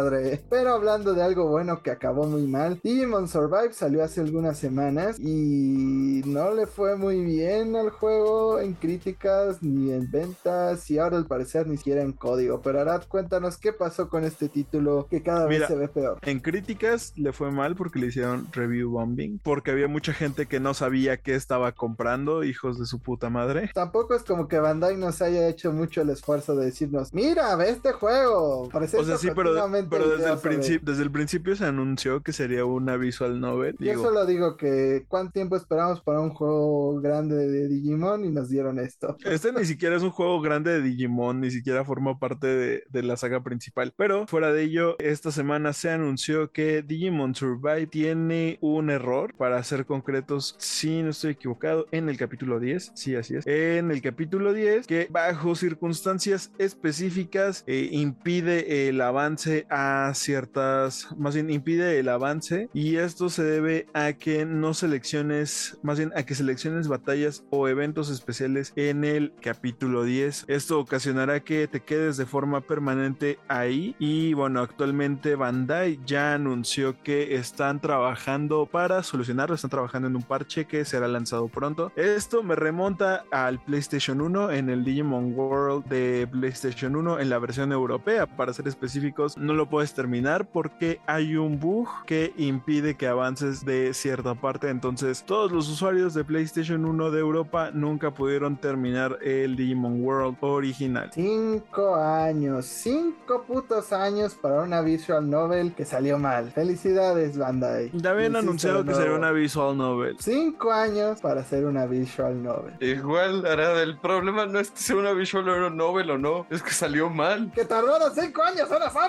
[0.49, 5.19] Pero hablando de algo bueno que acabó muy mal, Digimon Survive salió hace algunas semanas
[5.19, 11.17] y no le fue muy bien al juego en críticas ni en ventas y ahora
[11.17, 12.61] al parecer ni siquiera en código.
[12.61, 16.19] Pero Arad, cuéntanos qué pasó con este título que cada Mira, vez se ve peor.
[16.21, 20.59] En críticas le fue mal porque le hicieron review bombing, porque había mucha gente que
[20.59, 23.71] no sabía qué estaba comprando, hijos de su puta madre.
[23.73, 27.69] Tampoco es como que Bandai nos haya hecho mucho el esfuerzo de decirnos, mira, ve
[27.69, 28.69] este juego.
[28.73, 29.53] O sea, sí, pero,
[29.89, 33.75] pero desde, el principio, desde el principio se anunció que sería una visual novel.
[33.79, 38.29] Yo Digo, solo digo que cuánto tiempo esperamos para un juego grande de Digimon y
[38.29, 39.17] nos dieron esto.
[39.23, 43.03] Este ni siquiera es un juego grande de Digimon, ni siquiera forma parte de, de
[43.03, 43.93] la saga principal.
[43.95, 49.61] Pero fuera de ello, esta semana se anunció que Digimon Survive tiene un error, para
[49.63, 52.91] ser concretos, si no estoy equivocado, en el capítulo 10.
[52.95, 53.47] Sí, así es.
[53.47, 61.33] En el capítulo 10, que bajo circunstancias específicas eh, impide el avance a ciertas, más
[61.33, 66.23] bien impide el avance y esto se debe a que no selecciones, más bien a
[66.23, 70.45] que selecciones batallas o eventos especiales en el capítulo 10.
[70.47, 77.01] Esto ocasionará que te quedes de forma permanente ahí y bueno, actualmente Bandai ya anunció
[77.01, 81.91] que están trabajando para solucionarlo, están trabajando en un parche que será lanzado pronto.
[81.95, 87.39] Esto me remonta al PlayStation 1 en el Digimon World de PlayStation 1 en la
[87.39, 92.95] versión europea, para ser específicos, no lo puedes terminar porque hay un bug que impide
[92.95, 98.11] que avances de cierta parte, entonces todos los usuarios de PlayStation 1 de Europa nunca
[98.11, 101.11] pudieron terminar el Digimon World original.
[101.13, 106.51] Cinco años, cinco putos años para una visual novel que salió mal.
[106.51, 107.91] Felicidades, Bandai.
[107.93, 110.17] Ya habían anunciado que sería una visual novel.
[110.19, 112.73] Cinco años para hacer una visual novel.
[112.79, 116.71] Igual, Arad, el problema no es que sea una visual novel o no, es que
[116.71, 117.51] salió mal.
[117.53, 119.03] ¡Que tardaron cinco años en hacerlo!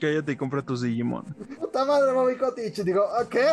[0.00, 1.24] Cállate y compra tus Digimon.
[1.58, 2.74] Puta madre, Bobby Kotick.
[2.84, 3.46] Digo, ¿qué?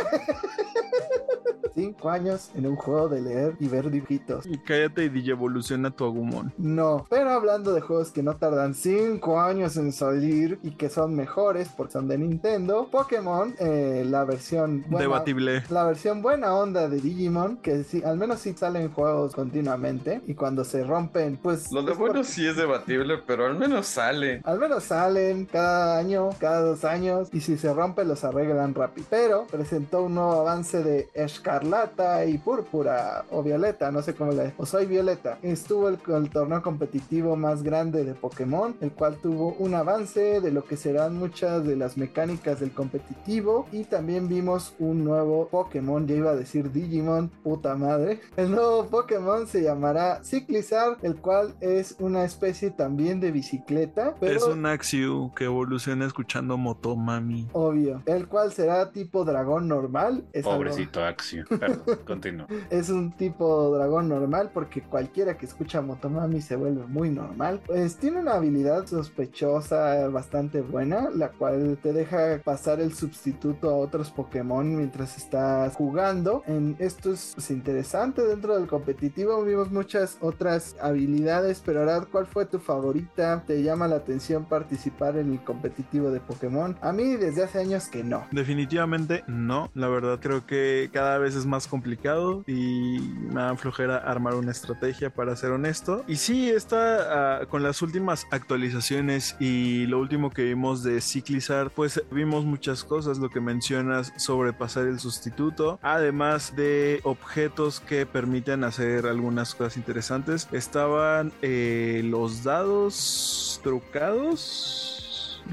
[1.73, 4.45] Cinco años en un juego de leer y ver dibujitos.
[4.45, 6.53] Y cállate y digievoluciona tu Agumon.
[6.57, 11.15] No, pero hablando de juegos que no tardan 5 años en salir y que son
[11.15, 15.63] mejores porque son de Nintendo, Pokémon, eh, la versión buena, Debatible.
[15.69, 20.33] la versión buena onda de Digimon, que sí, al menos sí salen juegos continuamente y
[20.33, 21.71] cuando se rompen, pues...
[21.73, 24.41] Lo de bueno porque- sí es debatible, pero al menos sale.
[24.45, 29.07] Al menos salen cada año, cada dos años, y si se rompe los arreglan rápido.
[29.09, 34.53] Pero presentó un nuevo avance de Escarlata y Púrpura, o Violeta, no sé cómo le...
[34.57, 35.37] O soy Violeta.
[35.41, 35.97] Estuvo el,
[36.29, 41.15] torneo competitivo más grande de Pokémon, el cual tuvo un avance de lo que serán
[41.15, 46.35] muchas de las mecánicas del competitivo, y también vimos un nuevo Pokémon, ya iba a
[46.35, 48.19] decir Digimon, puta madre.
[48.35, 54.15] El nuevo Pokémon se llamará Ciclizar, el cual es una especie también de bicicleta.
[54.19, 57.47] Es un Axiu que evoluciona escuchando Motomami.
[57.53, 58.01] Obvio.
[58.05, 60.23] El cual será tipo dragón normal.
[60.33, 61.45] Es algo- Pobrecito Axio.
[61.47, 62.47] Perdón, continúo.
[62.69, 67.61] Es un tipo dragón normal porque cualquiera que escucha Motomami se vuelve muy normal.
[67.67, 73.75] Pues tiene una habilidad sospechosa bastante buena, la cual te deja pasar el sustituto a
[73.75, 76.43] otros Pokémon mientras estás jugando.
[76.47, 79.43] En, esto es pues, interesante dentro del competitivo.
[79.43, 83.43] Vimos muchas otras habilidades, pero ahora, ¿cuál fue tu favorita?
[83.45, 86.77] ¿Te llama la atención participar en el competitivo de Pokémon?
[86.81, 88.25] A mí desde hace años que no.
[88.31, 89.69] Definitivamente no.
[89.73, 94.51] La verdad creo que cada vez es más complicado y me da flojera armar una
[94.51, 96.03] estrategia para ser honesto.
[96.07, 101.69] Y sí, está uh, con las últimas actualizaciones y lo último que vimos de Ciclizar,
[101.71, 108.05] pues vimos muchas cosas, lo que mencionas sobre pasar el sustituto, además de objetos que
[108.05, 110.47] permiten hacer algunas cosas interesantes.
[110.51, 114.94] Estaban eh, los dados trucados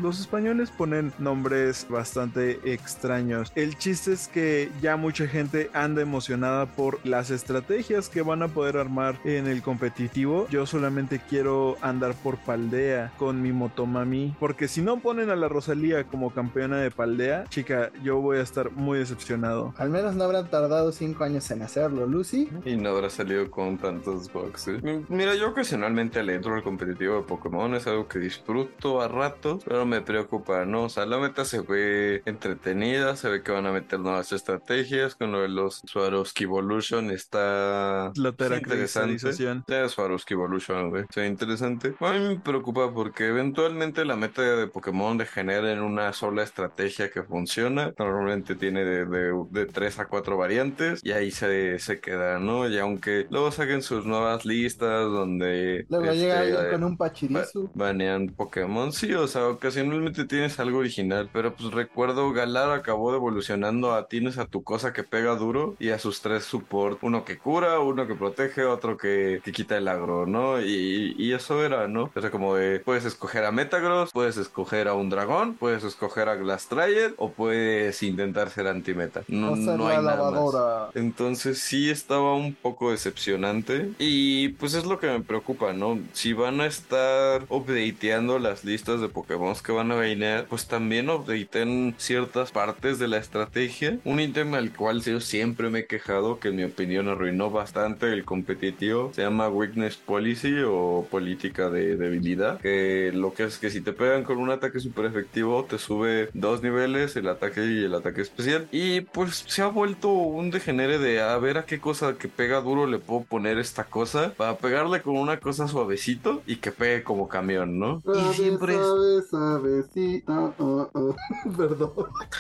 [0.01, 3.52] los españoles ponen nombres bastante extraños.
[3.55, 8.48] El chiste es que ya mucha gente anda emocionada por las estrategias que van a
[8.48, 10.47] poder armar en el competitivo.
[10.51, 15.48] Yo solamente quiero andar por Paldea con mi Motomami, porque si no ponen a la
[15.48, 19.74] Rosalía como campeona de Paldea, chica, yo voy a estar muy decepcionado.
[19.77, 22.48] Al menos no habrán tardado 5 años en hacerlo, Lucy.
[22.64, 24.69] Y no habrá salido con tantos bugs.
[24.69, 25.02] ¿eh?
[25.09, 29.62] Mira, yo ocasionalmente le entro al competitivo de Pokémon, es algo que disfruto a ratos,
[29.64, 30.84] pero me preocupa, ¿no?
[30.84, 35.14] O sea, la meta se ve entretenida, se ve que van a meter nuevas estrategias
[35.14, 39.62] con lo de los Swarovski Evolution, está La interesante.
[39.68, 41.94] Ya Swarovski Evolution, güey, se ve interesante.
[42.00, 47.10] A mí me preocupa porque eventualmente la meta de Pokémon degenera en una sola estrategia
[47.10, 52.00] que funciona, normalmente tiene de, de, de 3 a 4 variantes y ahí se, se
[52.00, 52.68] queda, ¿no?
[52.68, 55.84] Y aunque luego saquen sus nuevas listas donde...
[55.88, 57.70] Luego este, llega alguien eh, con un Pachirisu.
[57.74, 59.42] ba- banean Pokémon, sí, o sea,
[59.72, 64.92] ocasionalmente tienes algo original, pero pues recuerdo Galar acabó evolucionando a tienes a tu cosa
[64.92, 68.98] que pega duro y a sus tres support, uno que cura, uno que protege, otro
[68.98, 70.60] que, que quita el agro, ¿no?
[70.60, 72.10] Y, y eso era, ¿no?
[72.14, 76.28] O sea, como de, puedes escoger a Metagross, puedes escoger a un dragón, puedes escoger
[76.28, 79.22] a Glass Triad o puedes intentar ser anti-meta.
[79.28, 80.94] No, no la hay nada más.
[80.94, 85.98] Entonces sí estaba un poco decepcionante y pues es lo que me preocupa, ¿no?
[86.12, 91.09] Si van a estar updateando las listas de Pokémon que van a venir, pues también
[91.10, 93.98] updaten ciertas partes de la estrategia.
[94.05, 98.12] Un ítem al cual yo siempre me he quejado, que en mi opinión arruinó bastante
[98.12, 103.70] el competitivo, se llama Weakness Policy o política de debilidad, que lo que es que
[103.70, 107.84] si te pegan con un ataque super efectivo, te sube dos niveles, el ataque y
[107.84, 108.68] el ataque especial.
[108.72, 112.60] Y pues se ha vuelto un degenere de a ver a qué cosa que pega
[112.60, 117.02] duro le puedo poner esta cosa para pegarle con una cosa suavecito y que pegue
[117.02, 118.01] como camión, ¿no?
[118.02, 119.22] Suave, y siempre es- suave,
[119.60, 121.16] suavecito, oh, oh.
[121.56, 121.92] Perdón.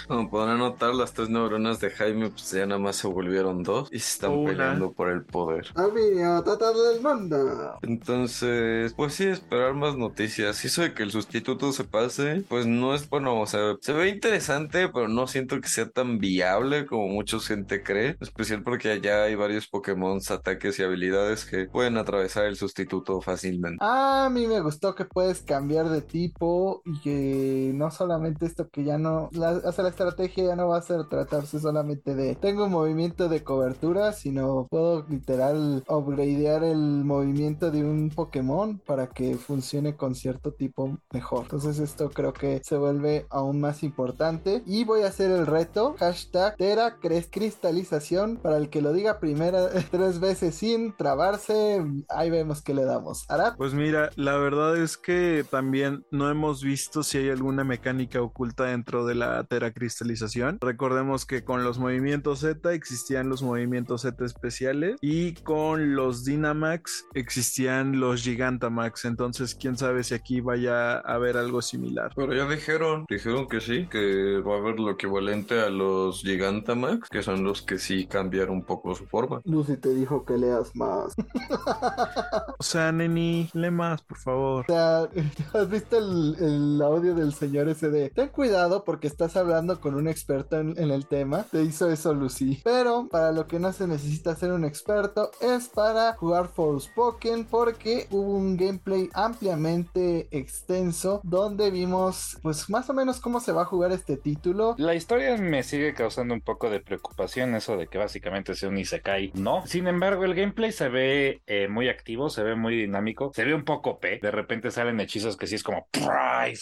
[0.08, 3.88] Como podrán notar, las tres neuronas de Jaime pues ya nada más se volvieron dos
[3.92, 4.50] y se están Una.
[4.50, 5.66] peleando por el poder.
[5.74, 7.78] Amigo, tratar del mundo.
[7.82, 10.64] Entonces, pues sí, esperar más noticias.
[10.64, 13.92] Y eso de que el sustituto se pase, pues no es bueno, o sea, se
[13.92, 18.16] ve interesante, pero no siento que sea tan viable como mucha gente cree.
[18.20, 23.78] Especial porque allá hay varios Pokémon, ataques y habilidades que pueden atravesar el sustituto fácilmente.
[23.80, 28.84] A mí me gustó que puedes cambiar de tipo y que no solamente esto que
[28.84, 32.34] ya no, la, o sea, la estrategia ya no va a ser tratarse solamente de
[32.34, 39.08] tengo un movimiento de cobertura, sino puedo literal upgradear el movimiento de un Pokémon para
[39.08, 41.42] que funcione con cierto tipo mejor.
[41.42, 45.94] Entonces esto creo que se vuelve aún más importante y voy a hacer el reto
[45.98, 51.84] hashtag Tera Cristalización para el que lo diga primera tres veces sin trabarse.
[52.08, 53.24] Ahí vemos que le damos.
[53.30, 53.56] Arad.
[53.56, 58.64] Pues mira, la verdad es que también no hemos visto si hay alguna mecánica oculta
[58.64, 60.58] dentro de la teracristalización.
[60.60, 67.06] Recordemos que con los movimientos Z existían los movimientos Z especiales y con los Dynamax
[67.14, 69.04] existían los Gigantamax.
[69.04, 72.12] Entonces, quién sabe si aquí vaya a haber algo similar.
[72.16, 77.08] Pero ya dijeron, dijeron que sí, que va a haber lo equivalente a los Gigantamax,
[77.08, 79.40] que son los que sí cambiaron un poco su forma.
[79.44, 81.14] Lucy te dijo que leas más.
[82.58, 84.64] O sea, Neni, lee más, por favor.
[84.68, 85.00] O sea,
[85.54, 89.94] ¿has visto el, el audio del señor ese de ten cuidado porque estás hablando con
[89.94, 91.44] un experto en, el tema?
[91.50, 92.60] Te hizo eso Lucy.
[92.64, 98.06] Pero para lo que no se necesita ser un experto es para jugar Forspoken porque
[98.10, 103.66] hubo un gameplay ampliamente extenso donde vimos pues más o menos cómo se va a
[103.66, 104.74] jugar este título.
[104.78, 108.78] La historia me sigue causando un poco de preocupación, eso de que básicamente sea un
[108.78, 109.32] Isekai.
[109.34, 109.66] No.
[109.66, 113.54] Sin embargo, el gameplay se ve eh, muy activo, se ve muy dinámico, se ve
[113.54, 114.18] un poco P.
[114.22, 115.88] De repente salen hechizos que sí es como.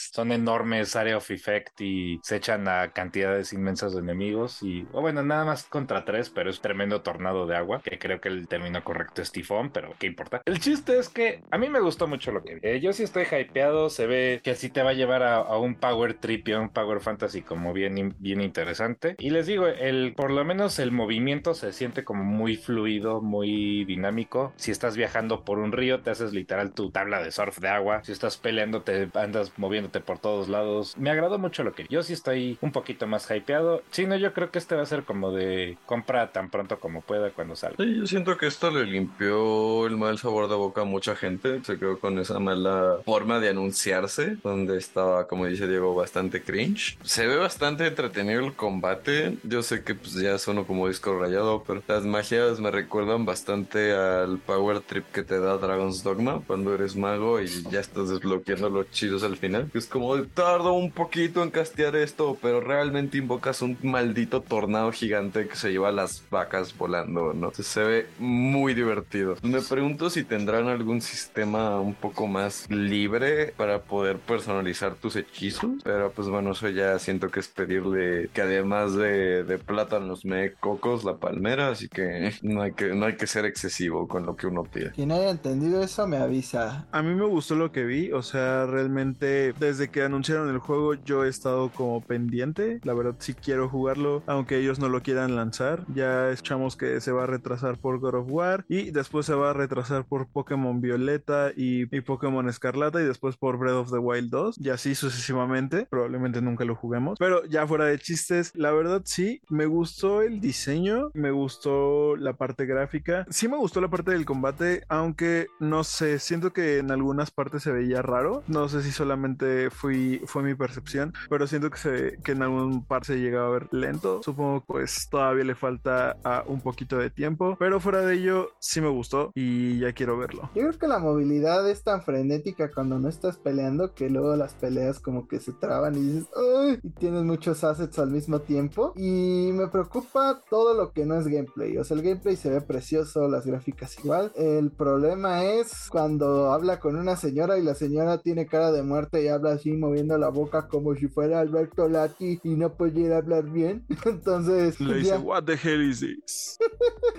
[0.01, 4.87] Es, son enormes Area of Effect y se echan a cantidades inmensas de enemigos y,
[4.93, 8.29] o bueno, nada más contra tres, pero es tremendo tornado de agua, que creo que
[8.29, 10.43] el término correcto es tifón, pero qué importa.
[10.45, 12.61] El chiste es que a mí me gustó mucho lo que vi.
[12.63, 15.59] Eh, yo sí estoy hypeado, se ve que sí te va a llevar a, a
[15.59, 19.17] un Power Trip y a un Power Fantasy como bien, bien interesante.
[19.19, 23.85] Y les digo, el, por lo menos el movimiento se siente como muy fluido, muy
[23.85, 24.53] dinámico.
[24.57, 28.03] Si estás viajando por un río, te haces literal tu tabla de surf de agua.
[28.05, 29.53] Si estás peleando, te andas
[29.99, 30.97] por todos lados.
[30.97, 33.83] Me agradó mucho lo que yo sí estoy un poquito más hypeado.
[33.91, 37.01] Si no, yo creo que este va a ser como de compra tan pronto como
[37.01, 37.85] pueda cuando salga.
[37.85, 41.65] Yo siento que esto le limpió el mal sabor de boca a mucha gente.
[41.65, 46.99] Se quedó con esa mala forma de anunciarse, donde estaba, como dice Diego, bastante cringe.
[47.03, 49.39] Se ve bastante entretenido el combate.
[49.43, 53.93] Yo sé que pues ya sueno como disco rayado, pero las magias me recuerdan bastante
[53.93, 58.69] al power trip que te da Dragon's Dogma cuando eres mago y ya estás desbloqueando
[58.69, 59.71] los chidos al final.
[59.81, 65.49] Es como tardo un poquito en castear esto, pero realmente invocas un maldito tornado gigante
[65.49, 67.51] que se lleva las vacas volando, ¿no?
[67.53, 69.37] Se ve muy divertido.
[69.41, 75.71] Me pregunto si tendrán algún sistema un poco más libre para poder personalizar tus hechizos,
[75.83, 80.53] pero pues bueno, eso ya siento que es pedirle que además de, de plátanos me
[80.53, 84.37] cocos la palmera, así que no hay que no hay que ser excesivo con lo
[84.37, 84.91] que uno pide.
[84.91, 86.87] Quien haya entendido eso me avisa.
[86.93, 90.95] A mí me gustó lo que vi, o sea, realmente desde que anunciaron el juego
[90.95, 95.37] yo he estado como pendiente, la verdad sí quiero jugarlo, aunque ellos no lo quieran
[95.37, 99.35] lanzar, ya escuchamos que se va a retrasar por God of War y después se
[99.35, 103.93] va a retrasar por Pokémon Violeta y, y Pokémon Escarlata y después por Breath of
[103.93, 108.51] the Wild 2 y así sucesivamente, probablemente nunca lo juguemos, pero ya fuera de chistes,
[108.57, 113.81] la verdad sí, me gustó el diseño, me gustó la parte gráfica, sí me gustó
[113.81, 118.43] la parte del combate, aunque no sé, siento que en algunas partes se veía raro,
[118.49, 122.85] no sé si solamente fui, fue mi percepción, pero siento que, se, que en algún
[122.85, 127.11] parte se llegaba a ver lento, supongo pues todavía le falta a un poquito de
[127.11, 130.49] tiempo, pero fuera de ello sí me gustó y ya quiero verlo.
[130.55, 134.55] Yo creo que la movilidad es tan frenética cuando no estás peleando que luego las
[134.55, 136.79] peleas como que se traban y dices, ¡ay!
[136.83, 138.93] Y tienes muchos assets al mismo tiempo.
[138.97, 141.77] Y me preocupa todo lo que no es gameplay.
[141.79, 144.33] O sea, el gameplay se ve precioso, las gráficas igual.
[144.37, 149.23] El problema es cuando habla con una señora y la señora tiene cara de muerte
[149.23, 153.45] y habla así moviendo la boca como si fuera Alberto Lati y no pudiera hablar
[153.51, 153.85] bien.
[154.05, 154.81] Entonces...
[154.81, 156.59] Le dice, ya- what the hell is this?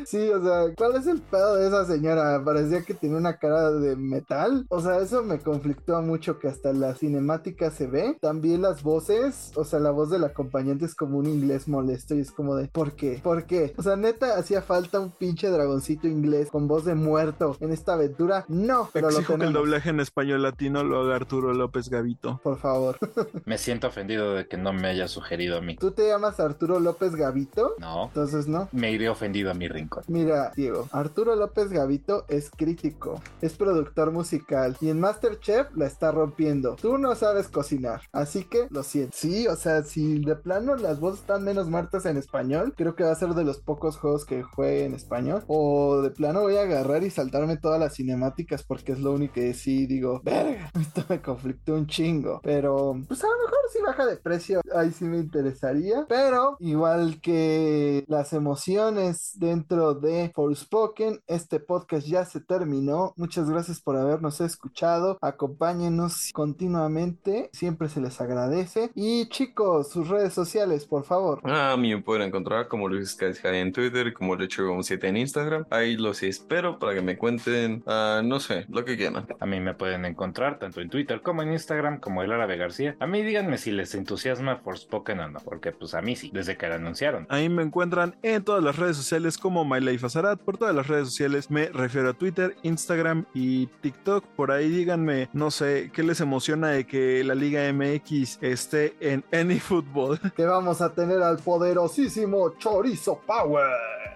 [0.06, 2.44] Sí, o sea, ¿cuál es el pedo de esa señora?
[2.44, 4.66] Parecía que tiene una cara de metal.
[4.70, 8.18] O sea, eso me conflictó mucho que hasta la cinemática se ve.
[8.20, 12.20] También las voces, o sea, la voz del acompañante es como un inglés molesto y
[12.22, 13.20] es como de, ¿por qué?
[13.24, 13.74] ¿Por qué?
[13.78, 17.94] O sea, neta, hacía falta un pinche dragoncito inglés con voz de muerto en esta
[17.94, 18.46] aventura.
[18.48, 22.40] No, pero lo Exijo que el doblaje en español latino lo haga Arturo López Gavito.
[22.44, 22.98] Por favor.
[23.46, 25.76] Me siento ofendido de que no me haya sugerido a mí.
[25.78, 27.76] ¿Tú te llamas Arturo López Gavito?
[27.80, 28.70] No, Entonces, no.
[28.72, 30.04] me iré ofendido a mi rincón.
[30.08, 36.12] Mira, Diego, Arturo López Gavito es crítico, es productor musical y en Masterchef la está
[36.12, 36.76] rompiendo.
[36.82, 39.16] Tú no sabes cocinar, así que lo siento.
[39.16, 43.04] Sí, o sea, si de plano las voces están menos muertas en español, creo que
[43.04, 45.44] va a ser de los pocos juegos que juegue en español.
[45.48, 49.36] O de plano voy a agarrar y saltarme todas las cinemáticas porque es lo único
[49.36, 52.01] que sí digo, verga, esto me conflictó un chingo.
[52.44, 56.06] Pero, pues a lo mejor si baja de precio, ahí sí me interesaría.
[56.10, 63.14] Pero, igual que las emociones dentro de Forspoken, este podcast ya se terminó.
[63.18, 65.18] Muchas gracias por habernos escuchado.
[65.22, 68.92] Acompáñenos continuamente, siempre se les agradece.
[68.96, 71.42] Y chicos, sus redes sociales, por favor.
[71.44, 75.66] A mí me pueden encontrar como Luis Cascada en Twitter y como Lecho7 en Instagram.
[75.70, 79.28] Ahí los espero para que me cuenten, ah, no sé, lo que quieran.
[79.40, 82.96] A mí me pueden encontrar tanto en Twitter como en Instagram como el Árabe García.
[83.00, 86.58] A mí díganme si les entusiasma Forspoken o no, porque pues a mí sí, desde
[86.58, 87.26] que la anunciaron.
[87.30, 90.40] Ahí me encuentran en todas las redes sociales como MyLifeAzarat.
[90.40, 94.26] Por todas las redes sociales me refiero a Twitter, Instagram y TikTok.
[94.36, 99.24] Por ahí díganme, no sé, qué les emociona de que la Liga MX esté en
[99.32, 100.20] AnyFootball.
[100.36, 103.68] Que vamos a tener al poderosísimo Chorizo Power.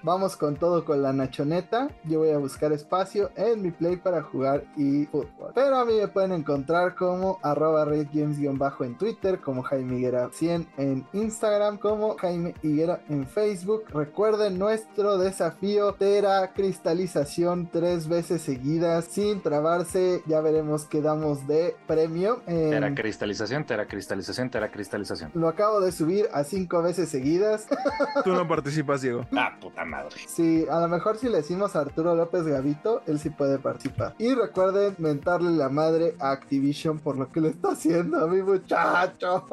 [0.06, 1.90] Vamos con todo con la nachoneta.
[2.04, 5.52] Yo voy a buscar espacio en mi play para jugar y fútbol.
[5.56, 10.68] Pero a mí me pueden encontrar como arroba redgames-bajo en Twitter, como Jaime Higuera 100
[10.78, 13.84] en Instagram, como Jaime Higuera en Facebook.
[13.90, 20.22] Recuerden nuestro desafío Tera cristalización tres veces seguidas sin trabarse.
[20.28, 22.42] Ya veremos qué damos de premio.
[22.48, 25.32] En- Teracristalización, teracristalización, teracristalización.
[25.34, 27.68] Lo acabo de subir a cinco veces seguidas.
[28.24, 29.26] Tú no participas, Diego.
[29.36, 30.16] Ah, puta madre.
[30.28, 34.14] Sí, a lo mejor si le decimos a Arturo López Gavito, él sí puede participar.
[34.20, 39.46] Y recuerden mentarle la madre a Activision por lo que les está haciendo mi muchacho?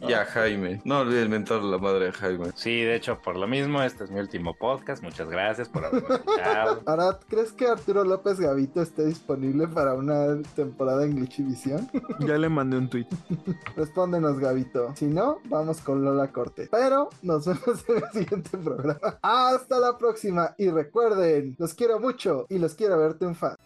[0.00, 0.80] Y a Jaime.
[0.84, 2.50] No olviden mentarle la madre a Jaime.
[2.54, 5.02] Sí, de hecho, por lo mismo, este es mi último podcast.
[5.02, 6.82] Muchas gracias por haberme escuchado.
[6.86, 11.88] Ahora, ¿crees que Arturo López Gavito esté disponible para una temporada en Glitchivisión?
[12.20, 13.06] Ya le mandé un tweet.
[13.76, 14.94] Respóndenos, Gavito.
[14.96, 16.68] Si no, vamos con Lola Corte.
[16.70, 19.18] Pero nos vemos en el siguiente programa.
[19.20, 20.54] Hasta la próxima.
[20.56, 23.58] Y recuerden, los quiero mucho y los quiero ver triunfar.